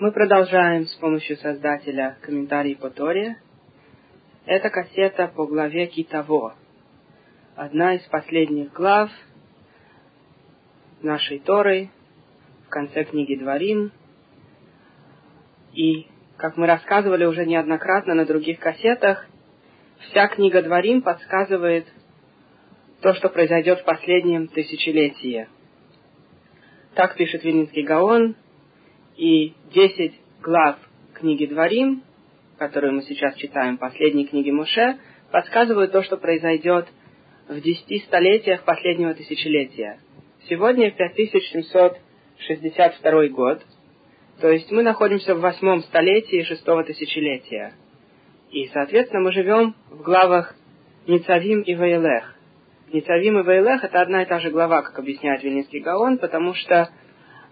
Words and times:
Мы 0.00 0.12
продолжаем 0.12 0.86
с 0.86 0.94
помощью 0.94 1.36
создателя 1.36 2.16
комментарий 2.22 2.74
по 2.74 2.88
Торе. 2.88 3.36
Это 4.46 4.70
кассета 4.70 5.28
по 5.28 5.44
главе 5.44 5.88
Китаво. 5.88 6.54
Одна 7.54 7.96
из 7.96 8.02
последних 8.04 8.72
глав 8.72 9.10
нашей 11.02 11.38
Торы 11.40 11.90
в 12.64 12.70
конце 12.70 13.04
книги 13.04 13.34
Дворим. 13.34 13.92
И, 15.74 16.06
как 16.38 16.56
мы 16.56 16.66
рассказывали 16.66 17.26
уже 17.26 17.44
неоднократно 17.44 18.14
на 18.14 18.24
других 18.24 18.58
кассетах, 18.58 19.26
вся 19.98 20.28
книга 20.28 20.62
Дворим 20.62 21.02
подсказывает 21.02 21.86
то, 23.02 23.12
что 23.12 23.28
произойдет 23.28 23.80
в 23.80 23.84
последнем 23.84 24.48
тысячелетии. 24.48 25.46
Так 26.94 27.16
пишет 27.16 27.44
Вильнинский 27.44 27.82
Гаон, 27.82 28.34
и 29.20 29.54
10 29.74 30.14
глав 30.40 30.76
книги 31.12 31.44
Дворим, 31.44 32.02
которую 32.58 32.94
мы 32.94 33.02
сейчас 33.02 33.36
читаем, 33.36 33.76
последней 33.76 34.26
книги 34.26 34.50
Муше, 34.50 34.96
подсказывают 35.30 35.92
то, 35.92 36.02
что 36.02 36.16
произойдет 36.16 36.88
в 37.46 37.60
десяти 37.60 37.98
столетиях 37.98 38.64
последнего 38.64 39.12
тысячелетия. 39.12 40.00
Сегодня 40.48 40.90
5762 40.90 43.28
год, 43.28 43.60
то 44.40 44.50
есть 44.50 44.72
мы 44.72 44.82
находимся 44.82 45.34
в 45.34 45.40
восьмом 45.40 45.82
столетии 45.82 46.42
шестого 46.44 46.82
тысячелетия. 46.82 47.74
И, 48.50 48.68
соответственно, 48.68 49.20
мы 49.20 49.32
живем 49.32 49.74
в 49.90 50.02
главах 50.02 50.54
Ницавим 51.06 51.60
и 51.60 51.74
Ваилех. 51.74 52.36
Ницавим 52.90 53.40
и 53.40 53.42
Ваилех– 53.42 53.84
это 53.86 54.00
одна 54.00 54.22
и 54.22 54.26
та 54.26 54.38
же 54.38 54.50
глава, 54.50 54.80
как 54.80 54.98
объясняет 54.98 55.42
Вильнинский 55.42 55.80
Гаон, 55.80 56.16
потому 56.16 56.54
что 56.54 56.88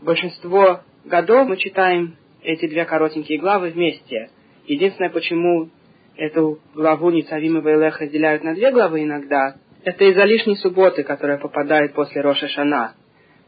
большинство 0.00 0.80
годов 1.08 1.48
мы 1.48 1.56
читаем 1.56 2.16
эти 2.42 2.68
две 2.68 2.84
коротенькие 2.84 3.38
главы 3.38 3.70
вместе. 3.70 4.30
Единственное, 4.66 5.10
почему 5.10 5.70
эту 6.16 6.60
главу 6.74 7.10
Ницавим 7.10 7.58
и 7.58 7.62
Вейлех 7.62 8.00
разделяют 8.00 8.44
на 8.44 8.54
две 8.54 8.70
главы 8.70 9.02
иногда, 9.02 9.56
это 9.84 10.04
из-за 10.04 10.24
лишней 10.24 10.56
субботы, 10.56 11.02
которая 11.02 11.38
попадает 11.38 11.94
после 11.94 12.20
Роша 12.20 12.48
Шана. 12.48 12.94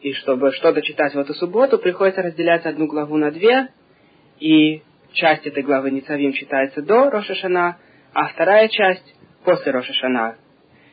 И 0.00 0.12
чтобы 0.14 0.52
что-то 0.52 0.80
читать 0.80 1.14
в 1.14 1.18
эту 1.18 1.34
субботу, 1.34 1.78
приходится 1.78 2.22
разделять 2.22 2.64
одну 2.64 2.86
главу 2.86 3.16
на 3.16 3.30
две, 3.30 3.68
и 4.38 4.82
часть 5.12 5.46
этой 5.46 5.62
главы 5.62 5.90
Ницавим 5.90 6.32
читается 6.32 6.82
до 6.82 7.10
Роша 7.10 7.34
Шана, 7.34 7.76
а 8.14 8.28
вторая 8.28 8.68
часть 8.68 9.14
после 9.44 9.72
Роша 9.72 9.92
Шана. 9.92 10.36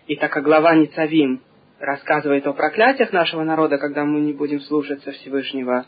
И 0.08 0.16
так 0.16 0.32
как 0.32 0.44
глава 0.44 0.76
Ницавим 0.76 1.42
рассказывает 1.80 2.48
о 2.48 2.54
проклятиях 2.54 3.14
нашего 3.14 3.44
народа, 3.44 3.78
когда 3.78 4.04
мы 4.04 4.20
не 4.22 4.34
будем 4.34 4.60
слушаться 4.62 5.12
Всевышнего, 5.12 5.86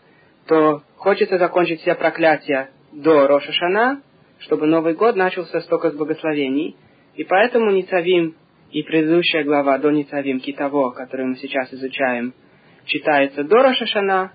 то 0.49 0.81
хочется 0.97 1.37
закончить 1.37 1.79
все 1.81 1.93
проклятия 1.93 2.71
до 2.91 3.27
Роша 3.27 3.51
Шана, 3.51 4.01
чтобы 4.39 4.65
Новый 4.65 4.95
год 4.95 5.15
начался 5.15 5.61
столько 5.61 5.91
с 5.91 5.93
благословений. 5.93 6.75
И 7.15 7.23
поэтому 7.23 7.69
Ницавим 7.69 8.35
и 8.71 8.81
предыдущая 8.81 9.43
глава 9.43 9.77
до 9.77 9.91
Ницавим 9.91 10.39
Китаво, 10.39 10.89
которую 10.89 11.29
мы 11.29 11.35
сейчас 11.35 11.71
изучаем, 11.71 12.33
читается 12.85 13.43
до 13.43 13.57
Роша 13.57 13.85
Шана, 13.85 14.31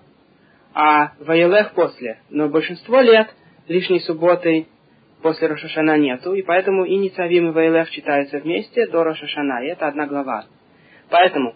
а 0.72 1.14
Ваилех 1.18 1.72
после. 1.72 2.20
Но 2.30 2.48
большинство 2.48 3.00
лет 3.00 3.34
лишней 3.66 4.00
субботы 4.00 4.68
после 5.20 5.48
Рошашана 5.48 5.96
нету, 5.98 6.34
и 6.34 6.42
поэтому 6.42 6.84
и 6.84 6.96
Ницавим 6.96 7.48
и 7.48 7.52
Ваилех 7.52 7.90
читаются 7.90 8.38
вместе 8.38 8.86
до 8.86 9.02
Рошашана, 9.02 9.64
и 9.64 9.68
это 9.68 9.88
одна 9.88 10.06
глава. 10.06 10.44
Поэтому 11.10 11.54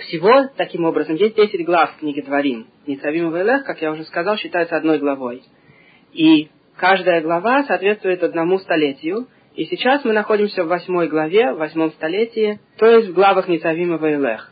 всего, 0.00 0.48
таким 0.56 0.84
образом, 0.84 1.16
есть 1.16 1.36
10 1.36 1.64
глав 1.64 1.96
книги 1.98 2.20
Дворим. 2.20 2.66
Ницавим 2.86 3.32
Вейлех, 3.32 3.64
как 3.64 3.80
я 3.82 3.92
уже 3.92 4.04
сказал, 4.04 4.36
считается 4.36 4.76
одной 4.76 4.98
главой. 4.98 5.42
И 6.12 6.48
каждая 6.76 7.20
глава 7.20 7.64
соответствует 7.64 8.22
одному 8.22 8.58
столетию. 8.58 9.26
И 9.54 9.64
сейчас 9.66 10.04
мы 10.04 10.12
находимся 10.12 10.64
в 10.64 10.68
восьмой 10.68 11.08
главе, 11.08 11.52
в 11.52 11.58
восьмом 11.58 11.92
столетии, 11.92 12.58
то 12.76 12.86
есть 12.86 13.08
в 13.08 13.14
главах 13.14 13.48
Ницавим 13.48 13.94
и. 13.94 14.50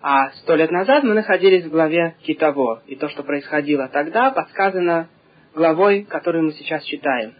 А 0.00 0.30
сто 0.32 0.54
лет 0.54 0.70
назад 0.70 1.04
мы 1.04 1.14
находились 1.14 1.64
в 1.64 1.70
главе 1.70 2.16
Китово. 2.22 2.82
И 2.86 2.96
то, 2.96 3.08
что 3.08 3.22
происходило 3.22 3.88
тогда, 3.88 4.30
подсказано 4.30 5.08
главой, 5.54 6.04
которую 6.04 6.44
мы 6.44 6.52
сейчас 6.52 6.84
читаем. 6.84 7.34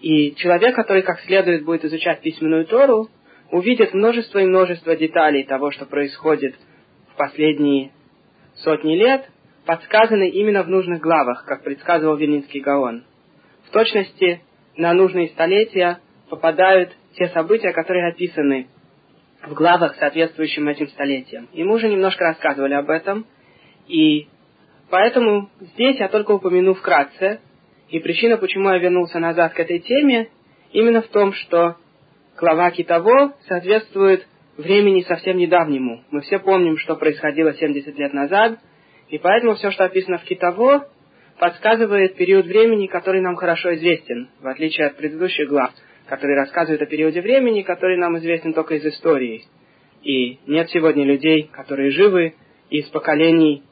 И 0.00 0.34
человек, 0.36 0.74
который 0.76 1.02
как 1.02 1.20
следует 1.20 1.64
будет 1.64 1.84
изучать 1.84 2.20
письменную 2.20 2.66
Тору, 2.66 3.08
увидит 3.50 3.94
множество 3.94 4.38
и 4.38 4.46
множество 4.46 4.96
деталей 4.96 5.44
того, 5.44 5.70
что 5.70 5.86
происходит 5.86 6.54
в 7.12 7.16
последние 7.16 7.92
сотни 8.56 8.96
лет, 8.96 9.28
подсказаны 9.66 10.28
именно 10.28 10.62
в 10.62 10.68
нужных 10.68 11.00
главах, 11.00 11.44
как 11.44 11.62
предсказывал 11.62 12.16
Вильнинский 12.16 12.60
Гаон. 12.60 13.04
В 13.66 13.70
точности 13.70 14.40
на 14.76 14.92
нужные 14.92 15.28
столетия 15.28 16.00
попадают 16.28 16.92
те 17.16 17.28
события, 17.28 17.72
которые 17.72 18.08
описаны 18.08 18.68
в 19.42 19.54
главах, 19.54 19.96
соответствующим 19.96 20.68
этим 20.68 20.88
столетиям. 20.88 21.48
И 21.52 21.64
мы 21.64 21.74
уже 21.74 21.88
немножко 21.88 22.24
рассказывали 22.24 22.74
об 22.74 22.90
этом, 22.90 23.26
и 23.88 24.28
поэтому 24.90 25.50
здесь 25.60 25.98
я 25.98 26.08
только 26.08 26.32
упомяну 26.32 26.74
вкратце, 26.74 27.40
и 27.88 27.98
причина, 27.98 28.36
почему 28.36 28.70
я 28.70 28.78
вернулся 28.78 29.18
назад 29.18 29.54
к 29.54 29.60
этой 29.60 29.80
теме, 29.80 30.28
именно 30.72 31.02
в 31.02 31.08
том, 31.08 31.32
что 31.32 31.76
глава 32.40 32.70
Китово 32.70 33.34
соответствует 33.46 34.26
времени 34.56 35.02
совсем 35.02 35.36
недавнему. 35.36 36.04
Мы 36.10 36.22
все 36.22 36.38
помним, 36.38 36.78
что 36.78 36.96
происходило 36.96 37.52
70 37.52 37.96
лет 37.98 38.14
назад, 38.14 38.58
и 39.08 39.18
поэтому 39.18 39.54
все, 39.54 39.70
что 39.70 39.84
описано 39.84 40.18
в 40.18 40.24
Китово, 40.24 40.88
подсказывает 41.38 42.16
период 42.16 42.46
времени, 42.46 42.86
который 42.86 43.20
нам 43.20 43.36
хорошо 43.36 43.74
известен, 43.74 44.30
в 44.40 44.46
отличие 44.46 44.86
от 44.86 44.96
предыдущих 44.96 45.48
глав, 45.48 45.70
которые 46.06 46.38
рассказывают 46.38 46.80
о 46.80 46.86
периоде 46.86 47.20
времени, 47.20 47.62
который 47.62 47.98
нам 47.98 48.16
известен 48.18 48.54
только 48.54 48.74
из 48.76 48.86
истории. 48.86 49.44
И 50.02 50.38
нет 50.46 50.70
сегодня 50.70 51.04
людей, 51.04 51.50
которые 51.52 51.90
живы 51.90 52.34
из 52.70 52.86
поколений, 52.86 53.62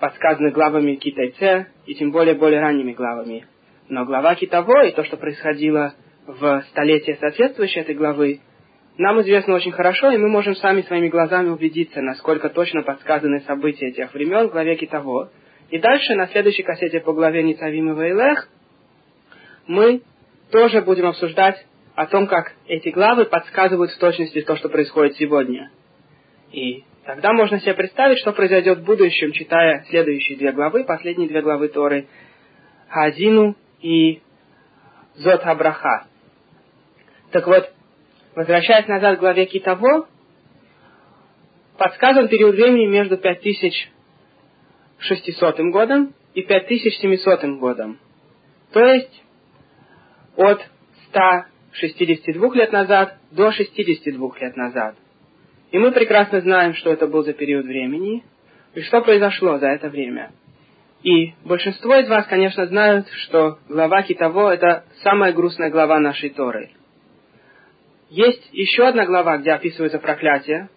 подсказанных 0.00 0.54
главами 0.54 0.94
Китайце, 0.94 1.66
и 1.86 1.94
тем 1.94 2.12
более 2.12 2.34
более 2.34 2.60
ранними 2.60 2.92
главами. 2.92 3.46
Но 3.88 4.06
глава 4.06 4.34
Китово 4.36 4.86
и 4.86 4.92
то, 4.92 5.04
что 5.04 5.18
происходило 5.18 5.94
в 6.26 6.64
столетие 6.70 7.16
соответствующее 7.16 7.84
этой 7.84 7.94
главы, 7.94 8.40
нам 8.98 9.20
известно 9.20 9.54
очень 9.54 9.72
хорошо, 9.72 10.10
и 10.10 10.16
мы 10.16 10.28
можем 10.28 10.54
сами 10.56 10.82
своими 10.82 11.08
глазами 11.08 11.48
убедиться, 11.48 12.00
насколько 12.00 12.48
точно 12.48 12.82
подсказаны 12.82 13.40
события 13.40 13.92
тех 13.92 14.12
времен 14.14 14.48
в 14.48 14.52
главе 14.52 14.76
Китово. 14.76 15.30
И 15.70 15.78
дальше, 15.78 16.14
на 16.14 16.28
следующей 16.28 16.62
кассете 16.62 17.00
по 17.00 17.12
главе 17.12 17.42
Ницавим 17.42 17.92
и 17.92 17.94
Вейлех, 17.94 18.48
мы 19.66 20.02
тоже 20.50 20.80
будем 20.82 21.06
обсуждать 21.06 21.66
о 21.94 22.06
том, 22.06 22.26
как 22.26 22.52
эти 22.66 22.88
главы 22.90 23.24
подсказывают 23.26 23.90
в 23.90 23.98
точности 23.98 24.42
то, 24.42 24.56
что 24.56 24.68
происходит 24.68 25.16
сегодня. 25.16 25.70
И 26.52 26.84
тогда 27.04 27.32
можно 27.32 27.60
себе 27.60 27.74
представить, 27.74 28.18
что 28.18 28.32
произойдет 28.32 28.78
в 28.78 28.84
будущем, 28.84 29.32
читая 29.32 29.84
следующие 29.88 30.38
две 30.38 30.52
главы, 30.52 30.84
последние 30.84 31.28
две 31.28 31.42
главы 31.42 31.68
Торы, 31.68 32.06
Хазину 32.88 33.56
и 33.82 34.22
Зот 35.16 35.42
Абраха. 35.44 36.06
Так 37.30 37.46
вот, 37.46 37.72
возвращаясь 38.34 38.86
назад 38.86 39.16
к 39.16 39.20
главе 39.20 39.46
Китово, 39.46 40.06
подсказан 41.78 42.28
период 42.28 42.54
времени 42.54 42.84
между 42.86 43.16
5600 43.16 45.60
годом 45.72 46.12
и 46.34 46.42
5700 46.42 47.44
годом. 47.58 47.98
То 48.72 48.84
есть 48.84 49.22
от 50.36 50.60
162 51.08 52.54
лет 52.54 52.72
назад 52.72 53.16
до 53.30 53.50
62 53.50 54.30
лет 54.40 54.56
назад. 54.56 54.96
И 55.70 55.78
мы 55.78 55.92
прекрасно 55.92 56.40
знаем, 56.40 56.74
что 56.74 56.92
это 56.92 57.06
был 57.06 57.24
за 57.24 57.32
период 57.32 57.66
времени 57.66 58.24
и 58.74 58.80
что 58.82 59.00
произошло 59.00 59.58
за 59.58 59.68
это 59.68 59.88
время. 59.88 60.32
И 61.02 61.34
большинство 61.44 61.96
из 61.96 62.08
вас, 62.08 62.26
конечно, 62.26 62.66
знают, 62.66 63.08
что 63.10 63.58
глава 63.68 64.02
Китово– 64.02 64.54
это 64.54 64.84
самая 65.02 65.32
грустная 65.32 65.70
глава 65.70 65.98
нашей 65.98 66.30
Торы. 66.30 66.70
Есть 68.16 68.48
еще 68.52 68.88
одна 68.88 69.04
глава, 69.04 69.36
где 69.36 69.52
описывается 69.52 69.98
проклятие, 69.98 70.70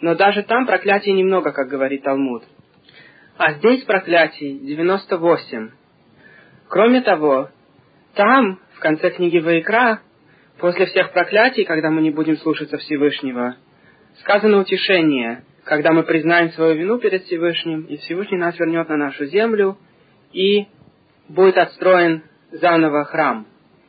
но 0.00 0.14
даже 0.14 0.44
там 0.44 0.64
проклятий 0.64 1.12
немного, 1.12 1.50
как 1.50 1.66
говорит 1.66 2.04
Талмуд. 2.04 2.44
А 3.36 3.54
здесь 3.54 3.82
проклятий 3.82 4.60
98. 4.60 5.70
Кроме 6.68 7.00
того, 7.00 7.48
там, 8.14 8.60
в 8.74 8.78
конце 8.78 9.10
книги 9.10 9.38
Ваикра, 9.38 10.02
после 10.60 10.86
всех 10.86 11.10
проклятий, 11.10 11.64
когда 11.64 11.90
мы 11.90 12.00
не 12.00 12.12
будем 12.12 12.36
слушаться 12.36 12.78
Всевышнего, 12.78 13.56
сказано 14.20 14.60
утешение, 14.60 15.42
когда 15.64 15.90
мы 15.90 16.04
признаем 16.04 16.50
свою 16.50 16.76
вину 16.76 17.00
перед 17.00 17.24
Всевышним, 17.24 17.86
и 17.86 17.96
Всевышний 17.96 18.38
нас 18.38 18.56
вернет 18.56 18.88
на 18.88 18.96
нашу 18.96 19.24
землю, 19.24 19.78
и 20.32 20.68
будет 21.28 21.58
отстроен 21.58 22.22
заново 22.52 23.02
храм. 23.02 23.48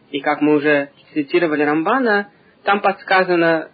И 0.09 0.21
как 0.21 0.41
мы 0.41 0.55
уже 0.55 0.89
цитировали 1.13 1.61
Рамбана, 1.61 2.31
там 2.65 2.81
подсказано 2.81 3.69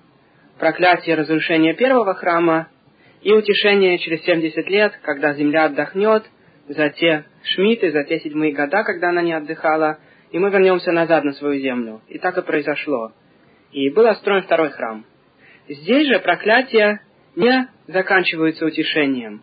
проклятие 0.60 1.16
разрушения 1.16 1.74
первого 1.74 2.14
храма 2.14 2.68
и 3.22 3.34
утешение 3.34 3.98
через 3.98 4.24
70 4.24 4.68
лет, 4.68 5.00
когда 5.02 5.34
земля 5.34 5.66
отдохнет 5.66 6.24
за 6.68 6.90
те 6.90 7.26
Шмиты, 7.44 7.92
за 7.92 8.04
те 8.04 8.20
седьмые 8.20 8.54
года, 8.54 8.84
когда 8.84 9.10
она 9.10 9.22
не 9.24 9.34
отдыхала, 9.34 9.98
и 10.32 10.38
мы 10.38 10.52
вернемся 10.52 10.92
назад 10.92 11.24
на 11.24 11.34
свою 11.34 11.60
землю. 11.60 12.02
И 12.08 12.20
так 12.20 12.38
и 12.38 12.42
произошло. 12.42 13.12
И 13.72 13.90
был 13.90 14.06
отстроен 14.06 14.44
второй 14.44 14.70
храм. 14.70 15.06
Здесь 15.68 16.08
же 16.08 16.20
проклятия 16.20 17.02
не 17.36 17.68
заканчиваются 17.88 18.66
утешением. 18.66 19.42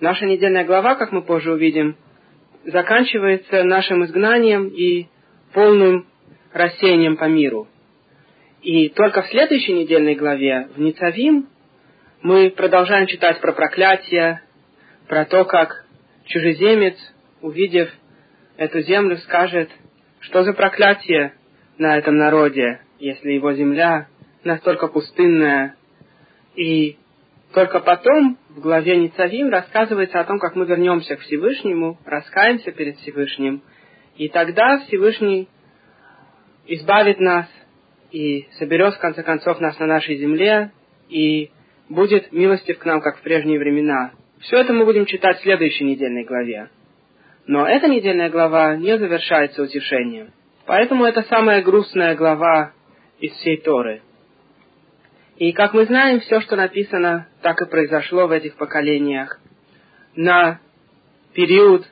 Наша 0.00 0.26
недельная 0.26 0.64
глава, 0.64 0.96
как 0.96 1.12
мы 1.12 1.22
позже 1.22 1.52
увидим, 1.52 1.96
заканчивается 2.64 3.62
нашим 3.64 4.04
изгнанием 4.04 4.68
и 4.68 5.06
полным 5.54 6.06
рассеянием 6.52 7.16
по 7.16 7.24
миру. 7.24 7.68
И 8.62 8.88
только 8.88 9.22
в 9.22 9.28
следующей 9.28 9.72
недельной 9.72 10.16
главе, 10.16 10.68
в 10.74 10.80
Ницавим, 10.80 11.48
мы 12.22 12.50
продолжаем 12.50 13.06
читать 13.06 13.40
про 13.40 13.52
проклятие, 13.52 14.42
про 15.06 15.24
то, 15.24 15.44
как 15.44 15.86
чужеземец, 16.24 16.96
увидев 17.40 17.88
эту 18.56 18.80
землю, 18.80 19.16
скажет, 19.18 19.70
что 20.20 20.42
за 20.42 20.52
проклятие 20.52 21.34
на 21.78 21.96
этом 21.96 22.16
народе, 22.16 22.80
если 22.98 23.30
его 23.30 23.52
земля 23.52 24.08
настолько 24.42 24.88
пустынная. 24.88 25.76
И 26.56 26.98
только 27.54 27.78
потом 27.78 28.38
в 28.48 28.60
главе 28.60 28.96
Ницавим 28.96 29.50
рассказывается 29.50 30.18
о 30.18 30.24
том, 30.24 30.40
как 30.40 30.56
мы 30.56 30.66
вернемся 30.66 31.14
к 31.14 31.20
Всевышнему, 31.20 31.96
раскаемся 32.04 32.72
перед 32.72 32.96
Всевышним, 32.98 33.62
и 34.16 34.28
тогда 34.28 34.80
Всевышний 34.80 35.48
избавит 36.66 37.20
нас 37.20 37.46
и 38.10 38.46
соберет 38.58 38.94
в 38.94 38.98
конце 38.98 39.22
концов 39.22 39.60
нас 39.60 39.78
на 39.78 39.86
нашей 39.86 40.16
земле 40.16 40.72
и 41.08 41.50
будет 41.88 42.32
милостив 42.32 42.78
к 42.78 42.84
нам, 42.84 43.00
как 43.00 43.18
в 43.18 43.22
прежние 43.22 43.58
времена. 43.58 44.12
Все 44.40 44.58
это 44.58 44.72
мы 44.72 44.84
будем 44.84 45.06
читать 45.06 45.38
в 45.38 45.42
следующей 45.42 45.84
недельной 45.84 46.24
главе. 46.24 46.70
Но 47.46 47.66
эта 47.66 47.88
недельная 47.88 48.30
глава 48.30 48.76
не 48.76 48.98
завершается 48.98 49.62
утешением. 49.62 50.32
Поэтому 50.66 51.04
это 51.04 51.22
самая 51.22 51.62
грустная 51.62 52.14
глава 52.14 52.72
из 53.20 53.32
всей 53.32 53.56
Торы. 53.56 54.02
И, 55.38 55.52
как 55.52 55.72
мы 55.72 55.86
знаем, 55.86 56.20
все, 56.20 56.40
что 56.40 56.56
написано, 56.56 57.26
так 57.42 57.60
и 57.62 57.70
произошло 57.70 58.26
в 58.26 58.32
этих 58.32 58.56
поколениях. 58.56 59.40
На 60.14 60.60
период 61.32 61.86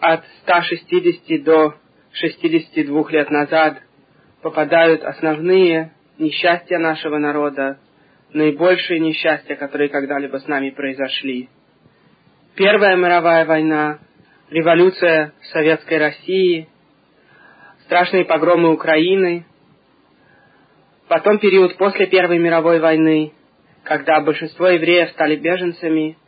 от 0.00 0.24
160 0.42 1.44
до 1.44 1.74
62 2.12 3.10
лет 3.10 3.30
назад 3.30 3.80
попадают 4.42 5.04
основные 5.04 5.92
несчастья 6.18 6.78
нашего 6.78 7.18
народа, 7.18 7.78
наибольшие 8.32 9.00
несчастья, 9.00 9.54
которые 9.54 9.88
когда-либо 9.88 10.38
с 10.38 10.46
нами 10.46 10.70
произошли. 10.70 11.48
Первая 12.54 12.96
мировая 12.96 13.44
война, 13.46 14.00
революция 14.50 15.32
Советской 15.52 15.98
России, 15.98 16.68
страшные 17.84 18.24
погромы 18.24 18.72
Украины, 18.72 19.46
потом 21.08 21.38
период 21.38 21.76
после 21.76 22.06
Первой 22.06 22.38
мировой 22.38 22.80
войны, 22.80 23.32
когда 23.84 24.20
большинство 24.20 24.68
евреев 24.68 25.10
стали 25.10 25.36
беженцами, 25.36 26.18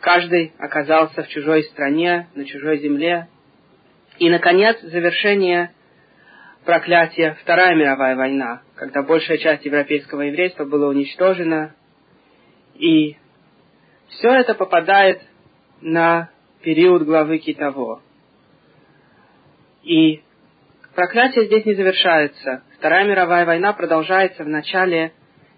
каждый 0.00 0.52
оказался 0.58 1.22
в 1.22 1.28
чужой 1.28 1.64
стране, 1.64 2.28
на 2.34 2.44
чужой 2.44 2.78
земле, 2.78 3.28
и, 4.18 4.28
наконец, 4.28 4.80
завершение 4.82 5.72
проклятия 6.64 7.36
Вторая 7.42 7.74
мировая 7.74 8.16
война, 8.16 8.62
когда 8.74 9.02
большая 9.02 9.38
часть 9.38 9.64
европейского 9.64 10.22
еврейства 10.22 10.64
была 10.64 10.88
уничтожена, 10.88 11.74
и 12.74 13.16
все 14.08 14.28
это 14.32 14.54
попадает 14.54 15.22
на 15.80 16.30
период 16.62 17.04
главы 17.04 17.38
Китово. 17.38 18.02
И 19.82 20.22
проклятие 20.94 21.46
здесь 21.46 21.64
не 21.64 21.74
завершается. 21.74 22.62
Вторая 22.78 23.06
мировая 23.06 23.46
война 23.46 23.72
продолжается 23.72 24.44
в 24.44 24.48
начале 24.48 25.12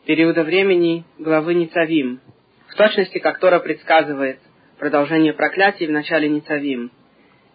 периода 0.06 0.42
времени 0.44 1.04
главы 1.18 1.54
Ницавим, 1.54 2.20
в 2.68 2.74
точности, 2.74 3.18
как 3.18 3.38
Тора 3.38 3.58
предсказывает 3.58 4.38
продолжение 4.78 5.32
проклятий 5.32 5.86
в 5.86 5.92
начале 5.92 6.28
Ницавим. 6.28 6.90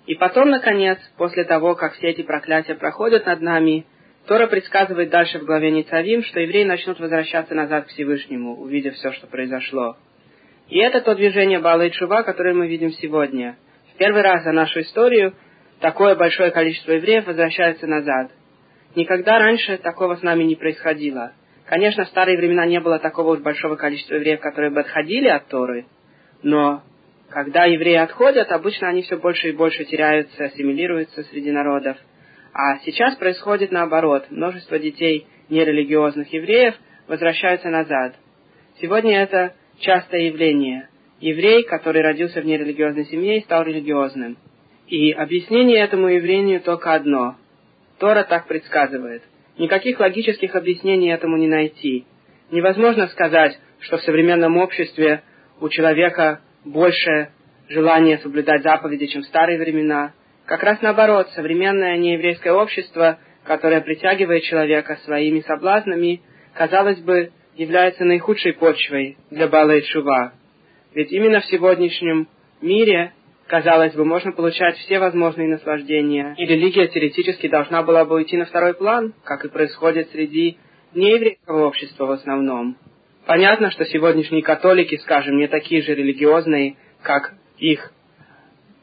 И 0.08 0.16
потом, 0.16 0.50
наконец, 0.50 0.98
после 1.18 1.44
того, 1.44 1.76
как 1.76 1.94
все 1.94 2.08
эти 2.08 2.24
проклятия 2.24 2.76
проходят 2.76 3.26
над 3.26 3.42
нами, 3.42 3.86
Тора 4.26 4.48
предсказывает 4.48 5.10
дальше 5.10 5.40
в 5.40 5.46
главе 5.46 5.70
Ницавим, 5.70 6.24
что 6.24 6.40
евреи 6.40 6.64
начнут 6.64 7.00
возвращаться 7.00 7.54
назад 7.54 7.86
к 7.86 7.90
Всевышнему, 7.90 8.56
увидев 8.56 8.96
все, 8.96 9.12
что 9.12 9.28
произошло. 9.28 9.98
И 10.70 10.80
это 10.80 11.02
то 11.02 11.14
движение 11.14 11.60
Бала 11.60 11.84
и 11.84 11.92
Чува, 11.92 12.24
которое 12.24 12.54
мы 12.54 12.68
видим 12.68 12.92
сегодня. 12.94 13.58
В 13.94 13.98
первый 13.98 14.22
раз 14.22 14.44
за 14.44 14.54
нашу 14.54 14.82
историю 14.82 15.34
такое 15.82 16.16
большое 16.16 16.52
количество 16.52 16.94
евреев 16.94 17.28
возвращается 17.28 17.86
назад. 17.86 18.32
Никогда 18.96 19.40
раньше 19.40 19.78
такого 19.78 20.16
с 20.16 20.22
нами 20.22 20.44
не 20.44 20.56
происходило. 20.56 21.34
Конечно, 21.66 22.06
в 22.06 22.10
старые 22.10 22.38
времена 22.38 22.66
не 22.66 22.80
было 22.80 22.98
такого 22.98 23.34
уж 23.34 23.40
большого 23.40 23.76
количества 23.76 24.16
евреев, 24.16 24.40
которые 24.40 24.72
бы 24.72 24.80
отходили 24.80 25.28
от 25.28 25.48
Торы, 25.48 25.86
но 26.44 26.84
когда 27.30 27.66
евреи 27.66 27.98
отходят, 27.98 28.52
обычно 28.52 28.88
они 28.88 29.02
все 29.02 29.18
больше 29.18 29.50
и 29.50 29.56
больше 29.56 29.84
теряются, 29.86 30.46
ассимилируются 30.46 31.24
среди 31.24 31.52
народов. 31.52 31.98
А 32.54 32.80
сейчас 32.80 33.16
происходит 33.16 33.72
наоборот. 33.72 34.28
Множество 34.30 34.80
детей 34.80 35.28
нерелигиозных 35.50 36.32
евреев 36.32 36.76
возвращаются 37.08 37.70
назад. 37.70 38.16
Сегодня 38.82 39.22
это 39.22 39.54
частое 39.80 40.22
явление. 40.22 40.90
Еврей, 41.20 41.64
который 41.64 42.02
родился 42.02 42.42
в 42.42 42.46
нерелигиозной 42.46 43.06
семье 43.06 43.40
и 43.40 43.44
стал 43.44 43.64
религиозным. 43.64 44.38
И 44.88 45.12
объяснение 45.12 45.80
этому 45.80 46.08
явлению 46.08 46.62
только 46.62 46.94
одно. 46.94 47.36
Тора 48.00 48.24
так 48.24 48.48
предсказывает. 48.48 49.24
Никаких 49.58 50.00
логических 50.00 50.56
объяснений 50.56 51.10
этому 51.10 51.38
не 51.38 51.48
найти. 51.48 52.06
Невозможно 52.52 53.08
сказать, 53.08 53.60
что 53.80 53.98
в 53.98 54.04
современном 54.04 54.58
обществе 54.58 55.24
у 55.60 55.68
человека 55.70 56.42
больше 56.72 57.30
желание 57.70 58.18
соблюдать 58.20 58.64
заповеди, 58.64 59.08
чем 59.08 59.22
в 59.22 59.26
старые 59.26 59.60
времена. 59.60 60.14
Как 60.46 60.64
раз 60.64 60.82
наоборот, 60.82 61.30
современное 61.32 61.98
нееврейское 61.98 62.54
общество, 62.54 63.20
которое 63.44 63.82
притягивает 63.82 64.44
человека 64.44 64.98
своими 65.04 65.42
соблазнами, 65.42 66.22
казалось 66.54 67.00
бы, 67.00 67.32
является 67.56 68.06
наихудшей 68.06 68.54
почвой 68.54 69.18
для 69.32 69.48
Бала 69.48 69.72
и 69.72 69.82
Шува. 69.82 70.34
Ведь 70.94 71.12
именно 71.12 71.42
в 71.42 71.46
сегодняшнем 71.46 72.28
мире, 72.62 73.14
казалось 73.48 73.94
бы, 73.94 74.06
можно 74.06 74.32
получать 74.32 74.78
все 74.78 75.00
возможные 75.00 75.50
наслаждения, 75.50 76.36
и 76.38 76.46
религия 76.46 76.88
теоретически 76.88 77.48
должна 77.48 77.84
была 77.84 78.06
бы 78.06 78.16
уйти 78.16 78.38
на 78.38 78.46
второй 78.46 78.74
план, 78.74 79.14
как 79.24 79.44
и 79.46 79.50
происходит 79.50 80.10
среди 80.12 80.58
нееврейского 80.94 81.68
общества 81.68 82.06
в 82.06 82.12
основном. 82.12 82.78
Понятно, 83.28 83.72
что 83.72 83.84
сегодняшние 83.84 84.42
католики, 84.42 84.96
скажем, 85.00 85.36
не 85.36 85.50
такие 85.50 85.82
же 85.82 85.94
религиозные, 85.94 86.78
как 87.04 87.34
их 87.58 87.92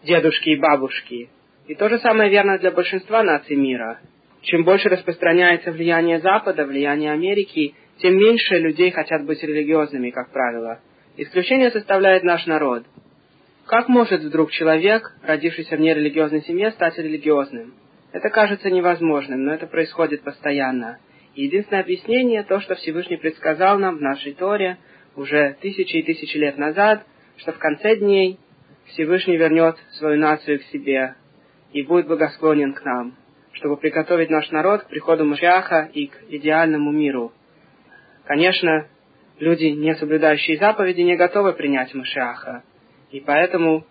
дедушки 0.03 0.51
и 0.51 0.61
бабушки. 0.61 1.31
И 1.67 1.75
то 1.75 1.89
же 1.89 1.99
самое 2.01 2.31
верно 2.31 2.59
для 2.59 2.71
большинства 2.71 3.23
наций 3.23 3.57
мира. 3.57 4.01
Чем 4.43 4.65
больше 4.65 4.91
распространяется 4.91 5.73
влияние 5.73 6.21
Запада, 6.21 6.67
влияние 6.67 7.13
Америки, 7.13 7.75
тем 8.03 8.19
меньше 8.19 8.57
людей 8.57 8.91
хотят 8.91 9.25
быть 9.25 9.43
религиозными, 9.43 10.11
как 10.11 10.31
правило. 10.31 10.79
Исключение 11.17 11.71
составляет 11.71 12.23
наш 12.23 12.45
народ. 12.45 12.85
Как 13.65 13.89
может 13.89 14.21
вдруг 14.21 14.51
человек, 14.51 15.11
родившийся 15.23 15.77
в 15.77 15.81
нерелигиозной 15.81 16.43
семье, 16.43 16.71
стать 16.73 16.99
религиозным? 16.99 17.73
Это 18.13 18.29
кажется 18.29 18.69
невозможным, 18.69 19.43
но 19.43 19.55
это 19.55 19.67
происходит 19.67 20.23
постоянно 20.23 20.99
единственное 21.43 21.83
объяснение 21.83 22.43
то, 22.43 22.61
что 22.61 22.75
Всевышний 22.77 23.17
предсказал 23.17 23.79
нам 23.79 23.99
в 23.99 24.03
нашей 24.03 24.35
Торе 24.35 24.79
уже 25.17 25.57
тысячи 25.61 25.97
и 25.97 26.03
тысячи 26.03 26.37
лет 26.37 26.59
назад, 26.59 27.05
что 27.39 27.53
в 27.53 27.59
конце 27.59 27.97
дней 27.97 28.39
Всевышний 28.87 29.37
вернет 29.37 29.77
свою 29.93 30.19
нацию 30.19 30.61
к 30.61 30.65
себе 30.65 31.15
и 31.73 31.83
будет 31.83 32.07
благосклонен 32.07 32.73
к 32.73 32.85
нам, 32.85 33.17
чтобы 33.53 33.77
приготовить 33.77 34.31
наш 34.31 34.51
народ 34.51 34.83
к 34.83 34.89
приходу 34.89 35.25
Машиаха 35.25 35.89
и 35.93 36.07
к 36.07 36.17
идеальному 36.29 36.93
миру. 36.93 37.33
Конечно, 38.25 38.87
люди, 39.39 39.67
не 39.67 39.95
соблюдающие 39.97 40.59
заповеди, 40.59 41.01
не 41.01 41.17
готовы 41.17 41.53
принять 41.53 41.95
Машиаха, 41.95 42.63
и 43.11 43.21
поэтому, 43.21 43.85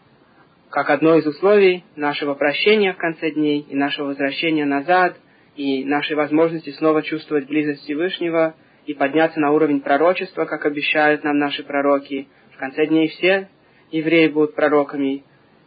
как 0.69 0.89
одно 0.89 1.15
из 1.15 1.25
условий 1.25 1.83
нашего 1.95 2.33
прощения 2.33 2.93
в 2.93 2.97
конце 2.97 3.31
дней 3.31 3.65
и 3.69 3.75
нашего 3.75 4.07
возвращения 4.07 4.65
назад, 4.65 5.17
и 5.55 5.83
нашей 5.85 6.15
возможности 6.15 6.71
снова 6.71 7.01
чувствовать 7.01 7.47
близость 7.47 7.81
Всевышнего 7.83 8.55
и 8.85 8.93
подняться 8.93 9.39
на 9.39 9.51
уровень 9.51 9.81
пророчества, 9.81 10.45
как 10.45 10.65
обещают 10.65 11.23
нам 11.23 11.37
наши 11.37 11.63
пророки. 11.63 12.27
В 12.53 12.57
конце 12.57 12.87
дней 12.87 13.07
все 13.09 13.49
евреи 13.91 14.27
будут 14.27 14.55
пророками, 14.55 15.23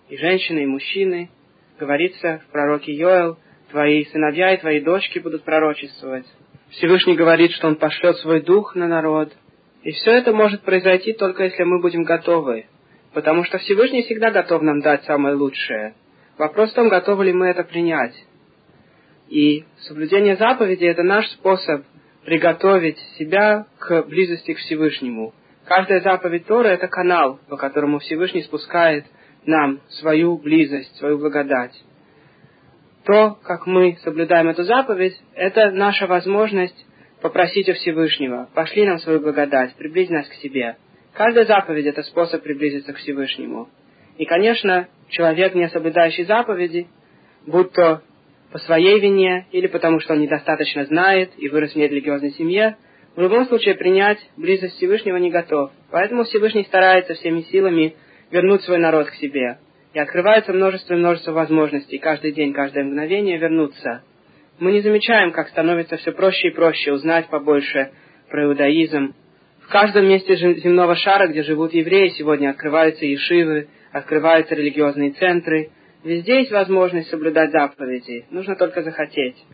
и 0.09 0.17
женщины, 0.17 0.65
и 0.65 0.67
мужчины. 0.67 1.31
Говорится 1.79 2.43
в 2.47 2.53
пророке 2.53 2.93
Йоэл, 2.93 3.39
твои 3.71 4.05
сыновья 4.07 4.55
и 4.55 4.61
твои 4.61 4.81
дочки 4.81 5.19
будут 5.19 5.45
пророчествовать. 5.45 6.27
Всевышний 6.71 7.15
говорит, 7.15 7.53
что 7.53 7.69
Он 7.69 7.77
пошлет 7.77 8.17
свой 8.19 8.41
дух 8.41 8.75
на 8.75 8.89
народ. 8.89 9.33
И 9.83 9.93
все 9.93 10.13
это 10.13 10.33
может 10.33 10.63
произойти 10.63 11.13
только 11.13 11.45
если 11.45 11.63
мы 11.63 11.81
будем 11.81 12.03
готовы, 12.03 12.67
потому 13.13 13.45
что 13.45 13.59
Всевышний 13.59 14.03
всегда 14.03 14.31
готов 14.31 14.63
нам 14.63 14.81
дать 14.81 15.05
самое 15.05 15.37
лучшее– 15.37 15.95
Вопрос 16.39 16.71
в 16.71 16.75
том, 16.75 16.89
готовы 16.89 17.27
ли 17.27 17.33
мы 17.33 17.47
это 17.47 17.65
принять. 17.65 18.15
И 19.29 19.65
соблюдение 19.81 20.37
заповедей– 20.37 20.89
это 20.91 21.03
наш 21.03 21.29
способ 21.31 21.85
приготовить 22.25 22.99
себя 23.19 23.67
к 23.79 24.03
близости 24.03 24.55
к 24.55 24.59
Всевышнему. 24.59 25.35
Каждая 25.65 26.01
заповедь 26.01 26.47
Тора– 26.47 26.69
это 26.69 26.87
канал, 26.89 27.41
по 27.49 27.57
которому 27.57 27.99
Всевышний 27.99 28.43
спускает 28.43 29.05
нам 29.45 29.81
свою 29.89 30.39
близость, 30.39 30.95
свою 30.97 31.19
благодать. 31.19 31.73
То, 33.05 33.39
как 33.43 33.67
мы 33.67 33.97
соблюдаем 34.03 34.49
эту 34.49 34.65
заповедь, 34.65 35.17
это 35.35 35.71
наша 35.71 36.07
возможность 36.07 36.87
попросить 37.21 37.69
у 37.69 37.73
Всевышнего, 37.75 38.49
пошли 38.55 38.85
нам 38.85 38.99
свою 38.99 39.21
благодать, 39.21 39.75
приблизь 39.77 40.11
нас 40.11 40.29
к 40.29 40.35
себе. 40.35 40.77
Каждая 41.15 41.47
заповедь– 41.47 41.87
это 41.87 42.03
способ 42.03 42.43
приблизиться 42.43 42.93
к 42.93 42.97
Всевышнему. 42.97 43.69
И, 44.19 44.25
конечно, 44.25 44.89
человек, 45.09 45.55
не 45.55 45.69
соблюдающий 45.69 46.25
заповеди, 46.25 46.89
будь 47.47 47.73
то 47.73 48.03
по 48.53 48.59
своей 48.59 49.01
вине 49.01 49.47
или 49.53 49.67
потому, 49.67 50.01
что 50.01 50.15
он 50.15 50.21
недостаточно 50.21 50.85
знает 50.85 51.33
и 51.37 51.49
вырос 51.49 51.73
в 51.73 51.77
нерелигиозной 51.77 52.33
семье, 52.33 52.77
в 53.17 53.21
любом 53.21 53.47
случае 53.47 53.75
принять 53.75 54.19
близость 54.37 54.77
Всевышнего 54.77 55.17
не 55.17 55.31
готов. 55.31 55.71
Поэтому 55.91 56.25
Всевышний 56.25 56.65
старается 56.65 57.15
всеми 57.15 57.41
силами 57.43 57.97
вернуть 58.31 58.63
свой 58.63 58.79
народ 58.79 59.09
к 59.09 59.15
себе. 59.15 59.59
И 59.95 59.99
открывается 59.99 60.53
множество 60.53 60.93
и 60.93 60.99
множество 60.99 61.33
возможностей 61.33 61.99
каждый 61.99 62.33
день, 62.33 62.53
каждое 62.53 62.85
мгновение 62.85 63.39
вернуться. 63.39 64.03
Мы 64.59 64.73
не 64.73 64.81
замечаем, 64.81 65.33
как 65.33 65.49
становится 65.49 65.97
все 65.97 66.13
проще 66.13 66.49
и 66.49 66.55
проще 66.55 66.93
узнать 66.93 67.29
побольше 67.29 67.91
про 68.29 68.45
иудаизм. 68.45 69.15
В 69.63 69.69
каждом 69.69 70.07
месте 70.07 70.37
земного 70.37 70.95
шара, 70.95 71.29
где 71.29 71.43
живут 71.43 71.73
евреи, 71.73 72.09
сегодня 72.09 72.51
открываются 72.51 73.05
ешивы, 73.05 73.69
открываются 73.93 74.55
религиозные 74.55 75.13
центры. 75.13 75.71
Везде 76.07 76.39
есть 76.39 76.53
возможность 76.53 77.11
соблюдать 77.11 77.51
заповеди, 77.51 78.27
нужно 78.31 78.55
только 78.55 78.85
захотеть. 78.85 79.45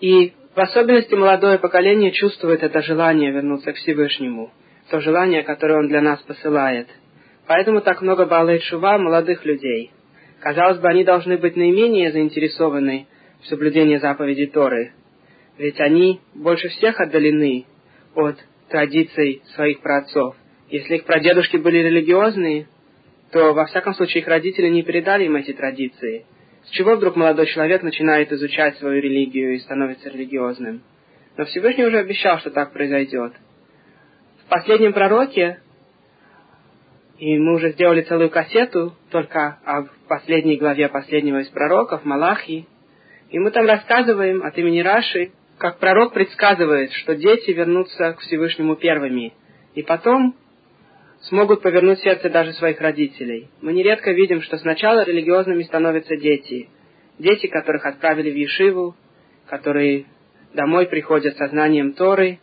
И 0.00 0.32
в 0.54 0.58
особенности 0.58 1.12
молодое 1.12 1.58
поколение 1.58 2.10
чувствует 2.10 2.62
это 2.62 2.80
желание 2.80 3.30
вернуться 3.30 3.70
к 3.70 3.76
Всевышнему, 3.76 4.50
то 4.88 5.00
желание, 5.00 5.42
которое 5.42 5.80
он 5.80 5.88
для 5.88 6.00
нас 6.00 6.22
посылает. 6.22 6.88
Поэтому 7.46 7.82
так 7.82 8.00
много 8.00 8.24
балает 8.24 8.62
шува 8.62 8.96
молодых 8.96 9.44
людей. 9.44 9.90
Казалось 10.40 10.78
бы, 10.78 10.88
они 10.88 11.04
должны 11.04 11.36
быть 11.36 11.54
наименее 11.54 12.12
заинтересованы 12.12 13.06
в 13.42 13.46
соблюдении 13.48 13.98
заповедей 13.98 14.46
Торы, 14.46 14.92
ведь 15.58 15.78
они 15.80 16.22
больше 16.32 16.68
всех 16.68 16.98
отдалены 16.98 17.66
от 18.14 18.36
традиций 18.70 19.42
своих 19.54 19.80
праотцов. 19.80 20.34
Если 20.70 20.94
их 20.94 21.04
прадедушки 21.04 21.58
были 21.58 21.76
религиозные, 21.76 22.68
то 23.34 23.52
во 23.52 23.66
всяком 23.66 23.94
случае 23.94 24.20
их 24.22 24.28
родители 24.28 24.68
не 24.68 24.84
передали 24.84 25.24
им 25.24 25.34
эти 25.34 25.52
традиции. 25.52 26.24
С 26.66 26.70
чего 26.70 26.94
вдруг 26.94 27.16
молодой 27.16 27.46
человек 27.46 27.82
начинает 27.82 28.30
изучать 28.30 28.76
свою 28.78 29.02
религию 29.02 29.54
и 29.54 29.58
становится 29.58 30.08
религиозным? 30.08 30.82
Но 31.36 31.44
Всевышний 31.44 31.84
уже 31.84 31.98
обещал, 31.98 32.38
что 32.38 32.50
так 32.50 32.72
произойдет. 32.72 33.32
В 34.46 34.48
последнем 34.48 34.92
пророке, 34.92 35.58
и 37.18 37.36
мы 37.36 37.56
уже 37.56 37.72
сделали 37.72 38.02
целую 38.02 38.30
кассету 38.30 38.94
только 39.10 39.58
о 39.64 39.86
последней 40.08 40.56
главе 40.56 40.88
последнего 40.88 41.38
из 41.38 41.48
пророков, 41.48 42.04
Малахи, 42.04 42.68
и 43.30 43.38
мы 43.40 43.50
там 43.50 43.66
рассказываем 43.66 44.44
от 44.44 44.56
имени 44.58 44.78
Раши, 44.78 45.32
как 45.58 45.80
пророк 45.80 46.12
предсказывает, 46.12 46.92
что 46.92 47.16
дети 47.16 47.50
вернутся 47.50 48.12
к 48.12 48.20
Всевышнему 48.20 48.76
первыми, 48.76 49.32
и 49.74 49.82
потом 49.82 50.36
смогут 51.28 51.62
повернуть 51.62 52.00
сердце 52.00 52.28
даже 52.28 52.52
своих 52.52 52.80
родителей. 52.80 53.48
Мы 53.60 53.72
нередко 53.72 54.12
видим, 54.12 54.42
что 54.42 54.58
сначала 54.58 55.04
религиозными 55.04 55.62
становятся 55.62 56.16
дети. 56.16 56.68
Дети, 57.18 57.46
которых 57.46 57.86
отправили 57.86 58.30
в 58.30 58.36
Ешиву, 58.36 58.96
которые 59.46 60.06
домой 60.52 60.86
приходят 60.86 61.36
со 61.36 61.48
знанием 61.48 61.92
Торы, 61.92 62.40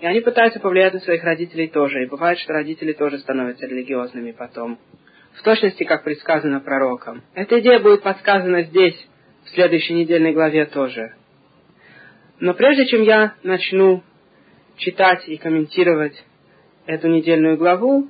и 0.00 0.06
они 0.06 0.20
пытаются 0.20 0.60
повлиять 0.60 0.94
на 0.94 1.00
своих 1.00 1.22
родителей 1.24 1.68
тоже. 1.68 2.02
И 2.02 2.08
бывает, 2.08 2.38
что 2.38 2.52
родители 2.52 2.92
тоже 2.92 3.18
становятся 3.18 3.66
религиозными 3.66 4.32
потом. 4.32 4.78
В 5.34 5.42
точности, 5.42 5.84
как 5.84 6.04
предсказано 6.04 6.60
пророком. 6.60 7.22
Эта 7.34 7.60
идея 7.60 7.78
будет 7.80 8.02
подсказана 8.02 8.62
здесь, 8.62 8.96
в 9.44 9.50
следующей 9.50 9.94
недельной 9.94 10.32
главе 10.32 10.66
тоже. 10.66 11.14
Но 12.40 12.54
прежде 12.54 12.86
чем 12.86 13.02
я 13.02 13.34
начну 13.42 14.02
читать 14.76 15.28
и 15.28 15.36
комментировать 15.36 16.14
эту 16.86 17.08
недельную 17.08 17.56
главу, 17.58 18.08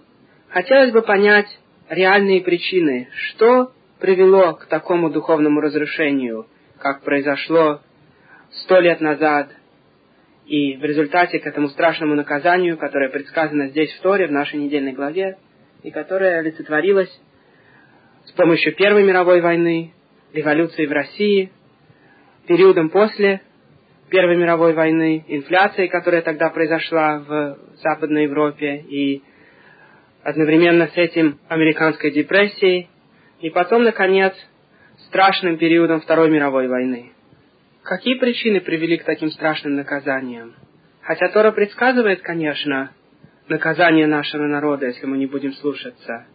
Хотелось 0.51 0.91
бы 0.91 1.03
понять 1.03 1.47
реальные 1.89 2.41
причины, 2.41 3.09
что 3.15 3.73
привело 4.01 4.55
к 4.55 4.67
такому 4.67 5.09
духовному 5.09 5.61
разрушению, 5.61 6.47
как 6.79 7.03
произошло 7.03 7.81
сто 8.63 8.81
лет 8.81 9.01
назад, 9.01 9.51
и 10.47 10.77
в 10.77 10.83
результате 10.83 11.39
к 11.39 11.47
этому 11.47 11.69
страшному 11.69 12.17
наказанию, 12.17 12.77
которое 12.79 13.11
предсказано 13.11 13.69
здесь 13.69 13.93
в 13.93 14.01
Торе, 14.01 14.27
в 14.27 14.33
нашей 14.33 14.59
недельной 14.59 14.93
главе, 14.93 15.39
и 15.85 15.93
которое 15.93 16.41
олицетворилось 16.41 17.21
с 18.25 18.33
помощью 18.33 18.75
Первой 18.75 19.05
мировой 19.05 19.41
войны, 19.41 19.93
революции 20.33 20.87
в 20.87 20.93
России, 20.93 21.53
периодом 22.49 22.91
после 22.91 23.41
Первой 24.09 24.37
мировой 24.37 24.73
войны, 24.73 25.25
инфляцией, 25.29 25.87
которая 25.87 26.23
тогда 26.23 26.51
произошла 26.51 27.19
в 27.21 27.59
Западной 27.81 28.25
Европе, 28.25 28.85
и 28.89 29.23
одновременно 30.23 30.89
с 30.89 30.97
этим 30.97 31.39
американской 31.49 32.11
депрессией 32.11 32.89
и 33.41 33.51
потом, 33.51 33.85
наконец, 33.85 34.35
страшным 35.07 35.57
периодом 35.57 36.01
Второй 36.01 36.31
мировой 36.31 36.69
войны. 36.69 37.13
Какие 37.83 38.15
причины 38.19 38.61
привели 38.61 38.99
к 38.99 39.05
таким 39.05 39.31
страшным 39.31 39.75
наказаниям? 39.75 40.55
Хотя 41.01 41.29
Тора 41.29 41.51
предсказывает, 41.51 42.21
конечно, 42.21 42.91
наказание 43.49 44.07
нашего 44.07 44.47
народа, 44.47 44.87
если 44.87 45.07
мы 45.07 45.17
не 45.17 45.27
будем 45.27 45.55
слушаться. 45.55 46.27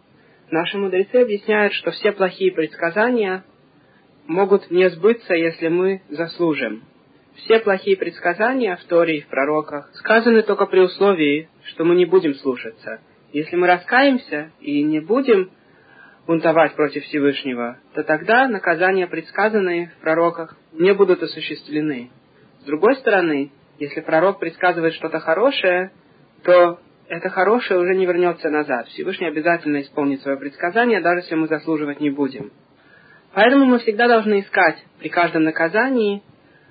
Наши 0.50 0.76
мудрецы 0.76 1.16
объясняют, 1.16 1.72
что 1.72 1.92
все 1.92 2.12
плохие 2.12 2.52
предсказания 2.52 3.44
могут 4.26 4.70
не 4.70 4.90
сбыться, 4.90 5.34
если 5.34 5.68
мы 5.68 6.02
заслужим. 6.08 6.82
Все 7.36 7.60
плохие 7.60 7.96
предсказания 7.96 8.76
в 8.76 8.84
Торе 8.84 9.18
и 9.18 9.20
в 9.20 9.28
пророках 9.28 9.90
сказаны 9.94 10.42
только 10.42 10.66
при 10.66 10.80
условии, 10.80 11.48
что 11.64 11.84
мы 11.84 11.94
не 11.94 12.04
будем 12.04 12.34
слушаться– 12.34 13.00
если 13.36 13.56
мы 13.56 13.66
раскаемся 13.66 14.50
и 14.60 14.82
не 14.82 15.00
будем 15.00 15.50
бунтовать 16.26 16.74
против 16.74 17.04
Всевышнего, 17.04 17.76
то 17.92 18.02
тогда 18.02 18.48
наказания, 18.48 19.06
предсказанные 19.06 19.88
в 19.88 20.00
пророках, 20.00 20.56
не 20.72 20.94
будут 20.94 21.22
осуществлены. 21.22 22.10
С 22.60 22.64
другой 22.64 22.96
стороны, 22.96 23.52
если 23.78 24.00
пророк 24.00 24.38
предсказывает 24.38 24.94
что-то 24.94 25.20
хорошее, 25.20 25.90
то 26.44 26.80
это 27.08 27.28
хорошее 27.28 27.78
уже 27.78 27.94
не 27.94 28.06
вернется 28.06 28.48
назад. 28.48 28.86
Всевышний 28.88 29.26
обязательно 29.26 29.82
исполнит 29.82 30.22
свое 30.22 30.38
предсказание, 30.38 31.02
даже 31.02 31.20
если 31.20 31.34
мы 31.34 31.46
заслуживать 31.46 32.00
не 32.00 32.08
будем. 32.08 32.52
Поэтому 33.34 33.66
мы 33.66 33.80
всегда 33.80 34.08
должны 34.08 34.40
искать 34.40 34.82
при 34.98 35.10
каждом 35.10 35.42
наказании 35.42 36.22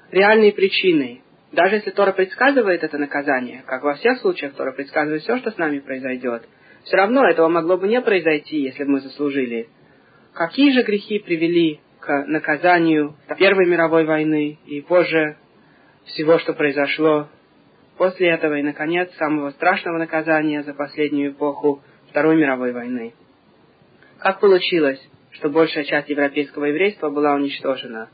реальные 0.09 0.51
причины, 0.51 1.21
даже 1.51 1.75
если 1.75 1.91
Тора 1.91 2.11
предсказывает 2.11 2.83
это 2.83 2.97
наказание, 2.97 3.63
как 3.67 3.83
во 3.83 3.93
всех 3.93 4.17
случаях 4.17 4.55
Тора 4.55 4.71
предсказывает 4.71 5.21
все, 5.21 5.37
что 5.37 5.51
с 5.51 5.57
нами 5.57 5.77
произойдет, 5.77 6.47
все 6.85 6.97
равно 6.97 7.27
этого 7.27 7.49
могло 7.49 7.77
бы 7.77 7.87
не 7.87 7.99
произойти, 7.99 8.61
если 8.61 8.83
бы 8.83 8.91
мы 8.91 8.99
заслужили. 9.01 9.67
Какие 10.33 10.71
же 10.71 10.83
грехи 10.83 11.19
привели 11.19 11.79
к 11.99 12.25
наказанию 12.27 13.15
Первой 13.39 13.65
мировой 13.65 14.05
войны 14.05 14.59
и 14.67 14.81
позже 14.81 15.37
всего, 16.05 16.37
что 16.37 16.53
произошло 16.53 17.27
после 17.97 18.29
этого 18.29 18.59
и, 18.59 18.63
наконец, 18.63 19.11
самого 19.15 19.49
страшного 19.51 19.97
наказания 19.97 20.61
за 20.61 20.73
последнюю 20.73 21.31
эпоху 21.31 21.81
Второй 22.09 22.35
мировой 22.35 22.71
войны? 22.71 23.13
Как 24.19 24.39
получилось, 24.39 25.01
что 25.31 25.49
большая 25.49 25.85
часть 25.85 26.09
европейского 26.09 26.65
еврейства 26.65 27.09
была 27.09 27.33
уничтожена? 27.33 28.09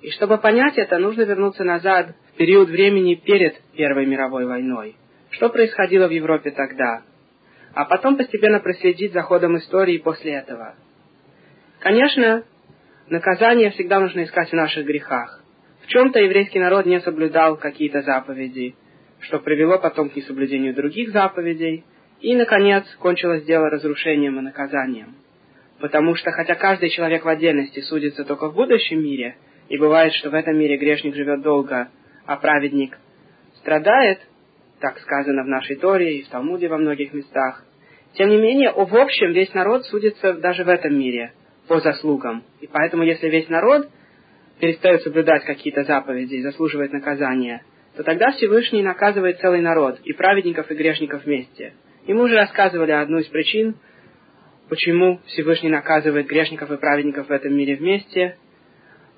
И 0.00 0.10
чтобы 0.12 0.38
понять 0.38 0.78
это, 0.78 0.98
нужно 0.98 1.22
вернуться 1.22 1.64
назад 1.64 2.14
в 2.32 2.36
период 2.36 2.70
времени 2.70 3.16
перед 3.16 3.60
Первой 3.76 4.06
мировой 4.06 4.46
войной. 4.46 4.96
Что 5.30 5.50
происходило 5.50 6.08
в 6.08 6.12
Европе 6.12 6.50
тогда? 6.52 7.02
А 7.76 7.84
потом 7.84 8.16
постепенно 8.16 8.58
проследить 8.58 9.12
за 9.12 9.20
ходом 9.20 9.58
истории 9.58 9.98
после 9.98 10.32
этого. 10.32 10.76
Конечно, 11.78 12.42
наказание 13.08 13.70
всегда 13.70 14.00
нужно 14.00 14.24
искать 14.24 14.48
в 14.48 14.54
наших 14.54 14.86
грехах. 14.86 15.44
В 15.82 15.86
чем-то 15.88 16.18
еврейский 16.18 16.58
народ 16.58 16.86
не 16.86 16.98
соблюдал 17.00 17.58
какие-то 17.58 18.00
заповеди, 18.00 18.74
что 19.20 19.40
привело 19.40 19.78
потом 19.78 20.08
к 20.08 20.16
несоблюдению 20.16 20.74
других 20.74 21.10
заповедей, 21.10 21.84
и, 22.22 22.34
наконец, 22.34 22.86
кончилось 22.98 23.44
дело 23.44 23.68
разрушением 23.68 24.38
и 24.38 24.42
наказанием. 24.42 25.14
Потому 25.78 26.14
что, 26.14 26.30
хотя 26.30 26.54
каждый 26.54 26.88
человек 26.88 27.26
в 27.26 27.28
отдельности 27.28 27.80
судится 27.80 28.24
только 28.24 28.48
в 28.48 28.54
будущем 28.54 29.04
мире, 29.04 29.36
и 29.68 29.76
бывает, 29.76 30.14
что 30.14 30.30
в 30.30 30.34
этом 30.34 30.58
мире 30.58 30.78
грешник 30.78 31.14
живет 31.14 31.42
долго, 31.42 31.90
а 32.24 32.36
праведник 32.36 32.96
страдает, 33.56 34.20
так 34.80 34.98
сказано 35.00 35.42
в 35.42 35.48
нашей 35.48 35.76
Торе 35.76 36.18
и 36.18 36.22
в 36.22 36.28
Талмуде 36.28 36.68
во 36.68 36.78
многих 36.78 37.12
местах. 37.12 37.64
Тем 38.14 38.30
не 38.30 38.38
менее, 38.38 38.72
в 38.72 38.94
общем, 38.94 39.32
весь 39.32 39.52
народ 39.54 39.84
судится 39.86 40.34
даже 40.34 40.64
в 40.64 40.68
этом 40.68 40.98
мире. 40.98 41.32
по 41.68 41.80
заслугам. 41.80 42.44
И 42.60 42.68
поэтому, 42.68 43.02
если 43.02 43.28
весь 43.28 43.48
народ 43.48 43.88
перестает 44.60 45.02
соблюдать 45.02 45.44
какие-то 45.44 45.82
заповеди 45.82 46.36
и 46.36 46.42
заслуживает 46.42 46.92
наказания, 46.92 47.62
то 47.96 48.04
тогда 48.04 48.30
Всевышний 48.30 48.82
наказывает 48.82 49.40
целый 49.40 49.60
народ, 49.60 49.98
и 50.04 50.12
праведников, 50.12 50.70
и 50.70 50.74
грешников 50.74 51.24
вместе. 51.24 51.74
И 52.06 52.14
мы 52.14 52.24
уже 52.24 52.36
рассказывали 52.36 52.92
одну 52.92 53.18
из 53.18 53.26
причин, 53.26 53.76
почему 54.68 55.20
Всевышний 55.26 55.70
наказывает 55.70 56.26
грешников 56.26 56.70
и 56.70 56.76
праведников 56.76 57.28
в 57.28 57.32
этом 57.32 57.52
мире 57.54 57.76
вместе. 57.76 58.36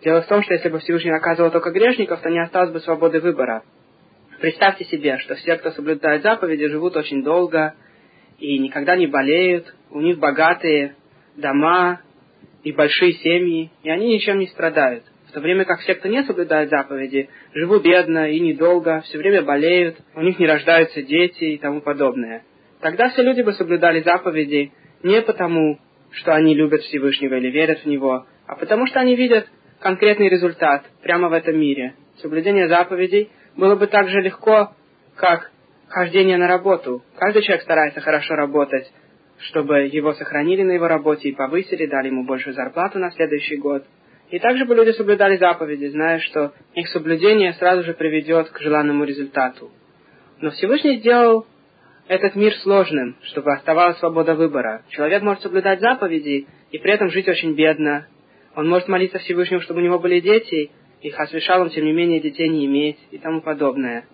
Дело 0.03 0.23
в 0.23 0.27
том, 0.27 0.43
что 0.43 0.55
если 0.55 0.69
бы 0.69 0.79
Всевышний 0.79 1.11
наказывал 1.11 1.51
только 1.51 1.71
грешников, 1.71 2.21
то 2.21 2.31
не 2.31 2.41
осталось 2.41 2.71
бы 2.71 2.81
свободы 2.81 3.21
выбора. 3.21 3.63
Представьте 4.41 4.85
себе, 4.85 5.19
что 5.19 5.35
все, 5.35 5.57
кто 5.57 5.73
соблюдает 5.73 6.23
заповеди, 6.23 6.69
живут 6.69 6.97
очень 6.97 7.25
долго 7.25 7.75
и 8.39 8.57
никогда 8.59 8.95
не 8.95 9.09
болеют, 9.09 9.75
у 9.91 10.01
них 10.01 10.19
богатые 10.19 10.95
дома 11.37 12.01
и 12.63 12.71
большие 12.71 13.15
семьи, 13.15 13.71
и 13.83 13.91
они 13.91 14.15
ничем 14.15 14.39
не 14.39 14.47
страдают. 14.47 15.03
В 15.29 15.33
то 15.33 15.41
время 15.41 15.65
как 15.65 15.81
все, 15.81 15.95
кто 15.97 16.09
не 16.09 16.23
соблюдает 16.23 16.71
заповеди, 16.71 17.29
живут 17.53 17.83
бедно 17.83 18.31
и 18.31 18.39
недолго, 18.39 19.01
все 19.03 19.19
время 19.19 19.43
болеют, 19.43 19.97
у 20.15 20.21
них 20.21 20.39
не 20.39 20.47
рождаются 20.47 21.03
дети 21.03 21.45
и 21.45 21.59
тому 21.59 21.81
подобное. 21.81 22.45
Тогда 22.81 23.11
все 23.11 23.23
люди 23.23 23.43
бы 23.43 23.53
соблюдали 23.55 24.03
заповеди 24.03 24.73
не 25.03 25.21
потому, 25.21 25.81
что 26.13 26.33
они 26.33 26.55
любят 26.55 26.83
Всевышнего 26.83 27.35
или 27.35 27.51
верят 27.51 27.81
в 27.81 27.87
Него, 27.87 28.25
а 28.47 28.55
потому 28.55 28.87
что 28.87 29.01
они 29.01 29.17
видят 29.17 29.49
конкретный 29.81 30.29
результат 30.29 30.85
прямо 31.03 31.29
в 31.29 31.33
этом 31.33 31.59
мире. 31.59 31.95
Соблюдение 32.23 32.69
заповедей 32.69 33.31
было 33.59 33.75
бы 33.75 33.89
так 33.89 34.09
же 34.09 34.21
легко, 34.21 34.73
как 35.17 35.51
хождение 35.89 36.39
на 36.39 36.47
работу. 36.47 37.03
Каждый 37.17 37.43
человек 37.43 37.65
старается 37.65 38.01
хорошо 38.01 38.37
работать, 38.37 38.91
чтобы 39.41 39.81
его 39.89 40.15
сохранили 40.15 40.63
на 40.63 40.73
его 40.73 40.87
работе 40.87 41.29
и 41.29 41.35
повысили, 41.35 41.87
дали 41.87 42.07
ему 42.07 42.25
большую 42.25 42.55
зарплату 42.55 42.99
на 42.99 43.11
следующий 43.11 43.57
год. 43.57 43.85
И 44.31 44.39
также 44.39 44.65
бы 44.65 44.75
люди 44.75 44.91
соблюдали 44.93 45.37
заповеди, 45.39 45.87
зная, 45.87 46.21
что 46.21 46.53
их 46.75 46.89
соблюдение 46.89 47.53
сразу 47.55 47.83
же 47.83 47.95
приведет 47.95 48.49
к 48.51 48.61
желанному 48.61 49.05
результату. 49.05 49.71
Но 50.41 50.51
Всевышний 50.51 50.99
сделал 50.99 51.47
этот 52.07 52.37
мир 52.37 52.55
сложным, 52.57 53.17
чтобы 53.23 53.53
оставалась 53.53 53.99
свобода 53.99 54.35
выбора. 54.35 54.83
Человек 54.91 55.23
может 55.23 55.43
соблюдать 55.43 55.81
заповеди 55.81 56.47
и 56.71 56.79
при 56.79 56.93
этом 56.93 57.11
жить 57.11 57.29
очень 57.29 57.55
бедно. 57.55 58.07
Он 58.55 58.69
может 58.69 58.87
молиться 58.87 59.19
Всевышнему, 59.19 59.63
чтобы 59.63 59.81
у 59.81 59.85
него 59.85 59.99
были 59.99 60.21
дети, 60.21 60.71
и 61.01 61.11
Хасвишалом, 61.11 61.71
тем 61.71 61.85
не 61.85 61.93
менее, 61.93 62.21
детей 62.21 62.49
не 62.49 62.67
иметь 62.67 62.99
и 63.11 63.19
тому 63.19 63.41
подобное. 63.41 64.05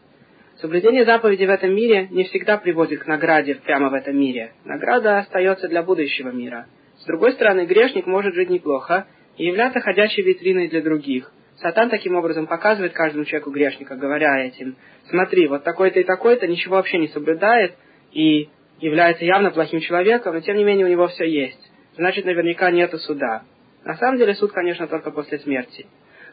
Соблюдение 0.61 1.05
заповедей 1.05 1.47
в 1.47 1.51
этом 1.51 1.75
мире 1.75 2.09
не 2.11 2.25
всегда 2.25 2.59
приводит 2.59 3.03
к 3.03 3.07
награде 3.07 3.57
прямо 3.57 3.91
в 3.91 3.95
этом 3.95 4.17
мире. 4.17 4.53
Награда 4.65 5.19
остается 5.19 5.69
для 5.69 5.83
будущего 5.83 6.29
мира. 6.29 6.67
С 6.99 7.05
другой 7.07 7.33
стороны, 7.33 7.67
грешник 7.67 8.07
может 8.07 8.35
жить 8.35 8.51
неплохо 8.51 9.07
и 9.37 9.47
являться 9.47 9.81
ходячей 9.81 10.23
витриной 10.23 10.69
для 10.69 10.81
других. 10.81 11.33
Сатан 11.57 11.91
таким 11.91 12.17
образом 12.17 12.47
показывает 12.47 12.93
каждому 12.93 13.25
человеку 13.25 13.51
грешника, 13.51 13.97
говоря 13.97 14.45
этим, 14.45 14.77
смотри, 15.09 15.47
вот 15.49 15.65
такой-то 15.65 16.01
и 16.01 16.05
такой-то 16.05 16.47
ничего 16.47 16.77
вообще 16.77 16.99
не 16.99 17.09
соблюдает 17.09 17.75
и 18.13 18.49
является 18.81 19.25
явно 19.25 19.51
плохим 19.51 19.81
человеком, 19.81 20.35
но 20.35 20.41
тем 20.41 20.57
не 20.57 20.65
менее 20.65 20.87
у 20.87 20.91
него 20.91 21.09
все 21.09 21.25
есть. 21.25 21.71
Значит, 21.97 22.25
наверняка 22.25 22.71
нету 22.71 22.99
суда. 22.99 23.43
На 23.85 23.97
самом 23.97 24.19
деле 24.19 24.35
суд, 24.35 24.53
конечно, 24.53 24.87
только 24.87 25.11
после 25.11 25.39
смерти. 25.39 25.87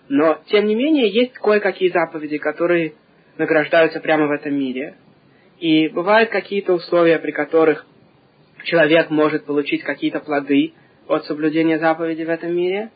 Но, 0.09 0.39
тем 0.47 0.65
не 0.65 0.75
менее, 0.75 1.09
есть 1.09 1.33
кое-какие 1.33 1.89
заповеди, 1.89 2.37
которые 2.37 2.93
награждаются 3.37 3.99
прямо 3.99 4.27
в 4.27 4.31
этом 4.31 4.53
мире. 4.53 4.95
И 5.59 5.87
бывают 5.89 6.29
какие-то 6.29 6.73
условия, 6.73 7.19
при 7.19 7.31
которых 7.31 7.85
человек 8.63 9.09
может 9.09 9.45
получить 9.45 9.83
какие-то 9.83 10.19
плоды 10.19 10.73
от 11.07 11.25
соблюдения 11.25 11.79
заповедей 11.79 12.25
в 12.25 12.29
этом 12.29 12.55
мире. 12.55 12.91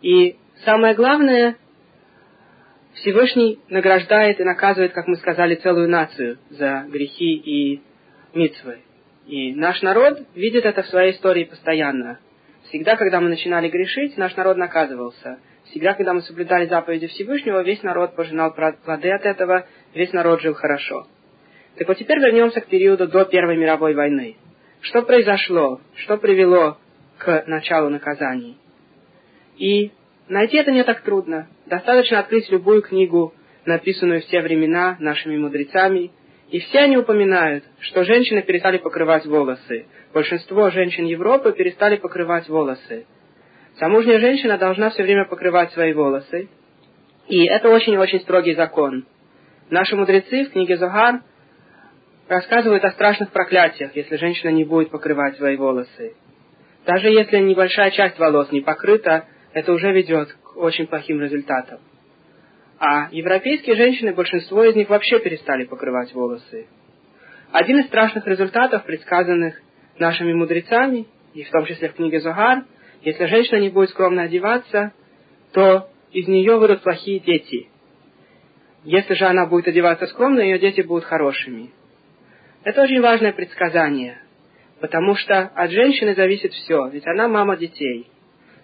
И 0.00 0.36
самое 0.64 0.94
главное, 0.94 1.56
Всевышний 2.94 3.60
награждает 3.68 4.40
и 4.40 4.44
наказывает, 4.44 4.92
как 4.92 5.06
мы 5.06 5.16
сказали, 5.16 5.54
целую 5.56 5.88
нацию 5.88 6.38
за 6.50 6.84
грехи 6.88 7.34
и 7.34 7.82
митцвы. 8.34 8.78
И 9.26 9.54
наш 9.54 9.80
народ 9.82 10.20
видит 10.34 10.64
это 10.66 10.82
в 10.82 10.88
своей 10.88 11.12
истории 11.12 11.44
постоянно. 11.44 12.18
Всегда, 12.68 12.96
когда 12.96 13.20
мы 13.20 13.28
начинали 13.28 13.68
грешить, 13.68 14.16
наш 14.16 14.34
народ 14.36 14.56
наказывался– 14.56 15.38
Всегда, 15.72 15.94
когда 15.94 16.12
мы 16.12 16.20
соблюдали 16.20 16.66
заповеди 16.66 17.06
Всевышнего, 17.06 17.62
весь 17.62 17.82
народ 17.82 18.14
пожинал 18.14 18.52
плоды 18.52 19.10
от 19.10 19.24
этого, 19.24 19.66
весь 19.94 20.12
народ 20.12 20.42
жил 20.42 20.52
хорошо. 20.52 21.06
Так 21.78 21.88
вот 21.88 21.96
теперь 21.96 22.18
вернемся 22.18 22.60
к 22.60 22.66
периоду 22.66 23.08
до 23.08 23.24
Первой 23.24 23.56
мировой 23.56 23.94
войны. 23.94 24.36
Что 24.82 25.00
произошло? 25.00 25.80
Что 25.96 26.18
привело 26.18 26.76
к 27.16 27.44
началу 27.46 27.88
наказаний? 27.88 28.58
И 29.56 29.92
найти 30.28 30.58
это 30.58 30.72
не 30.72 30.84
так 30.84 31.00
трудно. 31.00 31.48
Достаточно 31.64 32.18
открыть 32.18 32.50
любую 32.50 32.82
книгу, 32.82 33.32
написанную 33.64 34.20
в 34.20 34.26
те 34.26 34.42
времена 34.42 34.98
нашими 35.00 35.38
мудрецами, 35.38 36.10
и 36.50 36.58
все 36.58 36.80
они 36.80 36.98
упоминают, 36.98 37.64
что 37.80 38.04
женщины 38.04 38.42
перестали 38.42 38.76
покрывать 38.76 39.24
волосы. 39.24 39.86
Большинство 40.12 40.68
женщин 40.68 41.06
Европы 41.06 41.52
перестали 41.52 41.96
покрывать 41.96 42.46
волосы. 42.50 43.06
Замужняя 43.78 44.18
женщина 44.18 44.58
должна 44.58 44.90
все 44.90 45.02
время 45.02 45.26
покрывать 45.26 45.72
свои 45.72 45.92
волосы. 45.92 46.48
И 47.28 47.46
это 47.46 47.70
очень-очень 47.70 48.20
строгий 48.20 48.54
закон. 48.54 49.06
Наши 49.70 49.96
мудрецы 49.96 50.44
в 50.44 50.52
книге 50.52 50.76
Зогар 50.76 51.22
рассказывают 52.28 52.84
о 52.84 52.90
страшных 52.90 53.30
проклятиях, 53.30 53.96
если 53.96 54.16
женщина 54.16 54.50
не 54.50 54.64
будет 54.64 54.90
покрывать 54.90 55.36
свои 55.36 55.56
волосы. 55.56 56.14
Даже 56.86 57.08
если 57.08 57.38
небольшая 57.38 57.90
часть 57.92 58.18
волос 58.18 58.50
не 58.52 58.60
покрыта, 58.60 59.26
это 59.52 59.72
уже 59.72 59.92
ведет 59.92 60.32
к 60.32 60.56
очень 60.56 60.86
плохим 60.86 61.20
результатам. 61.20 61.78
А 62.78 63.08
европейские 63.12 63.76
женщины, 63.76 64.12
большинство 64.12 64.64
из 64.64 64.74
них 64.74 64.88
вообще 64.88 65.20
перестали 65.20 65.64
покрывать 65.64 66.12
волосы. 66.12 66.66
Один 67.52 67.78
из 67.78 67.86
страшных 67.86 68.26
результатов, 68.26 68.84
предсказанных 68.84 69.60
нашими 69.98 70.32
мудрецами, 70.32 71.06
и 71.34 71.44
в 71.44 71.50
том 71.50 71.64
числе 71.66 71.90
в 71.90 71.94
книге 71.94 72.20
Зогар, 72.20 72.64
если 73.02 73.26
женщина 73.26 73.58
не 73.58 73.68
будет 73.68 73.90
скромно 73.90 74.22
одеваться, 74.22 74.92
то 75.52 75.88
из 76.12 76.28
нее 76.28 76.56
выйдут 76.56 76.82
плохие 76.82 77.18
дети. 77.18 77.68
Если 78.84 79.14
же 79.14 79.24
она 79.26 79.46
будет 79.46 79.68
одеваться 79.68 80.06
скромно, 80.06 80.40
ее 80.40 80.58
дети 80.58 80.80
будут 80.82 81.04
хорошими. 81.04 81.70
Это 82.64 82.82
очень 82.82 83.00
важное 83.00 83.32
предсказание, 83.32 84.18
потому 84.80 85.16
что 85.16 85.40
от 85.40 85.70
женщины 85.70 86.14
зависит 86.14 86.52
все, 86.52 86.88
ведь 86.88 87.06
она 87.06 87.28
мама 87.28 87.56
детей. 87.56 88.08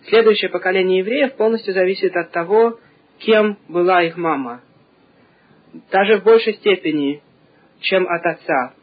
Следующее 0.06 0.50
поколение 0.50 0.98
евреев 0.98 1.34
полностью 1.34 1.74
зависит 1.74 2.14
от 2.16 2.30
того, 2.30 2.78
кем 3.18 3.58
была 3.68 4.02
их 4.04 4.16
мама. 4.16 4.62
Даже 5.90 6.18
в 6.18 6.24
большей 6.24 6.54
степени, 6.54 7.22
чем 7.80 8.06
от 8.06 8.24
отца. 8.24 8.74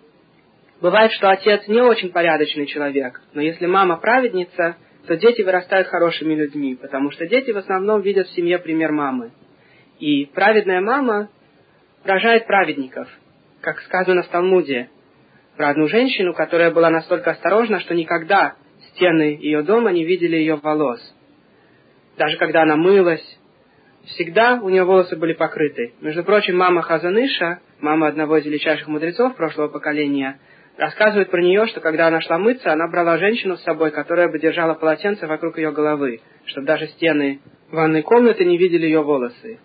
Бывает, 0.82 1.14
что 1.14 1.30
отец 1.30 1.68
не 1.68 1.82
очень 1.82 2.12
порядочный 2.12 2.66
человек, 2.66 3.22
но 3.34 3.42
если 3.42 3.66
мама 3.66 3.96
праведница, 3.98 4.76
то 5.06 5.16
дети 5.18 5.42
вырастают 5.42 5.88
хорошими 5.88 6.34
людьми, 6.34 6.76
потому 6.76 7.12
что 7.12 7.28
дети 7.28 7.52
в 7.52 7.58
основном 7.58 8.02
видят 8.02 8.28
в 8.28 8.36
семье 8.36 8.60
пример 8.60 8.92
мамы. 8.92 9.32
И 10.00 10.26
праведная 10.26 10.82
мама 10.82 11.30
рожает 12.04 12.48
праведников, 12.48 13.08
как 13.62 13.80
сказано 13.82 14.24
в 14.24 14.28
Талмуде, 14.28 14.90
про 15.58 15.70
одну 15.70 15.88
женщину, 15.88 16.34
которая 16.34 16.72
была 16.72 16.90
настолько 16.90 17.32
осторожна, 17.32 17.80
что 17.80 17.96
никогда 17.96 18.56
стены 18.90 19.38
ее 19.40 19.62
дома 19.62 19.92
не 19.92 20.04
видели 20.04 20.36
ее 20.36 20.56
волос. 20.56 21.00
Даже 22.18 22.38
когда 22.38 22.64
она 22.64 22.76
мылась, 22.76 23.24
всегда 24.06 24.60
у 24.62 24.70
нее 24.70 24.84
волосы 24.84 25.16
были 25.16 25.34
покрыты. 25.34 25.94
Между 26.02 26.24
прочим, 26.24 26.58
мама 26.58 26.82
Хазаныша, 26.82 27.60
мама 27.80 28.08
одного 28.08 28.38
из 28.38 28.46
величайших 28.46 28.88
мудрецов 28.88 29.36
прошлого 29.36 29.68
поколения, 29.68 30.40
Рассказывают 30.78 31.32
про 31.32 31.42
нее, 31.42 31.68
что 31.68 31.80
когда 31.80 32.08
она 32.08 32.20
шла 32.20 32.38
мыться, 32.38 32.72
она 32.72 32.88
брала 32.90 33.18
женщину 33.18 33.56
с 33.56 33.64
собой, 33.64 33.92
которая 33.92 34.28
бы 34.28 34.40
держала 34.40 34.74
полотенце 34.74 35.26
вокруг 35.26 35.58
ее 35.58 35.72
головы, 35.72 36.20
чтобы 36.46 36.68
даже 36.68 36.88
стены 36.88 37.40
ванной 37.72 38.02
комнаты 38.02 38.44
не 38.44 38.58
видели 38.58 38.86
ее 38.86 39.02
волосы. 39.02 39.60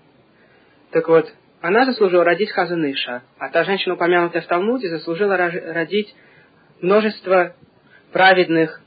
Так 0.92 1.08
вот, 1.08 1.32
она 1.60 1.84
заслужила 1.84 2.24
родить 2.24 2.52
Хазаныша, 2.52 3.22
а 3.38 3.48
та 3.48 3.64
женщина, 3.64 3.94
упомянутая 3.94 4.42
в 4.42 4.46
Талмуде, 4.46 4.88
заслужила 4.88 5.36
родить 5.36 6.14
множество 6.80 7.54
праведных 8.12 8.80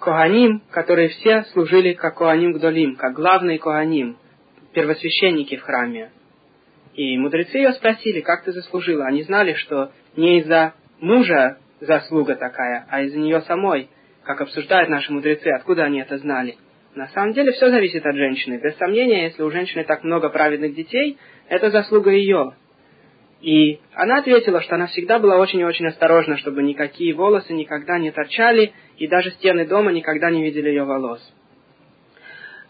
Коаним, 0.00 0.62
которые 0.70 1.08
все 1.08 1.42
служили 1.52 1.94
как 1.94 2.16
Коаним 2.16 2.52
Гдолим, 2.52 2.94
как 2.94 3.14
главные 3.14 3.58
Коаним, 3.58 4.16
первосвященники 4.72 5.56
в 5.56 5.62
храме. 5.62 6.12
И 6.94 7.18
мудрецы 7.18 7.58
ее 7.58 7.72
спросили, 7.72 8.20
как 8.20 8.44
ты 8.44 8.52
заслужила. 8.52 9.06
Они 9.06 9.22
знали, 9.24 9.54
что 9.54 9.90
не 10.16 10.40
из-за 10.40 10.74
мужа 11.00 11.58
заслуга 11.80 12.34
такая, 12.36 12.86
а 12.88 13.02
из-за 13.02 13.18
нее 13.18 13.40
самой, 13.42 13.88
как 14.24 14.40
обсуждают 14.40 14.88
наши 14.88 15.12
мудрецы, 15.12 15.48
откуда 15.48 15.84
они 15.84 16.00
это 16.00 16.18
знали. 16.18 16.56
На 16.94 17.08
самом 17.08 17.32
деле 17.32 17.52
все 17.52 17.70
зависит 17.70 18.04
от 18.04 18.16
женщины. 18.16 18.60
Без 18.62 18.76
сомнения, 18.76 19.24
если 19.24 19.42
у 19.42 19.50
женщины 19.50 19.84
так 19.84 20.02
много 20.02 20.30
праведных 20.30 20.74
детей, 20.74 21.18
это 21.48 21.70
заслуга 21.70 22.10
ее. 22.10 22.54
И 23.40 23.78
она 23.94 24.18
ответила, 24.18 24.60
что 24.62 24.74
она 24.74 24.88
всегда 24.88 25.20
была 25.20 25.36
очень 25.36 25.60
и 25.60 25.64
очень 25.64 25.86
осторожна, 25.86 26.36
чтобы 26.38 26.62
никакие 26.62 27.14
волосы 27.14 27.52
никогда 27.52 27.98
не 27.98 28.10
торчали, 28.10 28.72
и 28.96 29.06
даже 29.06 29.30
стены 29.32 29.64
дома 29.64 29.92
никогда 29.92 30.30
не 30.30 30.42
видели 30.42 30.70
ее 30.70 30.84
волос. 30.84 31.20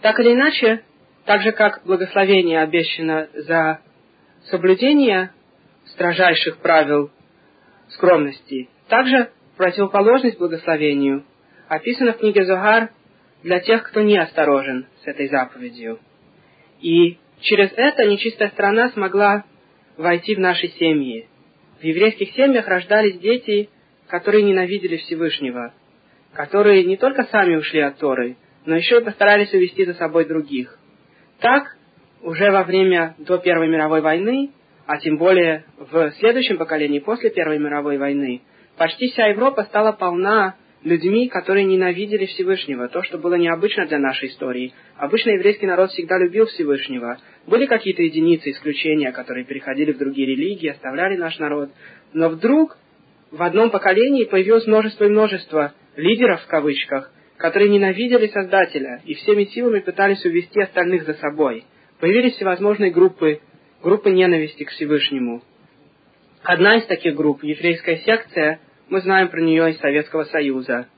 Так 0.02 0.20
или 0.20 0.34
иначе, 0.34 0.82
так 1.24 1.40
же 1.42 1.52
как 1.52 1.82
благословение 1.84 2.60
обещано 2.60 3.28
за 3.32 3.80
соблюдение 4.50 5.30
строжайших 5.86 6.58
правил 6.58 7.10
скромности, 7.90 8.68
также 8.88 9.30
противоположность 9.56 10.38
благословению 10.38 11.24
описана 11.68 12.12
в 12.12 12.18
книге 12.18 12.44
Зогар 12.44 12.90
для 13.42 13.60
тех, 13.60 13.82
кто 13.84 14.02
не 14.02 14.16
осторожен 14.18 14.86
с 15.02 15.06
этой 15.06 15.28
заповедью. 15.28 15.98
И 16.80 17.18
через 17.40 17.70
это 17.76 18.06
нечистая 18.06 18.50
страна 18.50 18.90
смогла 18.90 19.44
войти 19.96 20.34
в 20.34 20.40
наши 20.40 20.68
семьи. 20.68 21.28
В 21.80 21.84
еврейских 21.84 22.32
семьях 22.32 22.66
рождались 22.66 23.18
дети, 23.18 23.68
которые 24.08 24.42
ненавидели 24.42 24.96
Всевышнего, 24.96 25.74
которые 26.32 26.84
не 26.84 26.96
только 26.96 27.24
сами 27.24 27.56
ушли 27.56 27.80
от 27.80 27.98
Торы, 27.98 28.36
но 28.64 28.76
еще 28.76 28.98
и 28.98 29.04
постарались 29.04 29.52
увести 29.52 29.84
за 29.84 29.94
собой 29.94 30.24
других. 30.24 30.78
Так, 31.40 31.76
уже 32.22 32.50
во 32.50 32.64
время 32.64 33.14
до 33.18 33.38
Первой 33.38 33.68
мировой 33.68 34.00
войны, 34.00 34.50
а 34.88 34.96
тем 34.96 35.18
более 35.18 35.64
в 35.76 36.12
следующем 36.12 36.56
поколении 36.56 36.98
после 36.98 37.28
Первой 37.28 37.58
мировой 37.58 37.98
войны, 37.98 38.40
почти 38.78 39.10
вся 39.10 39.26
Европа 39.26 39.64
стала 39.64 39.92
полна 39.92 40.56
людьми, 40.82 41.28
которые 41.28 41.66
ненавидели 41.66 42.24
Всевышнего, 42.24 42.88
то, 42.88 43.02
что 43.02 43.18
было 43.18 43.34
необычно 43.34 43.84
для 43.84 43.98
нашей 43.98 44.30
истории. 44.30 44.72
Обычно 44.96 45.32
еврейский 45.32 45.66
народ 45.66 45.90
всегда 45.90 46.16
любил 46.16 46.46
Всевышнего. 46.46 47.18
Были 47.46 47.66
какие-то 47.66 48.02
единицы, 48.02 48.50
исключения, 48.50 49.12
которые 49.12 49.44
переходили 49.44 49.92
в 49.92 49.98
другие 49.98 50.26
религии, 50.26 50.70
оставляли 50.70 51.16
наш 51.16 51.38
народ. 51.38 51.68
Но 52.14 52.30
вдруг 52.30 52.78
в 53.30 53.42
одном 53.42 53.68
поколении 53.68 54.24
появилось 54.24 54.66
множество 54.66 55.04
и 55.04 55.10
множество 55.10 55.74
лидеров, 55.96 56.40
в 56.40 56.46
кавычках, 56.46 57.12
которые 57.36 57.68
ненавидели 57.68 58.28
Создателя 58.28 59.02
и 59.04 59.12
всеми 59.12 59.44
силами 59.44 59.80
пытались 59.80 60.24
увести 60.24 60.62
остальных 60.62 61.04
за 61.04 61.12
собой. 61.12 61.64
Появились 62.00 62.36
всевозможные 62.36 62.90
группы, 62.90 63.40
группы 63.82 64.10
ненависти 64.10 64.64
к 64.64 64.70
Всевышнему. 64.70 65.42
Одна 66.42 66.76
из 66.76 66.86
таких 66.86 67.14
групп, 67.14 67.42
еврейская 67.42 67.98
секция, 67.98 68.60
мы 68.88 69.00
знаем 69.00 69.28
про 69.28 69.40
нее 69.40 69.70
из 69.70 69.78
Советского 69.78 70.24
Союза. 70.24 70.88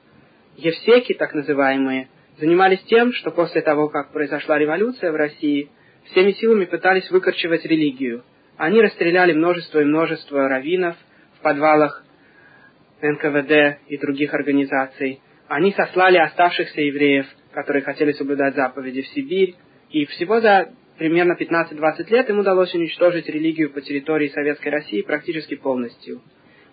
Евсеки, 0.57 1.15
так 1.15 1.35
называемые, 1.35 2.09
занимались 2.39 2.83
тем, 2.85 3.13
что 3.13 3.31
после 3.31 3.61
того, 3.63 3.89
как 3.89 4.13
произошла 4.13 4.59
революция 4.59 5.13
в 5.13 5.17
России, 5.17 5.69
всеми 6.05 6.33
силами 6.33 6.65
пытались 6.65 7.11
выкорчевать 7.11 7.65
религию. 7.65 8.23
Они 8.57 8.81
расстреляли 8.81 9.33
множество 9.33 9.81
и 9.81 9.85
множество 9.85 10.49
раввинов 10.49 10.97
в 11.39 11.43
подвалах 11.43 12.05
НКВД 13.03 13.81
и 13.89 13.97
других 13.99 14.35
организаций. 14.35 15.21
Они 15.49 15.73
сослали 15.73 16.19
оставшихся 16.19 16.81
евреев, 16.81 17.27
которые 17.53 17.83
хотели 17.83 18.13
соблюдать 18.13 18.55
заповеди 18.55 19.03
в 19.03 19.09
Сибирь, 19.09 19.57
и 19.91 20.05
всего 20.07 20.41
за 20.41 20.71
примерно 21.01 21.33
15-20 21.33 22.11
лет 22.11 22.29
им 22.29 22.41
удалось 22.41 22.75
уничтожить 22.75 23.27
религию 23.27 23.73
по 23.73 23.81
территории 23.81 24.29
Советской 24.29 24.69
России 24.69 25.01
практически 25.01 25.55
полностью. 25.55 26.21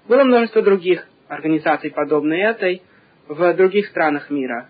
Было 0.10 0.26
множество 0.26 0.62
других 0.62 1.08
организаций, 1.30 1.92
подобной 1.92 2.42
этой, 2.42 2.82
в 3.30 3.54
других 3.54 3.88
странах 3.88 4.30
мира. 4.30 4.70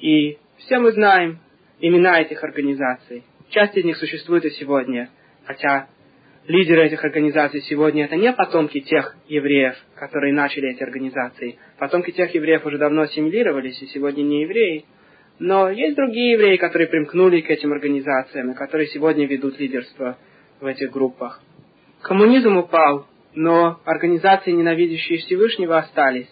И 0.00 0.36
все 0.58 0.80
мы 0.80 0.90
знаем 0.90 1.38
имена 1.78 2.22
этих 2.22 2.42
организаций. 2.42 3.22
Часть 3.50 3.76
из 3.76 3.84
них 3.84 3.96
существует 3.98 4.44
и 4.46 4.50
сегодня, 4.50 5.10
хотя 5.44 5.86
лидеры 6.48 6.84
этих 6.86 7.04
организаций 7.04 7.60
сегодня 7.60 8.06
это 8.06 8.16
не 8.16 8.32
потомки 8.32 8.80
тех 8.80 9.14
евреев, 9.28 9.76
которые 9.94 10.32
начали 10.32 10.72
эти 10.72 10.82
организации. 10.82 11.56
Потомки 11.78 12.10
тех 12.10 12.34
евреев 12.34 12.66
уже 12.66 12.78
давно 12.78 13.02
ассимилировались 13.02 13.80
и 13.80 13.86
сегодня 13.86 14.22
не 14.22 14.42
евреи. 14.42 14.86
Но 15.38 15.70
есть 15.70 15.96
другие 15.96 16.32
евреи, 16.32 16.56
которые 16.56 16.88
примкнули 16.88 17.40
к 17.40 17.50
этим 17.50 17.72
организациям 17.72 18.52
и 18.52 18.54
которые 18.54 18.88
сегодня 18.88 19.26
ведут 19.26 19.58
лидерство 19.58 20.16
в 20.60 20.66
этих 20.66 20.90
группах. 20.90 21.40
Коммунизм 22.02 22.56
упал, 22.56 23.06
но 23.34 23.80
организации, 23.84 24.52
ненавидящие 24.52 25.18
Всевышнего, 25.18 25.78
остались, 25.78 26.30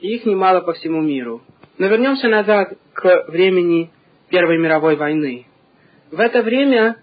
и 0.00 0.14
их 0.14 0.24
немало 0.26 0.60
по 0.60 0.72
всему 0.72 1.00
миру. 1.00 1.42
Но 1.78 1.86
вернемся 1.88 2.28
назад 2.28 2.78
к 2.92 3.24
времени 3.28 3.90
Первой 4.30 4.58
мировой 4.58 4.96
войны. 4.96 5.46
В 6.10 6.20
это 6.20 6.42
время 6.42 6.96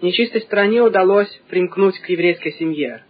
нечистой 0.00 0.40
стране 0.42 0.82
удалось 0.82 1.28
примкнуть 1.48 1.98
к 2.00 2.08
еврейской 2.08 2.52
семье. 2.52 3.02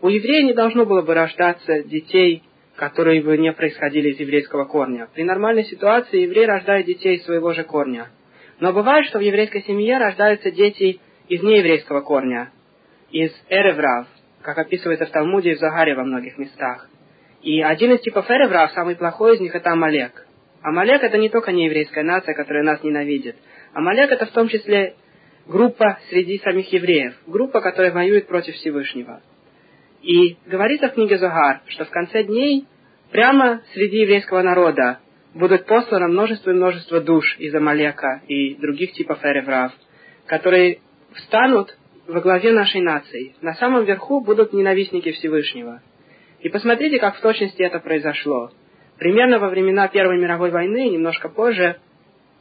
У 0.00 0.08
еврея 0.08 0.42
не 0.44 0.52
должно 0.52 0.84
было 0.84 1.02
бы 1.02 1.14
рождаться 1.14 1.82
детей, 1.82 2.42
которые 2.76 3.22
бы 3.22 3.36
не 3.36 3.52
происходили 3.52 4.10
из 4.10 4.20
еврейского 4.20 4.64
корня. 4.64 5.08
При 5.14 5.24
нормальной 5.24 5.64
ситуации 5.64 6.22
еврей 6.22 6.46
рождает 6.46 6.86
детей 6.86 7.16
из 7.16 7.24
своего 7.24 7.52
же 7.52 7.64
корня. 7.64 8.08
Но 8.60 8.72
бывает, 8.72 9.06
что 9.06 9.18
в 9.18 9.22
еврейской 9.22 9.62
семье 9.62 9.98
рождаются 9.98 10.50
дети 10.50 11.00
из 11.28 11.42
нееврейского 11.42 12.00
корня, 12.00 12.50
из 13.10 13.32
эреврав, 13.48 14.06
как 14.42 14.58
описывается 14.58 15.06
в 15.06 15.10
Талмуде 15.10 15.52
и 15.52 15.54
в 15.54 15.58
Загаре 15.58 15.94
во 15.94 16.04
многих 16.04 16.38
местах. 16.38 16.88
И 17.42 17.60
один 17.60 17.92
из 17.92 18.00
типов 18.00 18.30
эреврав, 18.30 18.72
самый 18.72 18.96
плохой 18.96 19.36
из 19.36 19.40
них, 19.40 19.54
это 19.54 19.70
Амалек. 19.70 20.26
Амалек 20.62 21.02
это 21.02 21.18
не 21.18 21.28
только 21.28 21.52
нееврейская 21.52 22.04
нация, 22.04 22.34
которая 22.34 22.62
нас 22.62 22.82
ненавидит. 22.82 23.36
Амалек 23.72 24.12
это 24.12 24.26
в 24.26 24.30
том 24.30 24.48
числе 24.48 24.94
группа 25.46 25.98
среди 26.08 26.38
самих 26.38 26.72
евреев, 26.72 27.14
группа, 27.26 27.60
которая 27.60 27.92
воюет 27.92 28.28
против 28.28 28.54
Всевышнего. 28.54 29.20
И 30.02 30.36
говорится 30.46 30.88
в 30.88 30.94
книге 30.94 31.18
Загар, 31.18 31.62
что 31.68 31.84
в 31.84 31.90
конце 31.90 32.24
дней 32.24 32.66
прямо 33.10 33.62
среди 33.72 33.98
еврейского 33.98 34.42
народа 34.42 34.98
будут 35.34 35.66
послано 35.66 36.08
множество 36.08 36.50
и 36.50 36.54
множество 36.54 37.00
душ 37.00 37.36
из 37.38 37.54
Амалека 37.54 38.22
и 38.26 38.54
других 38.56 38.92
типов 38.92 39.24
эреврав, 39.24 39.72
которые 40.26 40.80
встанут 41.14 41.76
во 42.06 42.20
главе 42.20 42.52
нашей 42.52 42.80
нации. 42.80 43.34
На 43.40 43.54
самом 43.54 43.84
верху 43.84 44.20
будут 44.20 44.52
ненавистники 44.52 45.12
Всевышнего. 45.12 45.80
И 46.40 46.48
посмотрите, 46.48 46.98
как 46.98 47.16
в 47.16 47.20
точности 47.20 47.62
это 47.62 47.78
произошло. 47.78 48.50
Примерно 48.98 49.38
во 49.38 49.48
времена 49.48 49.88
Первой 49.88 50.18
мировой 50.18 50.50
войны, 50.50 50.88
немножко 50.88 51.28
позже, 51.28 51.76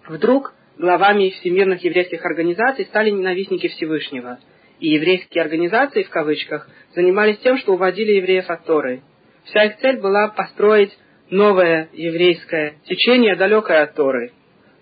вдруг 0.07 0.53
главами 0.77 1.29
всемирных 1.29 1.83
еврейских 1.83 2.25
организаций 2.25 2.85
стали 2.85 3.11
ненавистники 3.11 3.67
Всевышнего. 3.67 4.39
И 4.81 4.89
еврейские 4.89 5.43
организации, 5.43 6.01
в 6.01 6.09
кавычках, 6.09 6.67
занимались 6.95 7.37
тем, 7.37 7.57
что 7.59 7.73
уводили 7.73 8.13
евреев 8.13 8.49
от 8.49 8.65
Торы. 8.65 9.03
Вся 9.45 9.65
их 9.65 9.77
цель 9.77 9.99
была 9.99 10.29
построить 10.29 10.91
новое 11.29 11.89
еврейское 11.93 12.73
течение, 12.85 13.35
далекое 13.35 13.83
от 13.83 13.93
Торы, 13.93 14.31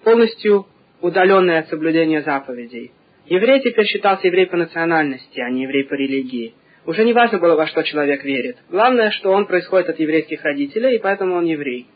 полностью 0.05 0.65
удаленное 1.01 1.59
от 1.59 1.67
соблюдения 1.67 2.21
заповедей. 2.21 2.93
Еврей 3.25 3.59
теперь 3.59 3.85
считался 3.85 4.27
еврей 4.27 4.47
по 4.47 4.55
национальности, 4.55 5.41
а 5.41 5.49
не 5.49 5.63
еврей 5.63 5.83
по 5.83 5.95
религии. 5.95 6.53
Уже 6.85 7.03
не 7.03 7.12
важно 7.12 7.38
было, 7.38 7.55
во 7.55 7.67
что 7.67 7.83
человек 7.83 8.23
верит. 8.23 8.55
Главное, 8.69 9.12
что 9.12 9.31
он 9.31 9.47
происходит 9.47 9.89
от 9.89 9.99
еврейских 9.99 10.41
родителей, 10.43 10.95
и 10.95 10.99
поэтому 10.99 11.35
он 11.35 11.43
еврей. 11.43 11.88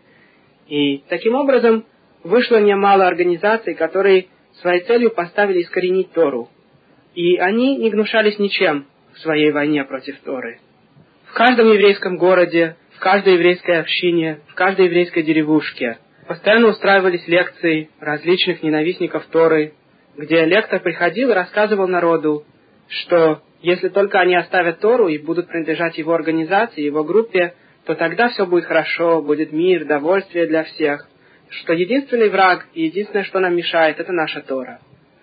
И 0.68 1.04
таким 1.08 1.36
образом 1.36 1.86
вышло 2.24 2.58
немало 2.58 3.08
организаций, 3.08 3.76
которые 3.76 4.28
своей 4.62 4.82
целью 4.82 5.12
поставили 5.12 5.62
искоренить 5.62 6.12
Тору. 6.12 6.50
И 7.16 7.38
они 7.38 7.78
не 7.78 7.90
гнушались 7.90 8.40
ничем 8.40 8.86
в 9.14 9.20
своей 9.20 9.52
войне 9.52 9.84
против 9.84 10.20
Торы. 10.22 10.60
В 11.26 11.34
каждом 11.34 11.72
еврейском 11.72 12.18
городе, 12.18 12.76
в 12.96 13.00
каждой 13.00 13.34
еврейской 13.34 13.80
общине, 13.80 14.40
в 14.48 14.56
каждой 14.56 14.86
еврейской 14.86 15.24
деревушке 15.24 15.98
постоянно 16.28 16.68
устраивались 16.70 17.28
лекции 17.28 17.90
различных 18.00 18.64
ненавистников 18.64 19.26
Торы, 19.28 19.74
где 20.18 20.46
лектор 20.46 20.80
приходил 20.80 21.32
и 21.32 21.34
рассказывал 21.34 21.88
народу, 21.88 22.46
что 22.88 23.42
если 23.62 23.90
только 23.90 24.20
они 24.20 24.36
оставят 24.36 24.80
Тору 24.80 25.08
и 25.08 25.18
будут 25.18 25.48
принадлежать 25.48 25.98
его 25.98 26.14
организации, 26.14 26.82
его 26.82 27.04
группе, 27.04 27.54
то 27.86 27.96
тогда 27.96 28.30
все 28.30 28.46
будет 28.46 28.66
хорошо, 28.66 29.22
будет 29.22 29.52
мир, 29.52 29.86
довольствие 29.86 30.48
для 30.48 30.64
всех, 30.64 31.08
что 31.50 31.74
единственный 31.74 32.30
враг 32.30 32.68
и 32.74 32.84
единственное, 32.86 33.24
что 33.24 33.40
нам 33.40 33.56
мешает, 33.56 34.00
это 34.00 34.12
наша 34.12 34.42
Тора. 34.42 34.80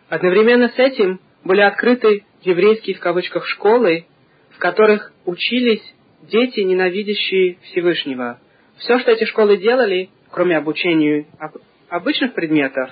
Одновременно 0.08 0.68
с 0.68 0.78
этим 0.78 1.20
были 1.44 1.60
открыты 1.60 2.24
еврейские 2.42 2.96
в 2.96 3.00
кавычках 3.00 3.46
школы, 3.46 4.06
в 4.50 4.58
которых 4.58 5.12
учились 5.24 5.82
дети, 6.22 6.60
ненавидящие 6.60 7.58
Всевышнего. 7.62 8.40
Все, 8.78 8.98
что 8.98 9.10
эти 9.12 9.24
школы 9.24 9.56
делали, 9.56 10.10
кроме 10.30 10.56
обучения 10.56 11.26
обычных 11.88 12.34
предметов, 12.34 12.90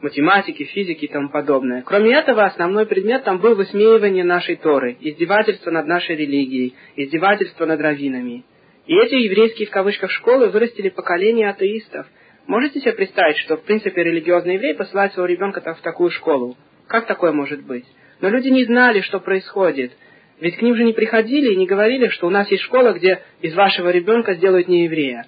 математики, 0.00 0.64
физики 0.64 1.04
и 1.04 1.08
тому 1.08 1.28
подобное. 1.28 1.82
Кроме 1.82 2.14
этого, 2.14 2.44
основной 2.44 2.86
предмет 2.86 3.24
там 3.24 3.38
был 3.38 3.54
высмеивание 3.54 4.24
нашей 4.24 4.56
Торы, 4.56 4.96
издевательство 5.00 5.70
над 5.70 5.86
нашей 5.86 6.16
религией, 6.16 6.74
издевательство 6.96 7.66
над 7.66 7.80
раввинами. 7.80 8.44
И 8.86 8.94
эти 8.94 9.14
еврейские 9.14 9.68
в 9.68 9.70
кавычках 9.70 10.10
школы 10.10 10.48
вырастили 10.48 10.88
поколение 10.88 11.48
атеистов. 11.48 12.06
Можете 12.46 12.80
себе 12.80 12.92
представить, 12.92 13.38
что 13.38 13.56
в 13.56 13.62
принципе 13.62 14.02
религиозный 14.02 14.54
еврей 14.54 14.74
посылает 14.74 15.12
своего 15.12 15.32
ребенка 15.32 15.60
в 15.60 15.80
такую 15.80 16.10
школу? 16.10 16.56
Как 16.92 17.06
такое 17.06 17.32
может 17.32 17.64
быть? 17.64 17.86
Но 18.20 18.28
люди 18.28 18.48
не 18.48 18.64
знали, 18.64 19.00
что 19.00 19.18
происходит. 19.18 19.92
Ведь 20.40 20.58
к 20.58 20.60
ним 20.60 20.76
же 20.76 20.84
не 20.84 20.92
приходили 20.92 21.54
и 21.54 21.56
не 21.56 21.64
говорили, 21.64 22.08
что 22.08 22.26
у 22.26 22.30
нас 22.30 22.50
есть 22.50 22.64
школа, 22.64 22.92
где 22.92 23.22
из 23.40 23.54
вашего 23.54 23.88
ребенка 23.88 24.34
сделают 24.34 24.68
не 24.68 24.84
еврея. 24.84 25.24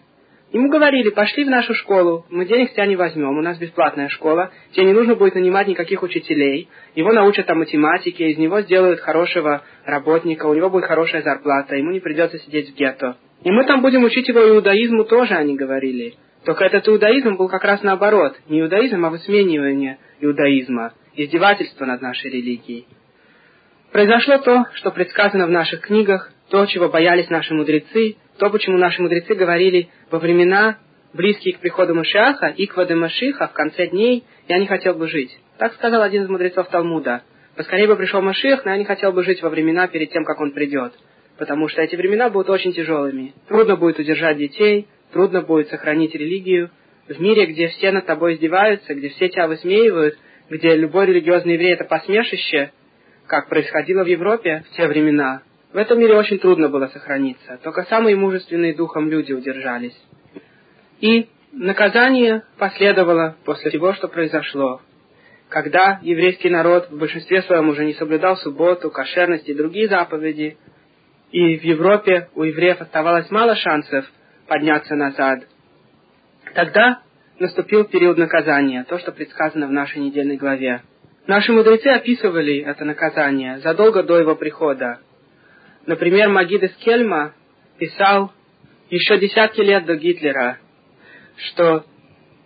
Ему 0.53 0.69
говорили, 0.69 1.09
пошли 1.09 1.43
в 1.43 1.49
нашу 1.49 1.73
школу, 1.73 2.27
мы 2.29 2.45
денег 2.45 2.69
с 2.69 2.75
тебя 2.75 2.85
не 2.85 2.97
возьмем, 2.97 3.39
у 3.39 3.41
нас 3.41 3.57
бесплатная 3.57 4.11
школа, 4.11 4.51
тебе 4.73 4.85
не 4.85 4.93
нужно 4.93 5.15
будет 5.15 5.37
нанимать 5.37 5.67
никаких 5.67 6.03
учителей, 6.03 6.69
его 6.95 7.13
научат 7.13 7.47
там 7.47 7.61
математике, 7.61 8.29
из 8.29 8.37
него 8.37 8.61
сделают 8.61 9.01
хорошего 9.01 9.63
работника, 9.87 10.45
у 10.45 10.53
него 10.53 10.69
будет 10.69 10.85
хорошая 10.85 11.23
зарплата, 11.23 11.77
ему 11.77 11.93
не 11.93 12.01
придется 12.01 12.39
сидеть 12.41 12.73
в 12.73 12.75
гетто. 12.77 13.17
И 13.43 13.51
мы 13.51 13.65
там 13.65 13.81
будем 13.81 14.05
учить 14.05 14.29
его 14.29 14.47
иудаизму 14.47 15.05
тоже, 15.05 15.33
они 15.35 15.57
говорили. 15.57 16.13
Только 16.45 16.67
этот 16.67 16.87
иудаизм 16.89 17.37
был 17.37 17.49
как 17.49 17.65
раз 17.65 17.83
наоборот, 17.83 18.37
не 18.51 18.61
иудаизм, 18.61 19.03
а 19.05 19.09
высмеивание 19.09 19.97
иудаизма, 20.21 20.93
издевательство 21.17 21.85
над 21.85 22.01
нашей 22.03 22.31
религией. 22.31 22.87
Произошло 23.93 24.39
то, 24.39 24.65
что 24.75 24.91
предсказано 24.91 25.47
в 25.47 25.51
наших 25.51 25.83
книгах, 25.83 26.33
то, 26.51 26.67
чего 26.67 26.89
боялись 26.89 27.31
наши 27.31 27.55
мудрецы, 27.55 28.17
то, 28.39 28.51
почему 28.51 28.77
наши 28.77 29.01
мудрецы 29.01 29.35
говорили 29.35 29.89
во 30.11 30.19
времена, 30.19 30.79
близкие 31.13 31.55
к 31.55 31.61
приходу 31.61 31.95
Машиаха, 31.95 32.49
и 32.49 32.67
к 32.67 32.77
Машиха 32.95 33.49
в 33.49 33.53
конце 33.53 33.87
дней, 33.87 34.25
я 34.49 34.59
не 34.59 34.67
хотел 34.67 34.95
бы 34.95 35.09
жить. 35.09 35.39
Так 35.59 35.75
сказал 35.75 36.03
один 36.03 36.25
из 36.25 36.29
мудрецов 36.29 36.69
Талмуда. 36.69 37.23
Поскорее 37.57 37.87
бы 37.87 37.97
пришел 37.97 38.21
Машиах, 38.21 38.65
но 38.65 38.73
я 38.73 38.79
не 38.79 38.85
хотел 38.85 39.13
бы 39.13 39.23
жить 39.23 39.41
во 39.43 39.49
времена 39.49 39.87
перед 39.87 40.11
тем, 40.11 40.25
как 40.25 40.41
он 40.41 40.51
придет. 40.51 40.93
Потому 41.39 41.69
что 41.69 41.83
эти 41.83 41.95
времена 41.95 42.31
будут 42.31 42.51
очень 42.51 42.73
тяжелыми. 42.73 43.33
Трудно 43.49 43.77
будет 43.77 43.99
удержать 43.99 44.39
детей, 44.39 44.89
трудно 45.13 45.43
будет 45.43 45.69
сохранить 45.69 46.15
религию. 46.15 46.71
В 47.07 47.21
мире, 47.21 47.47
где 47.47 47.69
все 47.69 47.93
над 47.93 48.07
тобой 48.07 48.35
издеваются, 48.35 48.95
где 48.95 49.11
все 49.11 49.29
тебя 49.29 49.47
высмеивают, 49.47 50.19
где 50.51 50.75
любой 50.77 51.07
религиозный 51.07 51.55
еврей 51.55 51.75
это 51.75 51.85
посмешище, 51.85 52.73
как 53.27 53.49
происходило 53.49 54.05
в 54.05 54.09
Европе 54.09 54.65
в 54.71 54.77
те 54.77 54.87
времена, 54.87 55.43
в 55.73 55.77
этом 55.77 55.99
мире 55.99 56.15
очень 56.15 56.39
трудно 56.39 56.69
было 56.69 56.87
сохраниться. 56.87 57.59
Только 57.65 57.83
самые 57.85 58.15
мужественные 58.15 58.75
духом 58.75 59.11
люди 59.11 59.33
удержались. 59.33 60.01
И 61.01 61.29
наказание 61.53 62.45
последовало 62.59 63.37
после 63.45 63.71
всего, 63.71 63.93
что 63.95 64.07
произошло. 64.07 64.81
Когда 65.49 65.99
еврейский 66.03 66.49
народ 66.49 66.91
в 66.91 66.99
большинстве 66.99 67.43
своем 67.43 67.69
уже 67.69 67.85
не 67.85 67.95
соблюдал 67.95 68.37
субботу, 68.37 68.91
кошерность 68.91 69.49
и 69.49 69.55
другие 69.55 69.89
заповеди, 69.89 70.57
и 71.33 71.59
в 71.59 71.65
Европе 71.65 72.29
у 72.37 72.45
евреев 72.45 72.81
оставалось 72.81 73.31
мало 73.33 73.57
шансов 73.57 74.05
подняться 74.47 74.95
назад, 74.95 75.41
тогда 76.55 77.03
наступил 77.39 77.85
период 77.85 78.19
наказания, 78.19 78.85
то, 78.89 78.99
что 78.99 79.13
предсказано 79.13 79.67
в 79.67 79.73
нашей 79.73 79.99
недельной 80.01 80.37
главе. 80.37 80.83
Наши 81.27 81.53
мудрецы 81.53 81.89
описывали 81.89 82.59
это 82.59 82.85
наказание 82.85 83.59
задолго 83.61 84.03
до 84.03 84.19
его 84.19 84.37
прихода. 84.37 85.01
Например, 85.87 86.29
Магид 86.29 86.63
из 86.63 86.75
Кельма 86.77 87.35
писал 87.79 88.33
еще 88.91 89.19
десятки 89.19 89.61
лет 89.61 89.87
до 89.87 89.97
Гитлера, 89.97 90.59
что 91.37 91.85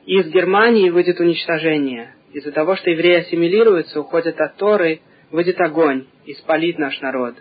из 0.06 0.26
Германии 0.28 0.90
выйдет 0.90 1.20
уничтожение. 1.20 2.14
Из-за 2.32 2.52
того, 2.52 2.76
что 2.76 2.90
евреи 2.90 3.20
ассимилируются, 3.20 4.00
уходят 4.00 4.40
от 4.40 4.56
Торы, 4.56 5.00
выйдет 5.30 5.60
огонь 5.60 6.06
и 6.24 6.34
спалит 6.34 6.78
наш 6.78 7.00
народ. 7.00 7.34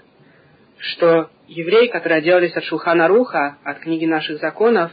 Что 0.79 1.29
евреи, 1.47 1.87
которые 1.87 2.19
отделались 2.19 2.55
от 2.55 2.63
Шулхана 2.63 3.07
Руха, 3.07 3.57
от 3.63 3.79
книги 3.79 4.05
наших 4.05 4.39
законов, 4.39 4.91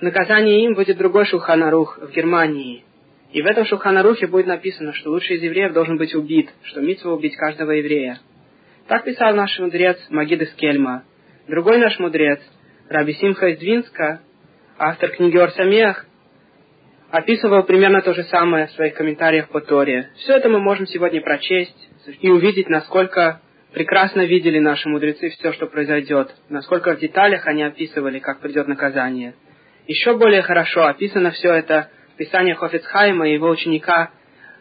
наказание 0.00 0.64
им 0.64 0.74
выйдет 0.74 0.98
другой 0.98 1.26
Шулхана 1.26 1.70
Рух 1.70 1.98
в 2.00 2.10
Германии. 2.10 2.84
И 3.32 3.42
в 3.42 3.46
этом 3.46 3.64
Шулхана 3.64 4.02
Рухе 4.02 4.26
будет 4.26 4.46
написано, 4.46 4.92
что 4.92 5.10
лучший 5.10 5.36
из 5.36 5.42
евреев 5.42 5.72
должен 5.72 5.96
быть 5.96 6.14
убит, 6.14 6.50
что 6.62 6.80
митцва 6.80 7.12
убить 7.12 7.36
каждого 7.36 7.72
еврея. 7.72 8.18
Так 8.88 9.04
писал 9.04 9.34
наш 9.34 9.58
мудрец 9.58 9.98
Магид 10.10 10.42
из 10.42 10.52
Кельма. 10.54 11.04
Другой 11.48 11.78
наш 11.78 11.98
мудрец, 11.98 12.40
Раби 12.88 13.14
Симха 13.14 13.48
из 13.48 13.58
Двинска, 13.58 14.20
автор 14.78 15.10
книги 15.10 15.36
Орсамех, 15.36 16.06
описывал 17.10 17.62
примерно 17.64 18.02
то 18.02 18.14
же 18.14 18.24
самое 18.24 18.66
в 18.66 18.72
своих 18.72 18.94
комментариях 18.94 19.48
по 19.48 19.60
Торе. 19.60 20.10
Все 20.16 20.36
это 20.36 20.48
мы 20.48 20.60
можем 20.60 20.86
сегодня 20.86 21.20
прочесть 21.20 21.88
и 22.20 22.28
увидеть, 22.28 22.68
насколько 22.68 23.40
прекрасно 23.72 24.24
видели 24.24 24.58
наши 24.58 24.88
мудрецы 24.88 25.30
все, 25.30 25.52
что 25.52 25.66
произойдет, 25.66 26.34
насколько 26.48 26.94
в 26.94 27.00
деталях 27.00 27.46
они 27.46 27.62
описывали, 27.62 28.18
как 28.18 28.40
придет 28.40 28.68
наказание. 28.68 29.34
Еще 29.86 30.16
более 30.16 30.42
хорошо 30.42 30.86
описано 30.86 31.30
все 31.30 31.52
это 31.52 31.90
в 32.14 32.16
Писаниях 32.16 32.58
Хофицхайма 32.58 33.28
и 33.28 33.34
его 33.34 33.48
ученика 33.48 34.10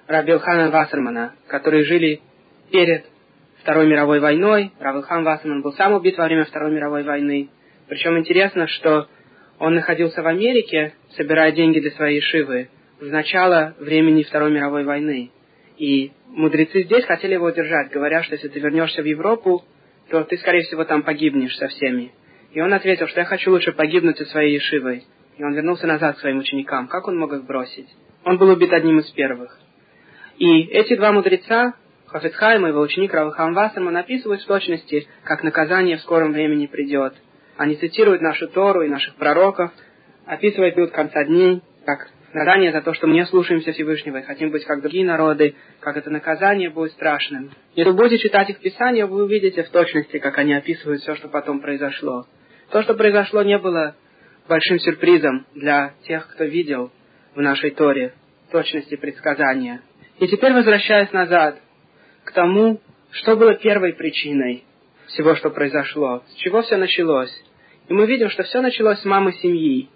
Рабилхана 0.07 0.69
Вассермана, 0.69 1.33
которые 1.47 1.83
жили 1.83 2.21
перед 2.71 3.05
Второй 3.61 3.87
мировой 3.87 4.19
войной. 4.19 4.71
Равилхам 4.79 5.23
Вассерман 5.23 5.63
был 5.63 5.73
сам 5.73 5.93
убит 5.93 6.17
во 6.17 6.25
время 6.25 6.45
Второй 6.45 6.71
мировой 6.71 7.03
войны. 7.03 7.49
Причем 7.87 8.19
интересно, 8.19 8.67
что 8.67 9.07
он 9.57 9.73
находился 9.73 10.21
в 10.21 10.27
Америке, 10.27 10.93
собирая 11.15 11.51
деньги 11.51 11.79
для 11.79 11.91
своей 11.91 12.21
Шивы, 12.21 12.69
в 12.99 13.05
начало 13.05 13.73
времени 13.79 14.21
Второй 14.21 14.51
мировой 14.51 14.83
войны. 14.83 15.31
И 15.77 16.11
мудрецы 16.27 16.83
здесь 16.83 17.05
хотели 17.05 17.33
его 17.33 17.47
удержать, 17.47 17.89
говоря, 17.89 18.21
что 18.21 18.35
если 18.35 18.49
ты 18.49 18.59
вернешься 18.59 19.01
в 19.01 19.05
Европу, 19.05 19.63
то 20.09 20.23
ты, 20.23 20.37
скорее 20.37 20.61
всего, 20.61 20.83
там 20.83 21.01
погибнешь 21.01 21.57
со 21.57 21.67
всеми. 21.67 22.11
И 22.55 22.61
он 22.61 22.73
ответил, 22.73 23.07
что 23.07 23.19
я 23.19 23.25
хочу 23.25 23.51
лучше 23.51 23.73
погибнуть 23.73 24.17
со 24.17 24.23
своей 24.27 24.53
Ешивой. 24.53 25.03
И 25.37 25.43
он 25.43 25.53
вернулся 25.53 25.87
назад 25.87 26.15
к 26.15 26.19
своим 26.21 26.37
ученикам. 26.37 26.87
Как 26.87 27.05
он 27.05 27.17
мог 27.17 27.33
их 27.33 27.43
бросить? 27.43 27.89
Он 28.23 28.37
был 28.37 28.47
убит 28.47 28.71
одним 28.71 28.99
из 28.99 29.11
первых. 29.11 29.59
И 30.37 30.61
эти 30.67 30.95
два 30.95 31.11
мудреца, 31.11 31.73
Хафетхайм 32.07 32.65
и 32.65 32.69
его 32.69 32.79
ученик 32.79 33.13
Равхам 33.13 33.53
Вассерман 33.53 33.97
описывают 33.97 34.41
в 34.41 34.47
точности, 34.47 35.05
как 35.25 35.43
наказание 35.43 35.97
в 35.97 36.01
скором 36.01 36.31
времени 36.31 36.65
придет. 36.67 37.13
Они 37.57 37.75
цитируют 37.75 38.21
нашу 38.21 38.47
Тору 38.47 38.83
и 38.83 38.89
наших 38.89 39.15
пророков, 39.15 39.71
описывают 40.25 40.75
период 40.75 40.91
конца 40.91 41.25
дней, 41.25 41.61
как 41.85 42.07
наказание 42.33 42.71
за 42.71 42.81
то, 42.81 42.93
что 42.93 43.07
мы 43.07 43.15
не 43.15 43.25
слушаемся 43.25 43.73
Всевышнего 43.73 44.19
и 44.19 44.23
хотим 44.23 44.51
быть 44.51 44.63
как 44.63 44.79
другие 44.79 45.05
народы, 45.05 45.55
как 45.81 45.97
это 45.97 46.09
наказание 46.09 46.69
будет 46.69 46.93
страшным. 46.93 47.51
Если 47.75 47.91
вы 47.91 47.97
будете 47.97 48.23
читать 48.23 48.49
их 48.49 48.59
Писание, 48.59 49.07
вы 49.07 49.25
увидите 49.25 49.61
в 49.63 49.69
точности, 49.71 50.19
как 50.19 50.37
они 50.37 50.53
описывают 50.53 51.01
все, 51.01 51.15
что 51.15 51.27
потом 51.27 51.59
произошло. 51.59 52.25
То, 52.71 52.83
что 52.83 52.93
произошло, 52.95 53.43
не 53.43 53.57
было 53.57 53.95
большим 54.47 54.79
сюрпризом 54.79 55.45
для 55.53 55.93
тех, 56.03 56.27
кто 56.33 56.43
видел 56.45 56.91
в 57.35 57.41
нашей 57.41 57.71
Торе 57.71 58.13
точности 58.51 58.95
предсказания. 58.95 59.81
И 60.19 60.27
теперь 60.27 60.53
возвращаясь 60.53 61.11
назад, 61.11 61.59
к 62.23 62.31
тому, 62.31 62.79
что 63.11 63.35
было 63.35 63.55
первой 63.55 63.93
причиной 63.93 64.63
всего, 65.07 65.35
что 65.35 65.49
произошло, 65.49 66.23
с 66.27 66.33
чего 66.35 66.61
все 66.61 66.77
началось. 66.77 67.31
И 67.87 67.93
мы 67.93 68.05
видим, 68.07 68.29
что 68.29 68.43
все 68.43 68.61
началось 68.61 68.99
с 68.99 69.05
мамы 69.05 69.33
семьи. 69.33 69.89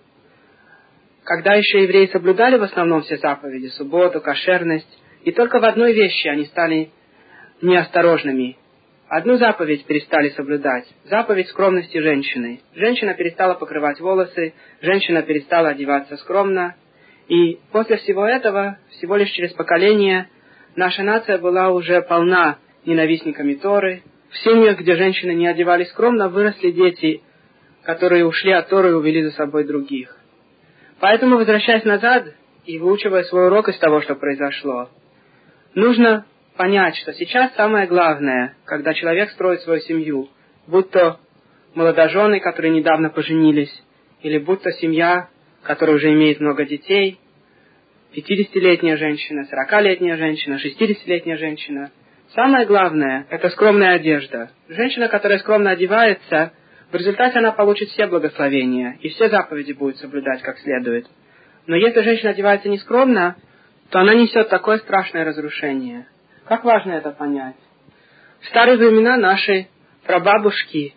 Когда 1.24 1.54
еще 1.56 1.84
евреи 1.84 2.08
соблюдали 2.08 2.58
в 2.58 2.64
основном 2.64 3.02
все 3.02 3.18
заповеди, 3.18 3.68
субботу, 3.68 4.22
кошерность, 4.22 5.00
и 5.24 5.32
только 5.32 5.60
в 5.60 5.66
одной 5.66 5.94
вещи 5.94 6.28
они 6.28 6.46
стали 6.46 6.92
неосторожными. 7.62 8.58
Одну 9.10 9.38
заповедь 9.38 9.86
перестали 9.86 10.30
соблюдать. 10.30 10.86
Заповедь 11.06 11.48
скромности 11.48 11.98
женщины. 11.98 12.62
Женщина 12.76 13.16
перестала 13.16 13.56
покрывать 13.56 14.00
волосы, 14.00 14.54
женщина 14.82 15.24
перестала 15.24 15.70
одеваться 15.70 16.16
скромно. 16.18 16.76
И 17.28 17.58
после 17.72 17.98
всего 17.98 18.28
этого, 18.28 18.78
всего 18.92 19.16
лишь 19.16 19.32
через 19.32 19.52
поколение, 19.54 20.30
наша 20.76 21.02
нация 21.02 21.40
была 21.40 21.72
уже 21.72 22.04
полна 22.04 22.60
ненавистниками 22.86 23.56
Торы. 23.56 24.04
В 24.30 24.38
семьях, 24.38 24.80
где 24.80 24.96
женщины 24.96 25.32
не 25.32 25.48
одевались 25.48 25.90
скромно, 25.90 26.30
выросли 26.30 26.70
дети, 26.70 27.24
которые 27.82 28.28
ушли 28.28 28.52
от 28.52 28.70
Торы 28.70 28.90
и 28.90 28.94
увели 28.94 29.24
за 29.24 29.32
собой 29.32 29.64
других. 29.64 30.16
Поэтому, 31.00 31.38
возвращаясь 31.38 31.84
назад 31.84 32.28
и 32.68 32.78
выучивая 32.78 33.24
свой 33.24 33.48
урок 33.48 33.70
из 33.70 33.80
того, 33.80 34.02
что 34.02 34.14
произошло, 34.14 34.88
нужно 35.74 36.26
понять, 36.60 36.98
что 36.98 37.14
сейчас 37.14 37.56
самое 37.56 37.88
главное, 37.88 38.54
когда 38.66 38.94
человек 38.94 39.30
строит 39.32 39.62
свою 39.62 39.80
семью, 39.80 40.28
будь 40.68 40.92
то 40.92 41.18
молодожены, 41.74 42.42
которые 42.42 42.74
недавно 42.74 43.10
поженились, 43.10 43.74
или 44.24 44.40
будь 44.40 44.62
то 44.62 44.70
семья, 44.74 45.30
которая 45.64 45.96
уже 45.96 46.12
имеет 46.12 46.42
много 46.42 46.66
детей, 46.66 47.18
50-летняя 48.14 48.98
женщина, 48.98 49.48
40-летняя 49.50 50.18
женщина, 50.18 50.60
60-летняя 50.62 51.38
женщина. 51.38 51.92
Самое 52.36 52.66
главное– 52.66 53.26
это 53.30 53.50
скромная 53.52 53.96
одежда. 53.96 54.52
Женщина, 54.68 55.08
которая 55.08 55.40
скромно 55.40 55.70
одевается, 55.70 56.52
в 56.92 56.96
результате 56.96 57.40
она 57.40 57.54
получит 57.54 57.88
все 57.92 58.06
благословения, 58.08 58.98
и 59.00 59.08
все 59.08 59.30
заповеди 59.30 59.72
будет 59.72 59.96
соблюдать 59.96 60.42
как 60.42 60.60
следует. 60.60 61.08
Но 61.68 61.78
если 61.78 62.02
женщина 62.02 62.32
одевается 62.32 62.68
нескромно, 62.68 63.38
то 63.92 64.00
она 64.00 64.14
несет 64.14 64.50
такое 64.50 64.80
страшное 64.80 65.24
разрушение. 65.24 66.06
Как 66.50 66.64
важно 66.64 66.94
это 66.94 67.12
понять? 67.12 67.56
В 68.42 68.48
старые 68.48 68.76
времена 68.78 69.18
наши 69.18 69.68
прабабушки 70.08 70.96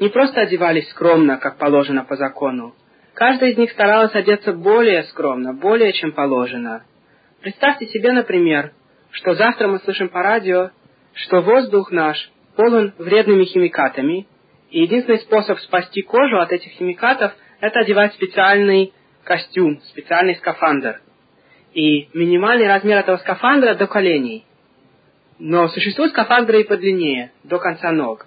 не 0.00 0.08
просто 0.08 0.40
одевались 0.40 0.88
скромно, 0.88 1.36
как 1.36 1.58
положено 1.58 2.02
по 2.04 2.16
закону, 2.16 2.74
Каждая 3.12 3.50
из 3.50 3.56
них 3.56 3.70
старалась 3.72 4.14
одеться 4.14 4.52
более 4.52 5.04
скромно, 5.04 5.54
более 5.54 5.92
чем 5.94 6.12
положено. 6.12 6.84
Представьте 7.40 7.86
себе, 7.86 8.12
например, 8.12 8.72
что 9.10 9.34
завтра 9.34 9.68
мы 9.68 9.78
слышим 9.80 10.10
по 10.10 10.22
радио, 10.22 10.70
что 11.14 11.40
воздух 11.40 11.90
наш 11.90 12.30
полон 12.56 12.92
вредными 12.98 13.44
химикатами, 13.44 14.26
и 14.70 14.82
единственный 14.82 15.20
способ 15.20 15.58
спасти 15.60 16.02
кожу 16.02 16.38
от 16.38 16.52
этих 16.52 16.72
химикатов– 16.72 17.32
это 17.60 17.80
одевать 17.80 18.12
специальный 18.14 18.92
костюм, 19.24 19.80
специальный 19.88 20.36
скафандр. 20.36 21.00
И 21.72 22.08
минимальный 22.14 22.66
размер 22.66 22.98
этого 22.98 23.18
скафандра 23.18 23.74
до 23.74 23.86
коленей. 23.86 24.45
Но 25.38 25.68
существуют 25.68 26.12
скафандры 26.12 26.62
и 26.62 26.64
подлиннее, 26.64 27.30
до 27.44 27.58
конца 27.58 27.92
ног. 27.92 28.26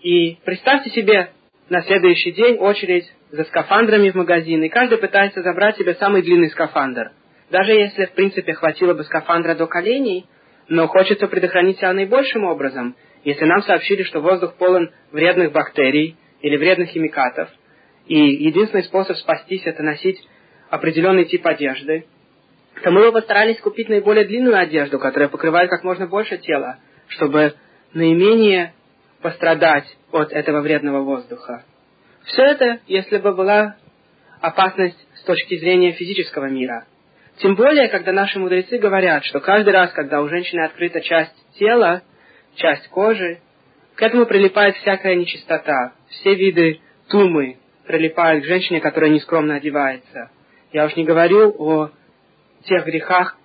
И 0.00 0.38
представьте 0.44 0.90
себе 0.90 1.30
на 1.68 1.82
следующий 1.82 2.32
день 2.32 2.56
очередь 2.58 3.12
за 3.30 3.44
скафандрами 3.44 4.10
в 4.10 4.14
магазин, 4.14 4.62
и 4.62 4.68
каждый 4.68 4.98
пытается 4.98 5.42
забрать 5.42 5.76
себе 5.76 5.94
самый 5.94 6.22
длинный 6.22 6.50
скафандр. 6.50 7.12
Даже 7.50 7.72
если, 7.72 8.06
в 8.06 8.12
принципе, 8.12 8.52
хватило 8.54 8.94
бы 8.94 9.02
скафандра 9.04 9.54
до 9.54 9.66
коленей, 9.66 10.26
но 10.68 10.86
хочется 10.86 11.26
предохранить 11.26 11.78
себя 11.78 11.92
наибольшим 11.92 12.44
образом. 12.44 12.96
Если 13.24 13.44
нам 13.44 13.62
сообщили, 13.62 14.02
что 14.02 14.20
воздух 14.20 14.54
полон 14.54 14.90
вредных 15.10 15.52
бактерий 15.52 16.16
или 16.40 16.56
вредных 16.56 16.90
химикатов, 16.90 17.48
и 18.06 18.16
единственный 18.16 18.84
способ 18.84 19.16
спастись– 19.16 19.62
это 19.64 19.82
носить 19.82 20.20
определенный 20.70 21.24
тип 21.24 21.46
одежды, 21.46 22.04
то 22.84 22.90
мы 22.90 23.00
бы 23.00 23.12
постарались 23.12 23.58
купить 23.60 23.88
наиболее 23.88 24.26
длинную 24.26 24.58
одежду, 24.58 24.98
которая 24.98 25.30
покрывает 25.30 25.70
как 25.70 25.84
можно 25.84 26.06
больше 26.06 26.36
тела, 26.36 26.76
чтобы 27.08 27.54
наименее 27.94 28.74
пострадать 29.22 29.86
от 30.12 30.32
этого 30.32 30.60
вредного 30.60 31.00
воздуха. 31.00 31.64
Все 32.24 32.42
это, 32.42 32.80
если 32.86 33.16
бы 33.16 33.34
была 33.34 33.76
опасность 34.42 34.98
с 35.14 35.22
точки 35.22 35.56
зрения 35.56 35.92
физического 35.92 36.44
мира. 36.44 36.84
Тем 37.38 37.54
более, 37.54 37.88
когда 37.88 38.12
наши 38.12 38.38
мудрецы 38.38 38.76
говорят, 38.76 39.24
что 39.24 39.40
каждый 39.40 39.72
раз, 39.72 39.90
когда 39.92 40.20
у 40.20 40.28
женщины 40.28 40.60
открыта 40.60 41.00
часть 41.00 41.34
тела, 41.58 42.02
часть 42.56 42.86
кожи, 42.88 43.38
к 43.94 44.02
этому 44.02 44.26
прилипает 44.26 44.76
всякая 44.76 45.14
нечистота, 45.14 45.94
все 46.10 46.34
виды 46.34 46.80
тумы 47.08 47.56
прилипают 47.86 48.44
к 48.44 48.46
женщине, 48.46 48.82
которая 48.82 49.08
нескромно 49.08 49.54
одевается. 49.54 50.30
Я 50.70 50.84
уж 50.84 50.96
не 50.96 51.04
говорю 51.04 51.54
о 51.58 51.90
тех 52.64 52.84
грехах, 52.84 53.36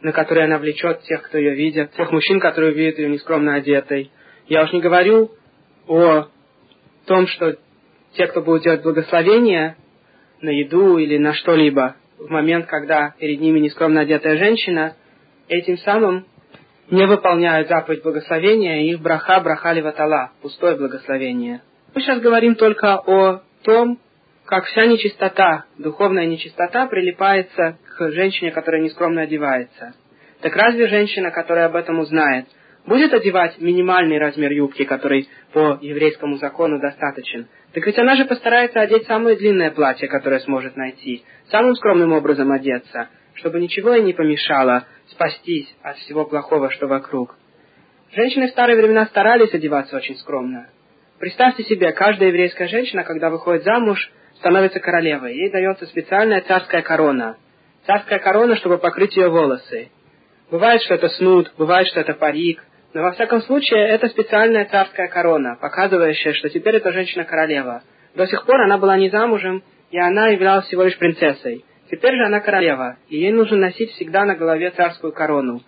на 0.00 0.12
которые 0.12 0.44
она 0.44 0.58
влечет 0.58 1.02
тех, 1.02 1.22
кто 1.22 1.38
ее 1.38 1.54
видит, 1.54 1.92
тех 1.92 2.10
мужчин, 2.12 2.40
которые 2.40 2.74
видят 2.74 2.98
ее 2.98 3.08
нескромно 3.08 3.54
одетой. 3.54 4.10
Я 4.46 4.64
уж 4.64 4.72
не 4.72 4.80
говорю 4.80 5.30
о 5.88 6.26
том, 7.06 7.26
что 7.26 7.56
те, 8.12 8.26
кто 8.26 8.42
будет 8.42 8.62
делать 8.62 8.82
благословение 8.82 9.76
на 10.40 10.50
еду 10.50 10.98
или 10.98 11.18
на 11.18 11.32
что-либо, 11.32 11.96
в 12.18 12.30
момент, 12.30 12.66
когда 12.66 13.14
перед 13.18 13.40
ними 13.40 13.60
нескромно 13.60 14.00
одетая 14.00 14.36
женщина, 14.36 14.94
этим 15.48 15.78
самым 15.78 16.26
не 16.90 17.06
выполняют 17.06 17.68
заповедь 17.68 18.02
благословения, 18.02 18.82
и 18.82 18.90
их 18.90 19.00
браха 19.00 19.40
брахали 19.40 19.80
ватала, 19.80 20.32
пустое 20.42 20.76
благословение. 20.76 21.62
Мы 21.94 22.02
сейчас 22.02 22.20
говорим 22.20 22.56
только 22.56 22.96
о 22.96 23.42
том, 23.62 23.98
как 24.46 24.64
вся 24.66 24.86
нечистота, 24.86 25.64
духовная 25.78 26.26
нечистота 26.26 26.86
прилипается 26.86 27.78
к 27.96 28.10
женщине, 28.10 28.50
которая 28.50 28.82
нескромно 28.82 29.22
одевается. 29.22 29.94
Так 30.40 30.54
разве 30.56 30.86
женщина, 30.88 31.30
которая 31.30 31.66
об 31.66 31.76
этом 31.76 31.98
узнает, 31.98 32.46
будет 32.86 33.14
одевать 33.14 33.58
минимальный 33.60 34.18
размер 34.18 34.52
юбки, 34.52 34.84
который 34.84 35.28
по 35.52 35.78
еврейскому 35.80 36.36
закону 36.36 36.78
достаточен, 36.78 37.48
так 37.72 37.86
ведь 37.86 37.98
она 37.98 38.16
же 38.16 38.26
постарается 38.26 38.80
одеть 38.80 39.06
самое 39.06 39.36
длинное 39.36 39.70
платье, 39.70 40.08
которое 40.08 40.40
сможет 40.40 40.76
найти, 40.76 41.24
самым 41.48 41.74
скромным 41.74 42.12
образом 42.12 42.52
одеться, 42.52 43.08
чтобы 43.34 43.60
ничего 43.60 43.94
ей 43.94 44.02
не 44.02 44.12
помешало 44.12 44.86
спастись 45.06 45.74
от 45.82 45.96
всего 45.98 46.26
плохого, 46.26 46.70
что 46.70 46.86
вокруг. 46.86 47.36
Женщины 48.12 48.48
в 48.48 48.50
старые 48.50 48.76
времена 48.76 49.06
старались 49.06 49.54
одеваться 49.54 49.96
очень 49.96 50.16
скромно. 50.16 50.68
Представьте 51.18 51.64
себе, 51.64 51.92
каждая 51.92 52.28
еврейская 52.28 52.68
женщина, 52.68 53.02
когда 53.02 53.30
выходит 53.30 53.64
замуж, 53.64 54.10
становится 54.44 54.78
королевой. 54.78 55.34
Ей 55.34 55.50
дается 55.50 55.86
специальная 55.86 56.42
царская 56.42 56.82
корона. 56.82 57.38
Царская 57.86 58.18
корона, 58.18 58.56
чтобы 58.56 58.76
покрыть 58.76 59.16
ее 59.16 59.30
волосы. 59.30 59.88
Бывает, 60.50 60.82
что 60.82 60.94
это 60.94 61.08
снуд, 61.08 61.50
бывает, 61.56 61.86
что 61.88 62.00
это 62.00 62.12
парик, 62.12 62.62
но 62.92 63.02
во 63.02 63.12
всяком 63.12 63.40
случае, 63.40 63.88
это 63.88 64.08
специальная 64.08 64.66
царская 64.66 65.08
корона, 65.08 65.56
показывающая, 65.58 66.34
что 66.34 66.50
теперь 66.50 66.76
эта 66.76 66.92
женщина 66.92 67.24
королева. 67.24 67.82
До 68.14 68.26
сих 68.26 68.44
пор 68.44 68.60
она 68.60 68.76
была 68.76 68.98
не 68.98 69.08
замужем, 69.08 69.64
и 69.90 69.98
она 69.98 70.28
являлась 70.28 70.66
всего 70.66 70.82
лишь 70.82 70.98
принцессой. 70.98 71.64
Теперь 71.90 72.14
же 72.14 72.26
она 72.26 72.40
королева, 72.40 72.98
и 73.08 73.16
ей 73.16 73.32
нужно 73.32 73.56
носить 73.56 73.92
всегда 73.92 74.26
на 74.26 74.34
голове 74.34 74.70
царскую 74.70 75.14
корону. 75.14 75.62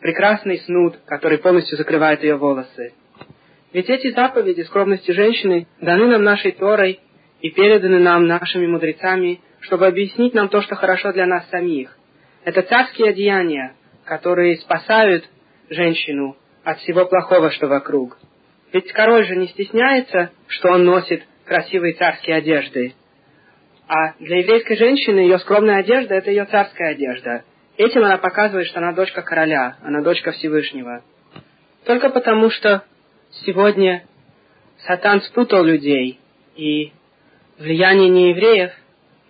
Прекрасный 0.00 0.58
снуд, 0.58 0.98
который 1.06 1.38
полностью 1.38 1.78
закрывает 1.78 2.22
ее 2.22 2.36
волосы. 2.36 2.92
Ведь 3.72 3.88
эти 3.88 4.12
заповеди 4.12 4.60
скромности 4.60 5.10
женщины 5.10 5.66
даны 5.80 6.06
нам 6.06 6.22
нашей 6.22 6.52
Торой 6.52 7.00
и 7.44 7.50
переданы 7.50 7.98
нам 7.98 8.26
нашими 8.26 8.66
мудрецами, 8.66 9.38
чтобы 9.60 9.86
объяснить 9.86 10.32
нам 10.32 10.48
то, 10.48 10.62
что 10.62 10.76
хорошо 10.76 11.12
для 11.12 11.26
нас 11.26 11.46
самих. 11.50 11.94
Это 12.42 12.62
царские 12.62 13.10
одеяния, 13.10 13.74
которые 14.06 14.56
спасают 14.56 15.28
женщину 15.68 16.38
от 16.64 16.78
всего 16.78 17.04
плохого, 17.04 17.50
что 17.50 17.66
вокруг. 17.66 18.16
Ведь 18.72 18.90
король 18.92 19.26
же 19.26 19.36
не 19.36 19.48
стесняется, 19.48 20.30
что 20.48 20.70
он 20.70 20.86
носит 20.86 21.22
красивые 21.44 21.92
царские 21.92 22.36
одежды. 22.36 22.94
А 23.88 24.14
для 24.20 24.38
еврейской 24.38 24.76
женщины 24.78 25.18
ее 25.18 25.38
скромная 25.38 25.80
одежда– 25.80 26.14
это 26.16 26.30
ее 26.30 26.46
царская 26.46 26.92
одежда. 26.92 27.44
Этим 27.76 28.04
она 28.04 28.16
показывает, 28.16 28.68
что 28.68 28.78
она 28.78 28.92
дочка 28.92 29.20
короля, 29.20 29.76
она 29.82 30.00
дочка 30.00 30.32
Всевышнего. 30.32 31.04
Только 31.84 32.08
потому, 32.08 32.48
что 32.48 32.84
сегодня 33.44 34.06
Сатан 34.86 35.20
спутал 35.20 35.62
людей, 35.62 36.18
и 36.56 36.94
влияние 37.58 38.08
неевреев 38.08 38.72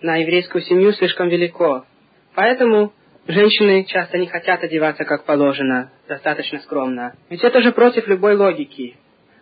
на 0.01 0.17
еврейскую 0.17 0.61
семью 0.63 0.93
слишком 0.93 1.29
велико. 1.29 1.85
Поэтому 2.35 2.93
женщины 3.27 3.85
часто 3.85 4.17
не 4.17 4.27
хотят 4.27 4.63
одеваться 4.63 5.05
как 5.05 5.25
положено, 5.25 5.91
достаточно 6.07 6.59
скромно. 6.59 7.15
Ведь 7.29 7.43
это 7.43 7.61
же 7.61 7.71
против 7.71 8.07
любой 8.07 8.35
логики. 8.35 8.97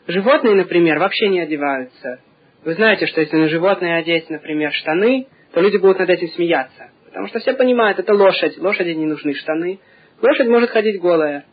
Животные, 0.08 0.56
например, 0.56 1.00
вообще 1.00 1.30
не 1.30 1.40
одеваются. 1.40 2.20
Вы 2.64 2.74
знаете, 2.74 3.08
что 3.08 3.22
если 3.22 3.36
на 3.36 3.50
животное 3.50 3.98
одеть, 3.98 4.30
например, 4.30 4.72
штаны, 4.74 5.28
то 5.54 5.62
люди 5.62 5.78
будут 5.78 6.00
над 6.00 6.10
этим 6.10 6.30
смеяться. 6.30 6.90
Потому 7.06 7.28
что 7.28 7.40
все 7.40 7.54
понимают, 7.54 8.00
это 8.00 8.14
лошадь, 8.14 8.58
лошади 8.58 8.92
не 8.92 9.06
нужны 9.06 9.34
штаны. 9.34 9.80
Лошадь 10.22 10.48
может 10.48 10.70
ходить 10.72 11.00
голая. 11.00 11.46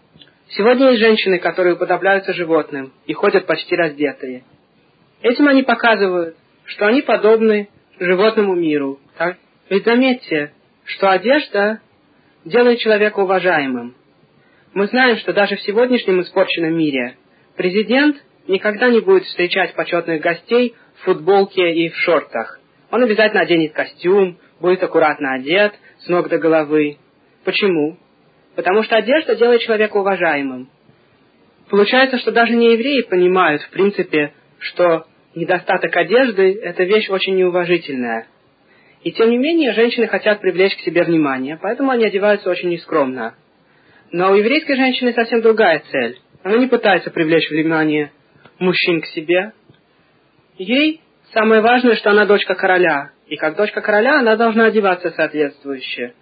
Сегодня 0.48 0.88
есть 0.90 1.00
женщины, 1.00 1.38
которые 1.38 1.74
уподобляются 1.74 2.32
животным 2.32 2.92
и 3.06 3.12
ходят 3.12 3.46
почти 3.46 3.76
раздетые. 3.76 4.42
Этим 5.22 5.48
они 5.48 5.62
показывают, 5.62 6.36
что 6.64 6.86
они 6.86 7.02
подобны 7.02 7.68
животному 7.98 8.54
миру. 8.54 8.98
Так? 9.16 9.36
Ведь 9.68 9.84
заметьте, 9.84 10.52
что 10.84 11.10
одежда 11.10 11.80
делает 12.44 12.78
человека 12.78 13.20
уважаемым. 13.20 13.94
Мы 14.72 14.86
знаем, 14.86 15.16
что 15.18 15.32
даже 15.32 15.56
в 15.56 15.62
сегодняшнем 15.62 16.22
испорченном 16.22 16.76
мире 16.76 17.16
президент 17.56 18.16
никогда 18.46 18.88
не 18.88 19.00
будет 19.00 19.24
встречать 19.24 19.74
почетных 19.74 20.20
гостей 20.20 20.74
в 20.96 21.04
футболке 21.04 21.72
и 21.72 21.88
в 21.88 21.96
шортах. 21.96 22.60
Он 22.90 23.02
обязательно 23.02 23.42
оденет 23.42 23.72
костюм, 23.72 24.38
будет 24.60 24.82
аккуратно 24.82 25.34
одет 25.34 25.74
с 26.00 26.08
ног 26.08 26.28
до 26.28 26.38
головы. 26.38 26.98
Почему? 27.44 27.98
Потому 28.54 28.82
что 28.82 28.96
одежда 28.96 29.36
делает 29.36 29.60
человека 29.60 29.96
уважаемым. 29.96 30.68
Получается, 31.68 32.18
что 32.18 32.32
даже 32.32 32.54
не 32.54 32.72
евреи 32.72 33.02
понимают, 33.02 33.62
в 33.62 33.70
принципе, 33.70 34.32
что 34.58 35.06
недостаток 35.34 35.96
одежды– 35.96 36.58
это 36.62 36.84
вещь 36.84 37.08
очень 37.08 37.36
неуважительная. 37.36 38.26
И 39.02 39.12
тем 39.12 39.30
не 39.30 39.38
менее, 39.38 39.72
женщины 39.72 40.06
хотят 40.06 40.40
привлечь 40.40 40.76
к 40.76 40.80
себе 40.80 41.04
внимание, 41.04 41.58
поэтому 41.60 41.90
они 41.90 42.04
одеваются 42.04 42.50
очень 42.50 42.68
нескромно. 42.68 43.34
Но 44.12 44.32
у 44.32 44.34
еврейской 44.34 44.74
женщины 44.74 45.12
совсем 45.12 45.40
другая 45.40 45.82
цель. 45.90 46.18
Она 46.42 46.58
не 46.58 46.66
пытается 46.66 47.10
привлечь 47.10 47.48
внимание 47.50 48.12
мужчин 48.58 49.00
к 49.00 49.06
себе. 49.06 49.52
Ей 50.58 51.00
самое 51.32 51.60
важное, 51.62 51.96
что 51.96 52.10
она 52.10 52.26
дочка 52.26 52.54
короля. 52.54 53.12
И 53.26 53.36
как 53.36 53.56
дочка 53.56 53.80
короля 53.80 54.18
она 54.18 54.36
должна 54.36 54.66
одеваться 54.66 55.10
соответствующе. 55.10 56.14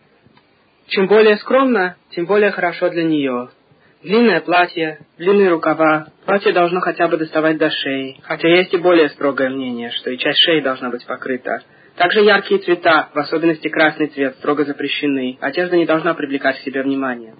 Чем 0.88 1.06
более 1.06 1.36
скромно, 1.36 1.96
тем 2.11 2.26
более 2.26 2.50
хорошо 2.50 2.90
для 2.90 3.04
нее. 3.04 3.50
Длинное 4.03 4.40
платье, 4.40 5.01
длинные 5.18 5.51
рукава, 5.51 6.07
платье 6.24 6.53
должно 6.53 6.80
хотя 6.80 7.09
бы 7.09 7.16
доставать 7.16 7.59
до 7.59 7.68
шеи, 7.68 8.20
хотя 8.22 8.49
есть 8.49 8.72
и 8.72 8.76
более 8.76 9.09
строгое 9.09 9.51
мнение, 9.51 9.90
что 9.90 10.11
и 10.11 10.18
часть 10.18 10.38
шеи 10.38 10.61
должна 10.61 10.90
быть 10.90 11.05
покрыта. 11.05 11.62
Также 11.96 12.20
яркие 12.20 12.61
цвета, 12.61 13.09
в 13.12 13.18
особенности 13.18 13.68
красный 13.68 14.07
цвет, 14.07 14.36
строго 14.36 14.64
запрещены. 14.64 15.36
Одежда 15.40 15.76
не 15.76 15.84
должна 15.84 16.14
привлекать 16.14 16.61
к 16.61 16.62
себе 16.62 16.84
внимание. 16.84 17.34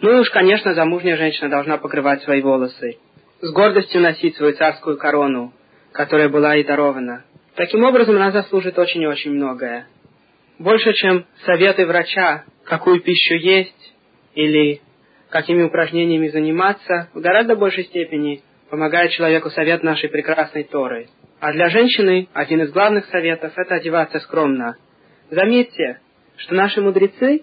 Ну 0.00 0.12
и 0.12 0.20
уж, 0.20 0.30
конечно, 0.30 0.74
замужняя 0.74 1.16
женщина 1.16 1.48
должна 1.48 1.78
покрывать 1.78 2.22
свои 2.22 2.40
волосы, 2.40 2.98
с 3.40 3.52
гордостью 3.52 4.00
носить 4.00 4.36
свою 4.36 4.52
царскую 4.52 4.96
корону, 4.96 5.52
которая 5.90 6.28
была 6.28 6.54
ей 6.54 6.62
дарована. 6.62 7.24
Таким 7.56 7.82
образом, 7.82 8.14
она 8.14 8.30
заслужит 8.30 8.78
очень 8.78 9.02
и 9.02 9.08
очень 9.08 9.32
многое. 9.32 9.88
Больше, 10.60 10.92
чем 10.92 11.24
советы 11.44 11.84
врача, 11.84 12.44
какую 12.64 13.00
пищу 13.00 13.34
есть, 13.34 13.74
или 14.38 14.80
какими 15.30 15.64
упражнениями 15.64 16.28
заниматься, 16.28 17.08
в 17.12 17.20
гораздо 17.20 17.56
большей 17.56 17.84
степени 17.84 18.42
помогает 18.70 19.10
человеку 19.10 19.50
совет 19.50 19.82
нашей 19.82 20.08
прекрасной 20.08 20.62
Торы. 20.62 21.08
А 21.40 21.52
для 21.52 21.68
женщины 21.68 22.28
один 22.32 22.62
из 22.62 22.70
главных 22.70 23.06
советов– 23.06 23.52
это 23.56 23.74
одеваться 23.74 24.20
скромно. 24.20 24.76
Заметьте, 25.30 26.00
что 26.36 26.54
наши 26.54 26.80
мудрецы, 26.80 27.42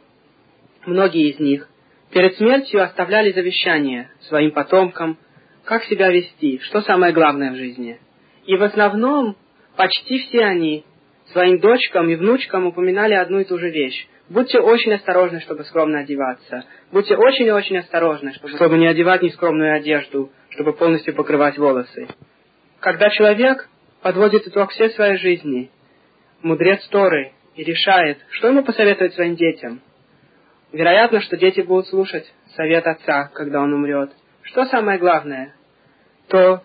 многие 0.86 1.32
из 1.32 1.40
них, 1.40 1.68
перед 2.12 2.38
смертью 2.38 2.82
оставляли 2.82 3.34
завещание 3.34 4.10
своим 4.22 4.52
потомкам, 4.52 5.18
как 5.66 5.84
себя 5.84 6.10
вести, 6.12 6.60
что 6.60 6.82
самое 6.82 7.12
главное 7.12 7.52
в 7.52 7.56
жизни. 7.56 8.00
И 8.46 8.56
в 8.56 8.64
основном 8.64 9.36
почти 9.76 10.20
все 10.20 10.46
они 10.46 10.86
своим 11.34 11.60
дочкам 11.60 12.10
и 12.10 12.16
внучкам 12.16 12.68
упоминали 12.68 13.16
одну 13.16 13.40
и 13.40 13.44
ту 13.44 13.58
же 13.58 13.70
вещь. 13.70 14.08
Будьте 14.30 14.60
очень 14.60 14.94
осторожны, 14.94 15.40
чтобы 15.42 15.64
скромно 15.66 16.00
одеваться. 16.00 16.66
Будьте 16.92 17.16
очень 17.16 17.46
и 17.46 17.52
очень 17.52 17.78
осторожны, 17.78 18.34
чтобы, 18.34 18.56
чтобы 18.56 18.78
не 18.78 18.88
одевать 18.88 19.22
нескромную 19.22 19.76
одежду, 19.76 20.32
чтобы 20.50 20.74
полностью 20.74 21.14
покрывать 21.14 21.58
волосы. 21.58 22.08
Когда 22.80 23.10
человек 23.10 23.70
подводит 24.02 24.48
итог 24.48 24.72
всей 24.72 24.90
своей 24.92 25.18
жизни, 25.18 25.70
мудрец 26.42 26.88
Торы, 26.88 27.34
и 27.56 27.64
решает, 27.64 28.18
что 28.32 28.50
ему 28.50 28.64
посоветовать 28.64 29.14
своим 29.14 29.36
детям. 29.36 29.82
Вероятно, 30.72 31.22
что 31.22 31.38
дети 31.38 31.62
будут 31.62 31.88
слушать 31.88 32.26
совет 32.56 32.86
отца, 32.86 33.30
когда 33.34 33.62
он 33.62 33.74
умрет. 33.74 34.12
Что 34.42 34.66
самое 34.66 35.00
главное? 35.00 35.56
То 36.28 36.64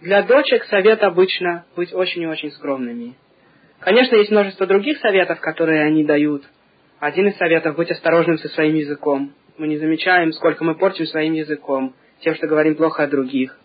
для 0.00 0.22
дочек 0.22 0.64
совет 0.64 1.02
обычно 1.02 1.64
быть 1.76 1.94
очень 1.94 2.22
и 2.22 2.26
очень 2.26 2.50
скромными. 2.50 3.14
Конечно, 3.80 4.16
есть 4.16 4.30
множество 4.30 4.66
других 4.66 4.98
советов, 4.98 5.40
которые 5.40 5.84
они 5.84 6.04
дают. 6.04 6.42
Один 7.02 7.26
из 7.26 7.36
советов– 7.36 7.74
быть 7.76 7.90
осторожным 7.90 8.38
со 8.38 8.46
своим 8.50 8.76
языком. 8.76 9.34
Мы 9.58 9.66
не 9.66 9.76
замечаем, 9.76 10.30
сколько 10.30 10.62
мы 10.62 10.76
портим 10.76 11.04
своим 11.06 11.32
языком, 11.32 11.96
тем, 12.20 12.36
что 12.36 12.46
говорим 12.46 12.76
плохо 12.76 13.02
о 13.02 13.06
других. 13.08 13.58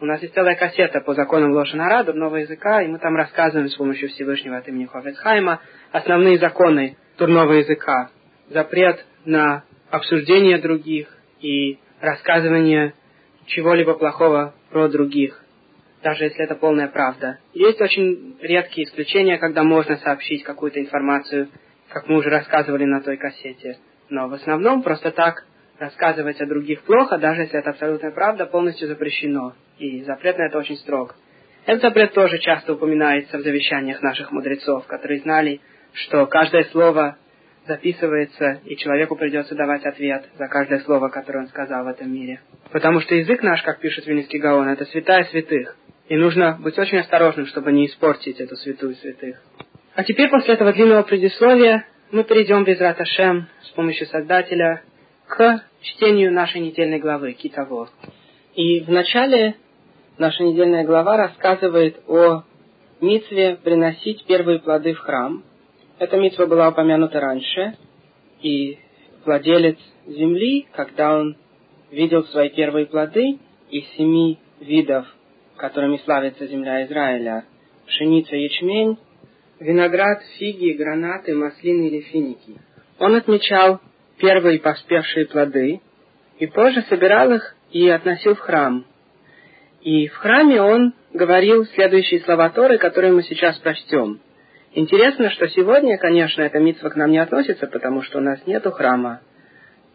У 0.00 0.04
нас 0.04 0.22
есть 0.22 0.32
целая 0.32 0.54
кассета 0.54 1.00
по 1.00 1.12
законам 1.12 1.50
Лошанара, 1.54 2.04
дурного 2.04 2.36
языка, 2.36 2.82
и 2.82 2.86
мы 2.86 3.00
там 3.00 3.16
рассказываем 3.16 3.68
с 3.68 3.74
помощью 3.74 4.10
Всевышнего 4.10 4.58
от 4.58 4.68
имени 4.68 4.84
Хофецхайма 4.84 5.60
основные 5.90 6.38
законы 6.38 6.96
дурного 7.18 7.54
языка. 7.54 8.10
Запрет 8.50 9.04
на 9.24 9.64
обсуждение 9.90 10.58
других 10.58 11.08
и 11.40 11.80
рассказывание 12.00 12.94
чего-либо 13.46 13.94
плохого 13.94 14.54
про 14.70 14.86
других 14.86 15.40
даже 16.04 16.24
если 16.24 16.44
это 16.44 16.54
полная 16.54 16.88
правда. 16.88 17.38
Есть 17.54 17.80
очень 17.80 18.36
редкие 18.42 18.86
исключения, 18.86 19.38
когда 19.38 19.64
можно 19.64 19.96
сообщить 19.96 20.44
какую-то 20.44 20.78
информацию, 20.78 21.48
как 21.94 22.08
мы 22.08 22.16
уже 22.16 22.28
рассказывали 22.28 22.84
на 22.84 23.00
той 23.00 23.16
кассете. 23.16 23.78
Но 24.10 24.28
в 24.28 24.34
основном 24.34 24.82
просто 24.82 25.12
так 25.12 25.44
рассказывать 25.78 26.40
о 26.40 26.46
других 26.46 26.82
плохо, 26.82 27.18
даже 27.18 27.42
если 27.42 27.60
это 27.60 27.70
абсолютная 27.70 28.10
правда, 28.10 28.46
полностью 28.46 28.88
запрещено. 28.88 29.54
И 29.78 30.02
запрет 30.02 30.36
на 30.36 30.46
это 30.46 30.58
очень 30.58 30.76
строг. 30.76 31.14
Этот 31.66 31.82
запрет 31.82 32.12
тоже 32.12 32.38
часто 32.40 32.74
упоминается 32.74 33.38
в 33.38 33.42
завещаниях 33.42 34.02
наших 34.02 34.32
мудрецов, 34.32 34.86
которые 34.88 35.20
знали, 35.20 35.60
что 35.92 36.26
каждое 36.26 36.64
слово 36.64 37.16
записывается, 37.68 38.60
и 38.64 38.76
человеку 38.76 39.14
придется 39.14 39.54
давать 39.54 39.86
ответ 39.86 40.24
за 40.36 40.48
каждое 40.48 40.80
слово, 40.80 41.10
которое 41.10 41.44
он 41.44 41.48
сказал 41.48 41.84
в 41.84 41.88
этом 41.88 42.12
мире. 42.12 42.40
Потому 42.72 43.00
что 43.00 43.14
язык 43.14 43.40
наш, 43.44 43.62
как 43.62 43.78
пишет 43.78 44.04
Вильнинский 44.06 44.40
Гаон, 44.40 44.68
это 44.68 44.84
святая 44.86 45.24
святых. 45.26 45.76
И 46.08 46.16
нужно 46.16 46.58
быть 46.60 46.76
очень 46.76 46.98
осторожным, 46.98 47.46
чтобы 47.46 47.70
не 47.70 47.86
испортить 47.86 48.40
эту 48.40 48.56
святую 48.56 48.96
святых. 48.96 49.40
А 49.94 50.04
теперь, 50.04 50.28
после 50.28 50.54
этого 50.54 50.72
длинного 50.72 51.02
предисловия, 51.02 51.86
мы 52.10 52.24
перейдем 52.24 52.64
без 52.64 52.80
Раташем 52.80 53.46
с 53.62 53.70
помощью 53.70 54.06
Создателя 54.06 54.82
к 55.28 55.64
чтению 55.82 56.32
нашей 56.32 56.60
недельной 56.60 56.98
главы 56.98 57.32
Китово. 57.32 57.88
И 58.54 58.80
в 58.80 58.90
начале 58.90 59.54
наша 60.18 60.42
недельная 60.42 60.84
глава 60.84 61.16
рассказывает 61.16 62.02
о 62.08 62.42
митве 63.00 63.56
приносить 63.62 64.24
первые 64.26 64.58
плоды 64.58 64.94
в 64.94 64.98
храм. 64.98 65.44
Эта 65.98 66.16
митва 66.16 66.46
была 66.46 66.68
упомянута 66.68 67.20
раньше, 67.20 67.76
и 68.42 68.78
владелец 69.24 69.78
земли, 70.06 70.66
когда 70.72 71.18
он 71.18 71.36
видел 71.90 72.24
свои 72.24 72.50
первые 72.50 72.86
плоды 72.86 73.38
из 73.70 73.86
семи 73.96 74.38
видов 74.60 75.06
которыми 75.56 75.98
славится 75.98 76.46
земля 76.46 76.84
Израиля, 76.84 77.44
пшеница, 77.86 78.36
ячмень, 78.36 78.98
виноград, 79.64 80.22
фиги, 80.38 80.72
гранаты, 80.72 81.34
маслины 81.34 81.88
или 81.88 82.00
финики. 82.00 82.60
Он 82.98 83.14
отмечал 83.16 83.80
первые 84.18 84.60
поспевшие 84.60 85.26
плоды 85.26 85.80
и 86.38 86.46
позже 86.46 86.82
собирал 86.82 87.32
их 87.32 87.56
и 87.70 87.88
относил 87.88 88.34
в 88.34 88.40
храм. 88.40 88.84
И 89.80 90.08
в 90.08 90.16
храме 90.16 90.60
он 90.60 90.94
говорил 91.12 91.64
следующие 91.66 92.20
слова 92.20 92.50
Торы, 92.50 92.78
которые 92.78 93.12
мы 93.12 93.22
сейчас 93.22 93.58
прочтем. 93.58 94.20
Интересно, 94.72 95.30
что 95.30 95.48
сегодня, 95.48 95.98
конечно, 95.98 96.42
эта 96.42 96.58
митва 96.58 96.90
к 96.90 96.96
нам 96.96 97.10
не 97.10 97.18
относится, 97.18 97.66
потому 97.66 98.02
что 98.02 98.18
у 98.18 98.20
нас 98.20 98.46
нету 98.46 98.70
храма. 98.70 99.20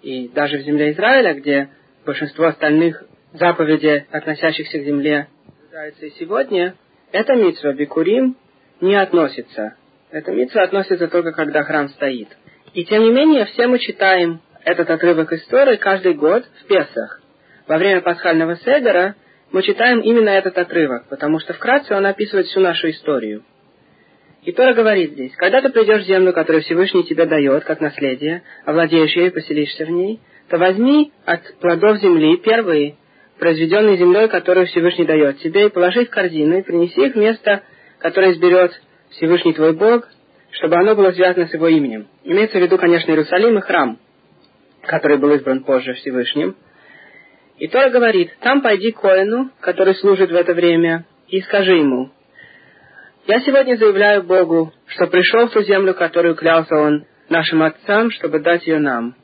И 0.01 0.29
даже 0.29 0.57
в 0.57 0.61
земле 0.61 0.91
Израиля, 0.91 1.33
где 1.33 1.69
большинство 2.05 2.45
остальных 2.45 3.03
заповедей, 3.33 4.05
относящихся 4.11 4.79
к 4.79 4.83
земле, 4.83 5.27
и 6.01 6.09
сегодня, 6.19 6.75
эта 7.11 7.35
митсва 7.35 7.73
Бикурим 7.73 8.35
не 8.81 8.95
относится. 8.95 9.75
Эта 10.11 10.31
митсва 10.31 10.63
относится 10.63 11.07
только 11.07 11.31
когда 11.31 11.63
храм 11.63 11.89
стоит. 11.89 12.29
И 12.73 12.85
тем 12.85 13.03
не 13.03 13.11
менее, 13.11 13.45
все 13.45 13.67
мы 13.67 13.79
читаем 13.79 14.41
этот 14.63 14.89
отрывок 14.89 15.31
истории 15.33 15.75
каждый 15.75 16.13
год 16.13 16.45
в 16.61 16.67
Песах. 16.67 17.21
Во 17.67 17.77
время 17.77 18.01
пасхального 18.01 18.55
седера 18.57 19.15
мы 19.51 19.61
читаем 19.63 19.99
именно 19.99 20.29
этот 20.29 20.57
отрывок, 20.57 21.05
потому 21.09 21.39
что 21.39 21.53
вкратце 21.53 21.95
он 21.95 22.05
описывает 22.05 22.47
всю 22.47 22.59
нашу 22.59 22.89
историю. 22.89 23.43
И 24.43 24.51
Тора 24.51 24.73
говорит 24.73 25.11
здесь, 25.11 25.35
когда 25.35 25.61
ты 25.61 25.69
придешь 25.69 26.03
в 26.03 26.07
землю, 26.07 26.33
которую 26.33 26.63
Всевышний 26.63 27.03
тебе 27.03 27.25
дает, 27.25 27.65
как 27.65 27.81
наследие, 27.81 28.43
овладеешь 28.65 29.15
ею 29.15 29.27
и 29.27 29.33
поселишься 29.33 29.85
в 29.85 29.89
ней, 29.89 30.21
то 30.49 30.57
возьми 30.57 31.11
от 31.25 31.41
плодов 31.59 31.97
земли 31.97 32.37
первые 32.37 32.95
произведенные 33.39 33.97
землей, 33.97 34.27
которую 34.27 34.67
Всевышний 34.67 35.05
дает 35.05 35.39
тебе, 35.39 35.67
и 35.67 35.69
положи 35.69 36.05
в 36.05 36.09
корзину, 36.09 36.59
и 36.59 36.61
принеси 36.61 37.07
их 37.07 37.13
в 37.13 37.17
место, 37.17 37.63
которое 37.99 38.33
изберет 38.33 38.71
Всевышний 39.11 39.53
твой 39.53 39.73
Бог, 39.73 40.07
чтобы 40.51 40.75
оно 40.75 40.95
было 40.95 41.11
связано 41.11 41.47
с 41.47 41.53
его 41.53 41.67
именем. 41.67 42.07
Имеется 42.23 42.57
в 42.57 42.61
виду, 42.61 42.77
конечно, 42.77 43.11
Иерусалим 43.11 43.57
и 43.57 43.61
храм, 43.61 43.99
который 44.83 45.17
был 45.17 45.33
избран 45.33 45.63
позже 45.63 45.93
Всевышним. 45.93 46.55
И 47.57 47.67
Тора 47.67 47.89
говорит, 47.89 48.31
там 48.39 48.61
пойди 48.61 48.91
к 48.91 49.01
Коину, 49.01 49.51
который 49.59 49.95
служит 49.95 50.31
в 50.31 50.35
это 50.35 50.53
время, 50.53 51.05
и 51.27 51.41
скажи 51.41 51.75
ему, 51.75 52.11
я 53.27 53.41
сегодня 53.41 53.75
заявляю 53.75 54.23
Богу, 54.23 54.73
что 54.87 55.07
пришел 55.07 55.47
в 55.47 55.51
ту 55.51 55.61
землю, 55.61 55.93
которую 55.93 56.35
клялся 56.35 56.75
Он 56.75 57.05
нашим 57.27 57.61
отцам, 57.61 58.09
чтобы 58.11 58.39
дать 58.39 58.65
ее 58.65 58.79
нам. 58.79 59.15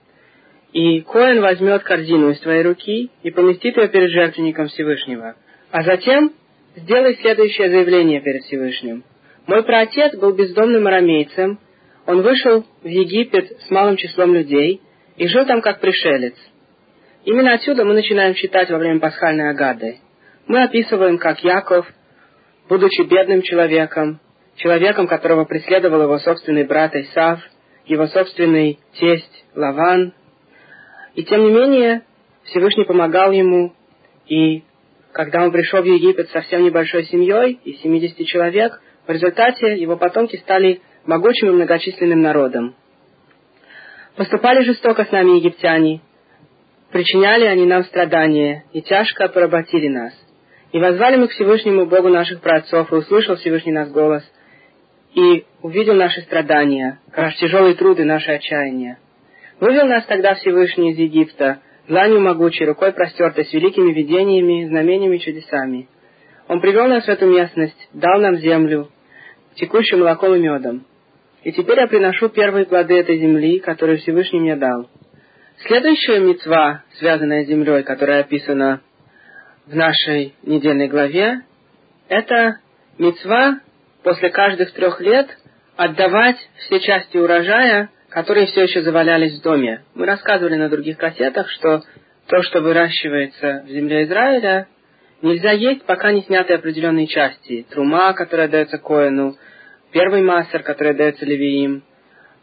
И 0.73 1.01
Коэн 1.01 1.41
возьмет 1.41 1.83
корзину 1.83 2.29
из 2.31 2.39
твоей 2.41 2.63
руки 2.63 3.09
и 3.23 3.31
поместит 3.31 3.77
ее 3.77 3.87
перед 3.87 4.11
жертвенником 4.11 4.67
Всевышнего. 4.67 5.35
А 5.71 5.83
затем 5.83 6.33
сделай 6.75 7.15
следующее 7.15 7.69
заявление 7.69 8.21
перед 8.21 8.43
Всевышним. 8.43 9.03
Мой 9.47 9.63
праотец 9.63 10.17
был 10.17 10.33
бездомным 10.33 10.85
арамейцем, 10.87 11.59
он 12.05 12.21
вышел 12.21 12.65
в 12.83 12.87
Египет 12.87 13.59
с 13.61 13.69
малым 13.71 13.97
числом 13.97 14.33
людей 14.33 14.81
и 15.17 15.27
жил 15.27 15.45
там 15.45 15.61
как 15.61 15.79
пришелец. 15.79 16.35
Именно 17.23 17.53
отсюда 17.53 17.85
мы 17.85 17.93
начинаем 17.93 18.35
читать 18.35 18.69
во 18.69 18.77
время 18.77 18.99
пасхальной 18.99 19.49
Агады. 19.49 19.99
Мы 20.47 20.63
описываем, 20.63 21.17
как 21.17 21.43
Яков, 21.43 21.87
будучи 22.69 23.01
бедным 23.01 23.41
человеком, 23.41 24.19
человеком, 24.57 25.07
которого 25.07 25.45
преследовал 25.45 26.03
его 26.03 26.19
собственный 26.19 26.65
брат 26.65 26.95
Исав, 26.95 27.39
его 27.85 28.07
собственный 28.07 28.79
тесть 28.99 29.45
Лаван, 29.55 30.13
и 31.15 31.23
тем 31.23 31.43
не 31.43 31.51
менее, 31.51 32.03
Всевышний 32.43 32.85
помогал 32.85 33.31
ему, 33.31 33.73
и 34.27 34.63
когда 35.15 35.43
он 35.43 35.53
пришел 35.53 35.81
в 35.81 35.85
Египет 35.85 36.29
совсем 36.31 36.65
небольшой 36.65 37.05
семьей, 37.05 37.57
из 37.63 37.79
70 37.79 38.27
человек, 38.27 38.81
в 39.07 39.09
результате 39.09 39.77
его 39.77 39.95
потомки 39.95 40.35
стали 40.35 40.81
могучим 41.05 41.47
и 41.47 41.51
многочисленным 41.51 42.21
народом. 42.21 42.75
Поступали 44.17 44.65
жестоко 44.65 45.05
с 45.05 45.11
нами 45.11 45.37
египтяне, 45.37 46.01
причиняли 46.91 47.45
они 47.45 47.65
нам 47.65 47.85
страдания 47.85 48.65
и 48.73 48.81
тяжко 48.81 49.29
поработили 49.29 49.87
нас. 49.87 50.11
И 50.73 50.79
возвали 50.79 51.15
мы 51.15 51.29
к 51.29 51.31
Всевышнему 51.31 51.85
Богу 51.85 52.09
наших 52.09 52.41
праотцов, 52.41 52.91
и 52.91 52.95
услышал 52.95 53.37
Всевышний 53.37 53.71
нас 53.71 53.89
голос, 53.89 54.29
и 55.13 55.45
увидел 55.61 55.93
наши 55.93 56.23
страдания, 56.23 56.99
наши 57.15 57.37
тяжелые 57.37 57.75
труды, 57.75 58.03
наши 58.03 58.31
отчаяния. 58.31 58.99
Вывел 59.61 59.85
нас 59.85 60.05
тогда 60.07 60.35
Всевышний 60.35 60.91
из 60.91 60.97
Египта, 60.97 61.61
дланью 61.87 62.21
могучей, 62.21 62.65
рукой 62.65 62.91
простертой, 62.91 63.45
с 63.45 63.53
великими 63.53 63.93
видениями, 63.93 64.67
знамениями 64.67 65.17
чудесами. 65.17 65.87
Он 66.47 66.61
привел 66.61 66.87
нас 66.87 67.05
в 67.05 67.09
эту 67.09 67.25
местность, 67.25 67.89
дал 67.93 68.19
нам 68.21 68.37
землю, 68.37 68.89
текущую 69.55 69.99
молоком 69.99 70.35
и 70.35 70.39
медом. 70.39 70.85
И 71.43 71.51
теперь 71.51 71.79
я 71.79 71.87
приношу 71.87 72.29
первые 72.29 72.65
плоды 72.65 72.95
этой 72.97 73.19
земли, 73.19 73.59
которые 73.59 73.97
Всевышний 73.97 74.39
мне 74.39 74.55
дал. 74.55 74.89
Следующая 75.67 76.19
мецва, 76.19 76.83
связанная 76.97 77.45
с 77.45 77.47
землей, 77.47 77.83
которая 77.83 78.21
описана 78.21 78.81
в 79.65 79.75
нашей 79.75 80.33
недельной 80.43 80.87
главе, 80.87 81.41
это 82.09 82.59
мецва 82.97 83.59
после 84.03 84.29
каждых 84.29 84.73
трех 84.73 84.99
лет 85.01 85.27
отдавать 85.75 86.37
все 86.57 86.79
части 86.79 87.17
урожая, 87.17 87.89
которые 88.15 88.47
все 88.47 88.63
еще 88.63 88.81
завалялись 88.81 89.37
в 89.37 89.43
доме. 89.43 89.83
Мы 89.93 90.05
рассказывали 90.05 90.55
на 90.55 90.69
других 90.69 90.95
кассетах, 90.97 91.49
что 91.49 91.83
то, 92.27 92.41
что 92.43 92.61
выращивается 92.61 93.65
в 93.67 93.69
земле 93.69 94.05
Израиля, 94.05 94.69
нельзя 95.21 95.51
есть, 95.51 95.83
пока 95.83 96.13
не 96.13 96.21
сняты 96.21 96.53
определенные 96.53 97.07
части. 97.07 97.65
Трума, 97.71 98.13
которая 98.13 98.47
дается 98.47 98.77
Коину, 98.77 99.35
первый 99.91 100.21
массер, 100.21 100.63
который 100.63 100.93
дается 100.93 101.25
Левиим, 101.25 101.83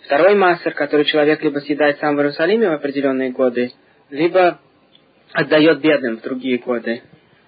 второй 0.04 0.34
массер, 0.34 0.74
который 0.74 1.06
человек 1.06 1.42
либо 1.42 1.60
съедает 1.60 1.98
сам 2.00 2.16
в 2.16 2.18
Иерусалиме 2.18 2.68
в 2.68 2.74
определенные 2.74 3.30
годы, 3.30 3.72
либо 4.10 4.60
отдает 5.32 5.80
бедным 5.80 6.18
в 6.18 6.22
другие 6.22 6.58
годы. 6.58 7.00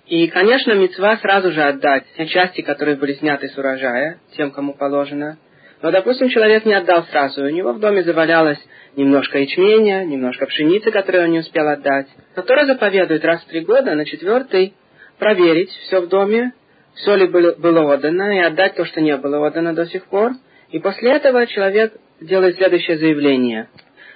И, 0.06 0.28
конечно, 0.28 0.72
мецва 0.72 1.18
сразу 1.18 1.52
же 1.52 1.62
отдать 1.62 2.06
все 2.14 2.24
части, 2.28 2.62
которые 2.62 2.96
были 2.96 3.12
сняты 3.12 3.48
с 3.48 3.58
урожая, 3.58 4.16
тем, 4.34 4.50
кому 4.50 4.72
положено. 4.72 5.36
Но, 5.84 5.90
допустим, 5.90 6.30
человек 6.30 6.64
не 6.64 6.72
отдал 6.72 7.04
сразу, 7.10 7.44
у 7.44 7.48
него 7.50 7.74
в 7.74 7.78
доме 7.78 8.02
завалялось 8.04 8.58
немножко 8.96 9.38
ячменя, 9.38 10.06
немножко 10.06 10.46
пшеницы, 10.46 10.90
которую 10.90 11.24
он 11.24 11.32
не 11.32 11.40
успел 11.40 11.68
отдать. 11.68 12.06
Но 12.34 12.42
Тора 12.42 12.64
заповедует 12.64 13.22
раз 13.22 13.42
в 13.42 13.48
три 13.48 13.60
года, 13.60 13.94
на 13.94 14.06
четвертый, 14.06 14.72
проверить 15.18 15.68
все 15.68 16.00
в 16.00 16.08
доме, 16.08 16.54
все 16.94 17.16
ли 17.16 17.26
было, 17.26 17.54
было 17.58 17.92
отдано, 17.92 18.34
и 18.34 18.40
отдать 18.40 18.76
то, 18.76 18.86
что 18.86 19.02
не 19.02 19.14
было 19.18 19.46
отдано 19.46 19.74
до 19.74 19.84
сих 19.84 20.06
пор. 20.06 20.32
И 20.70 20.78
после 20.78 21.10
этого 21.10 21.46
человек 21.46 21.92
делает 22.18 22.56
следующее 22.56 22.96
заявление. 22.96 23.68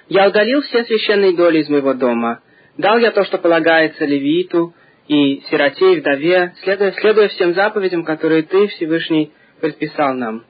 «Я 0.07 0.27
удалил 0.27 0.63
все 0.63 0.83
священные 0.85 1.35
доли 1.35 1.59
из 1.59 1.69
моего 1.69 1.93
дома. 1.93 2.39
Дал 2.79 2.97
я 2.97 3.11
то, 3.11 3.23
что 3.25 3.37
полагается 3.37 4.05
левиту, 4.05 4.73
и 5.07 5.43
сироте, 5.51 5.93
и 5.93 5.99
вдове, 5.99 6.51
следуя, 6.63 6.93
следуя 6.93 7.27
всем 7.27 7.53
заповедям, 7.53 8.05
которые 8.05 8.41
Ты, 8.41 8.69
Всевышний, 8.69 9.31
предписал 9.61 10.15
нам. 10.15 10.48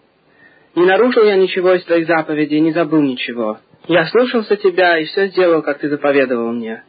Не 0.80 0.86
нарушил 0.86 1.26
я 1.26 1.36
ничего 1.36 1.74
из 1.74 1.84
Твоих 1.84 2.08
заповедей, 2.08 2.62
не 2.62 2.72
забыл 2.72 3.02
ничего. 3.02 3.60
Я 3.90 4.06
слушался 4.06 4.56
Тебя 4.56 4.98
и 4.98 5.04
все 5.04 5.28
сделал, 5.28 5.62
как 5.62 5.80
Ты 5.80 5.90
заповедовал 5.90 6.54
мне. 6.54 6.84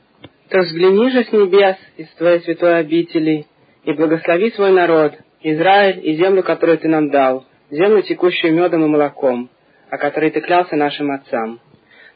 То 0.48 0.60
взгляни 0.60 1.10
же 1.10 1.24
с 1.24 1.32
небес, 1.32 1.74
из 1.96 2.08
Твоей 2.10 2.38
святой 2.38 2.78
обители, 2.78 3.46
и 3.82 3.92
благослови 3.92 4.52
свой 4.52 4.70
народ, 4.70 5.14
Израиль 5.42 6.08
и 6.08 6.14
землю, 6.14 6.44
которую 6.44 6.78
Ты 6.78 6.86
нам 6.86 7.10
дал, 7.10 7.46
землю, 7.68 8.02
текущую 8.02 8.54
медом 8.54 8.84
и 8.84 8.86
молоком, 8.86 9.50
о 9.90 9.98
которой 9.98 10.30
Ты 10.30 10.40
клялся 10.40 10.76
нашим 10.76 11.10
отцам. 11.10 11.58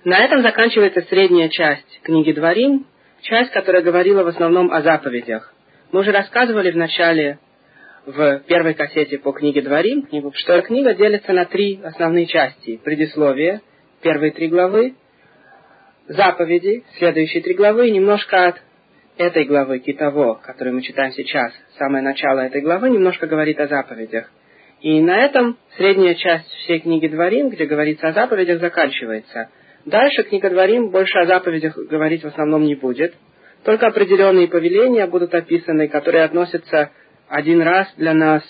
На 0.05 0.21
этом 0.25 0.43
заканчивается 0.43 1.03
средняя 1.09 1.49
часть 1.49 2.03
книги 2.05 2.31
Дворим, 2.31 2.87
часть, 3.23 3.51
которая 3.51 3.83
говорила 3.83 4.23
в 4.23 4.29
основном 4.29 4.71
о 4.73 4.81
заповедях. 4.81 5.53
Мы 5.91 6.03
уже 6.03 6.13
рассказывали 6.13 6.71
в 6.71 6.77
начале, 6.77 7.41
в 8.07 8.41
первой 8.47 8.75
кассете 8.75 9.19
по 9.19 9.33
книге 9.33 9.63
Дворим, 9.63 10.07
что 10.35 10.61
книга 10.63 10.95
делится 10.95 11.33
на 11.33 11.45
три 11.45 11.81
основные 11.83 12.27
части. 12.27 12.81
Предисловие, 12.83 13.61
первые 14.03 14.33
три 14.33 14.49
главы, 14.49 14.95
заповеди, 16.09 16.85
следующие 16.99 17.43
три 17.43 17.55
главы, 17.55 17.89
и 17.89 17.93
немножко 17.93 18.49
от 18.49 18.63
этой 19.17 19.45
главы, 19.45 19.79
Китово, 19.79 20.35
которую 20.35 20.77
мы 20.77 20.83
читаем 20.83 21.13
сейчас, 21.13 21.53
самое 21.79 22.03
начало 22.03 22.41
этой 22.41 22.61
главы, 22.61 22.91
немножко 22.91 23.27
говорит 23.27 23.59
о 23.61 23.69
заповедях. 23.69 24.31
И 24.81 25.01
на 25.01 25.25
этом 25.25 25.57
средняя 25.77 26.15
часть 26.15 26.51
всей 26.65 26.81
книги 26.81 27.09
Дворим, 27.09 27.49
где 27.49 27.65
говорится 27.65 28.09
о 28.09 28.13
заповедях, 28.13 28.61
заканчивается– 28.61 29.49
Дальше 29.87 30.23
книга 30.23 30.49
Дворим 30.49 30.89
больше 30.89 31.19
о 31.19 31.27
заповедях 31.27 31.77
говорить 31.77 32.25
в 32.25 32.29
основном 32.29 32.65
не 32.65 32.75
будет. 32.75 33.15
Только 33.65 33.87
определенные 33.89 34.49
повеления 34.49 35.07
будут 35.07 35.35
описаны, 35.35 35.89
которые 35.89 36.25
относятся 36.25 36.91
один 37.29 37.63
раз 37.63 37.93
для 37.97 38.15
нас, 38.15 38.43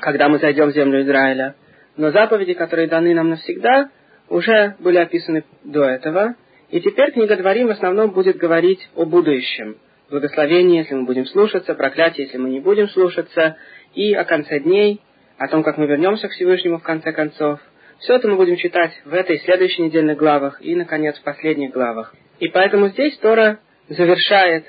когда 0.00 0.28
мы 0.28 0.38
зайдем 0.38 0.70
в 0.70 0.74
землю 0.74 1.02
Израиля. 1.02 1.54
Но 1.96 2.10
заповеди, 2.10 2.54
которые 2.54 2.88
даны 2.88 3.14
нам 3.14 3.30
навсегда, 3.30 3.90
уже 4.28 4.76
были 4.78 4.98
описаны 4.98 5.44
до 5.64 5.84
этого. 5.84 6.34
И 6.70 6.80
теперь 6.80 7.12
книга 7.12 7.36
Дворим 7.36 7.68
в 7.68 7.72
основном 7.72 8.10
будет 8.10 8.36
говорить 8.36 8.88
о 8.94 9.04
будущем. 9.04 9.76
Благословении, 10.10 10.78
если 10.78 10.94
мы 10.94 11.04
будем 11.04 11.26
слушаться, 11.26 11.74
проклятие, 11.74 12.26
если 12.26 12.38
мы 12.38 12.50
не 12.50 12.60
будем 12.60 12.88
слушаться, 12.88 13.56
и 13.94 14.14
о 14.14 14.24
конце 14.24 14.60
дней, 14.60 15.00
о 15.38 15.48
том, 15.48 15.62
как 15.62 15.78
мы 15.78 15.86
вернемся 15.86 16.28
к 16.28 16.32
Всевышнему 16.32 16.78
в 16.78 16.82
конце 16.82 17.12
концов– 17.12 17.60
все 17.98 18.14
это 18.14 18.28
мы 18.28 18.36
будем 18.36 18.56
читать 18.56 18.92
в 19.04 19.12
этой 19.12 19.40
следующей 19.40 19.82
недельных 19.82 20.18
главах 20.18 20.62
и, 20.62 20.74
наконец, 20.76 21.18
в 21.18 21.22
последних 21.22 21.72
главах. 21.72 22.14
И 22.38 22.48
поэтому 22.48 22.88
здесь 22.88 23.18
Тора 23.18 23.58
завершает 23.88 24.66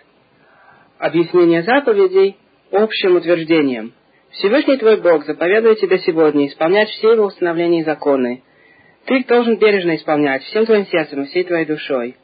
объяснение 0.97 1.61
заповедей 1.61 2.37
общим 2.71 3.15
утверждением. 3.15 3.93
Всевышний 4.31 4.77
твой 4.77 5.01
Бог 5.01 5.25
заповедует 5.25 5.79
тебе 5.79 5.99
сегодня 5.99 6.47
исполнять 6.47 6.89
все 6.89 7.13
его 7.13 7.25
установления 7.25 7.81
и 7.81 7.85
законы. 7.85 8.43
Ты 9.05 9.23
должен 9.23 9.57
бережно 9.57 9.95
исполнять 9.95 10.43
всем 10.43 10.65
твоим 10.65 10.85
сердцем 10.85 11.23
и 11.23 11.25
всей 11.27 11.43
твоей 11.43 11.65
душой. 11.65 12.15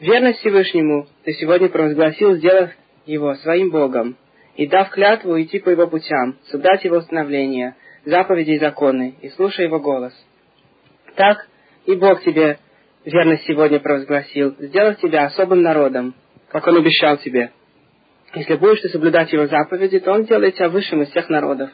Верность 0.00 0.40
Всевышнему 0.40 1.06
ты 1.24 1.32
сегодня 1.34 1.68
провозгласил, 1.68 2.34
сделав 2.36 2.70
его 3.06 3.34
своим 3.36 3.70
Богом, 3.70 4.16
и 4.56 4.66
дав 4.66 4.88
клятву 4.90 5.40
идти 5.40 5.58
по 5.58 5.70
его 5.70 5.86
путям, 5.86 6.38
соблюдать 6.46 6.84
его 6.84 6.96
установления, 6.96 7.76
заповеди 8.04 8.52
и 8.52 8.58
законы, 8.58 9.14
и 9.20 9.28
слушай 9.30 9.66
его 9.66 9.80
голос. 9.80 10.14
Так 11.16 11.46
и 11.86 11.94
Бог 11.94 12.22
тебе 12.22 12.58
верность 13.04 13.44
сегодня 13.44 13.80
провозгласил, 13.80 14.54
сделав 14.58 14.98
тебя 15.00 15.26
особым 15.26 15.62
народом, 15.62 16.14
как 16.48 16.66
Он 16.66 16.76
обещал 16.76 17.18
тебе. 17.18 17.50
Если 18.34 18.56
будешь 18.56 18.80
ты 18.80 18.88
соблюдать 18.88 19.32
Его 19.32 19.46
заповеди, 19.46 20.00
то 20.00 20.12
Он 20.12 20.24
делает 20.24 20.56
тебя 20.56 20.68
высшим 20.68 21.02
из 21.02 21.10
всех 21.10 21.28
народов, 21.28 21.70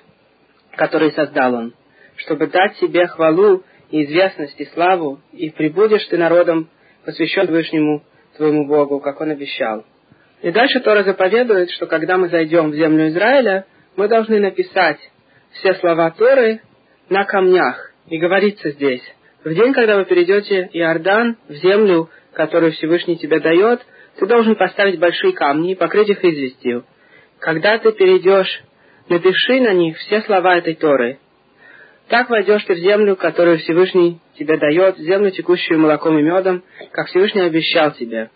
которые 0.76 1.10
создал 1.12 1.54
Он, 1.54 1.74
чтобы 2.16 2.48
дать 2.48 2.76
тебе 2.76 3.06
хвалу 3.06 3.62
и 3.90 4.04
известность 4.04 4.60
и 4.60 4.66
славу, 4.66 5.20
и 5.32 5.50
прибудешь 5.50 6.04
ты 6.06 6.18
народом, 6.18 6.68
посвящен 7.04 7.46
Вышнему 7.46 8.02
твоему 8.36 8.66
Богу, 8.66 9.00
как 9.00 9.20
Он 9.20 9.30
обещал. 9.30 9.84
И 10.42 10.50
дальше 10.50 10.80
Тора 10.80 11.02
заповедует, 11.02 11.70
что 11.70 11.86
когда 11.86 12.18
мы 12.18 12.28
зайдем 12.28 12.70
в 12.70 12.74
землю 12.74 13.08
Израиля, 13.08 13.66
мы 13.96 14.08
должны 14.08 14.38
написать 14.38 14.98
все 15.52 15.74
слова 15.74 16.10
Торы 16.10 16.60
на 17.08 17.24
камнях. 17.24 17.92
И 18.06 18.18
говорится 18.18 18.70
здесь, 18.70 19.02
в 19.44 19.54
день, 19.54 19.72
когда 19.72 19.96
вы 19.96 20.04
перейдете 20.04 20.68
Иордан, 20.72 21.36
в 21.48 21.54
землю, 21.54 22.10
которую 22.32 22.72
Всевышний 22.72 23.16
тебе 23.16 23.40
дает, 23.40 23.80
ты 24.18 24.26
должен 24.26 24.56
поставить 24.56 24.98
большие 24.98 25.32
камни 25.32 25.72
и 25.72 25.74
покрыть 25.74 26.08
их 26.08 26.24
известью. 26.24 26.84
Когда 27.38 27.78
ты 27.78 27.92
перейдешь, 27.92 28.62
напиши 29.08 29.60
на 29.60 29.72
них 29.72 29.96
все 29.98 30.20
слова 30.22 30.56
этой 30.56 30.74
Торы. 30.74 31.18
Так 32.08 32.28
войдешь 32.28 32.64
ты 32.64 32.74
в 32.74 32.78
землю, 32.78 33.16
которую 33.16 33.58
Всевышний 33.58 34.20
тебе 34.36 34.56
дает, 34.58 34.98
землю, 34.98 35.30
текущую 35.30 35.78
молоком 35.78 36.18
и 36.18 36.22
медом, 36.22 36.64
как 36.90 37.06
Всевышний 37.06 37.42
обещал 37.42 37.92
тебе. 37.92 38.30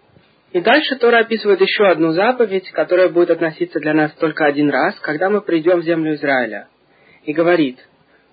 И 0.53 0.61
дальше 0.61 0.95
Тора 0.97 1.19
описывает 1.19 1.61
еще 1.61 1.85
одну 1.87 2.13
заповедь, 2.13 2.71
которая 2.71 3.09
будет 3.09 3.31
относиться 3.31 3.81
для 3.81 3.93
нас 3.93 4.13
только 4.13 4.45
один 4.45 4.71
раз, 4.71 4.95
когда 5.01 5.29
мы 5.29 5.41
придем 5.41 5.81
в 5.81 5.85
землю 5.85 6.15
Израиля. 6.15 6.69
И 7.25 7.33
говорит, 7.33 7.81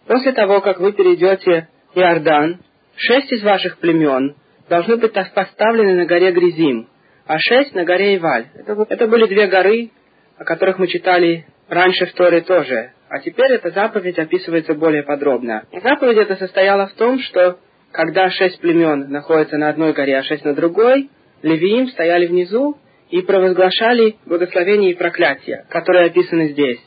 после 0.06 0.32
того, 0.32 0.62
как 0.62 0.80
вы 0.80 0.94
перейдете 0.94 1.70
Иордан, 1.96 2.60
шесть 2.96 3.32
из 3.32 3.42
ваших 3.42 3.80
племен 3.80 4.36
должны 4.70 4.98
быть 4.98 5.14
поставлены 5.14 5.96
на 5.96 6.06
горе 6.06 6.32
Гризим, 6.32 6.88
а 7.32 7.38
шесть 7.40 7.74
на 7.74 7.86
горе 7.86 8.18
Иваль. 8.18 8.48
Это, 8.56 8.86
это 8.90 9.08
были 9.08 9.26
две 9.26 9.48
горы, 9.48 9.92
о 10.38 10.44
которых 10.44 10.80
мы 10.80 10.88
читали 10.88 11.46
раньше 11.70 12.06
в 12.08 12.12
Торе 12.12 12.42
тоже. 12.42 12.92
А 13.08 13.20
теперь 13.20 13.54
эта 13.54 13.70
заповедь 13.70 14.20
описывается 14.20 14.74
более 14.74 15.04
подробно. 15.04 15.64
Заповедь 15.72 16.18
эта 16.18 16.36
состояла 16.36 16.88
в 16.88 16.94
том, 16.96 17.20
что 17.20 17.58
когда 17.94 18.30
шесть 18.30 18.60
племен 18.60 19.10
находятся 19.10 19.58
на 19.58 19.70
одной 19.70 19.94
горе, 19.94 20.18
а 20.18 20.24
шесть 20.24 20.44
на 20.44 20.54
другой, 20.54 21.10
левиим 21.42 21.88
стояли 21.88 22.28
внизу 22.28 22.78
и 23.10 23.22
провозглашали 23.22 24.18
благословение 24.26 24.92
и 24.92 24.96
проклятие, 24.96 25.66
которые 25.70 26.08
описаны 26.08 26.50
здесь. 26.50 26.82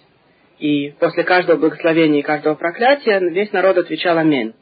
И 0.59 0.91
после 1.01 1.25
каждого 1.25 1.57
благословения 1.57 2.21
и 2.21 2.23
каждого 2.23 2.55
проклятия 2.55 3.19
весь 3.31 3.51
народ 3.53 3.79
отвечал 3.79 4.19
«Аминь». 4.19 4.53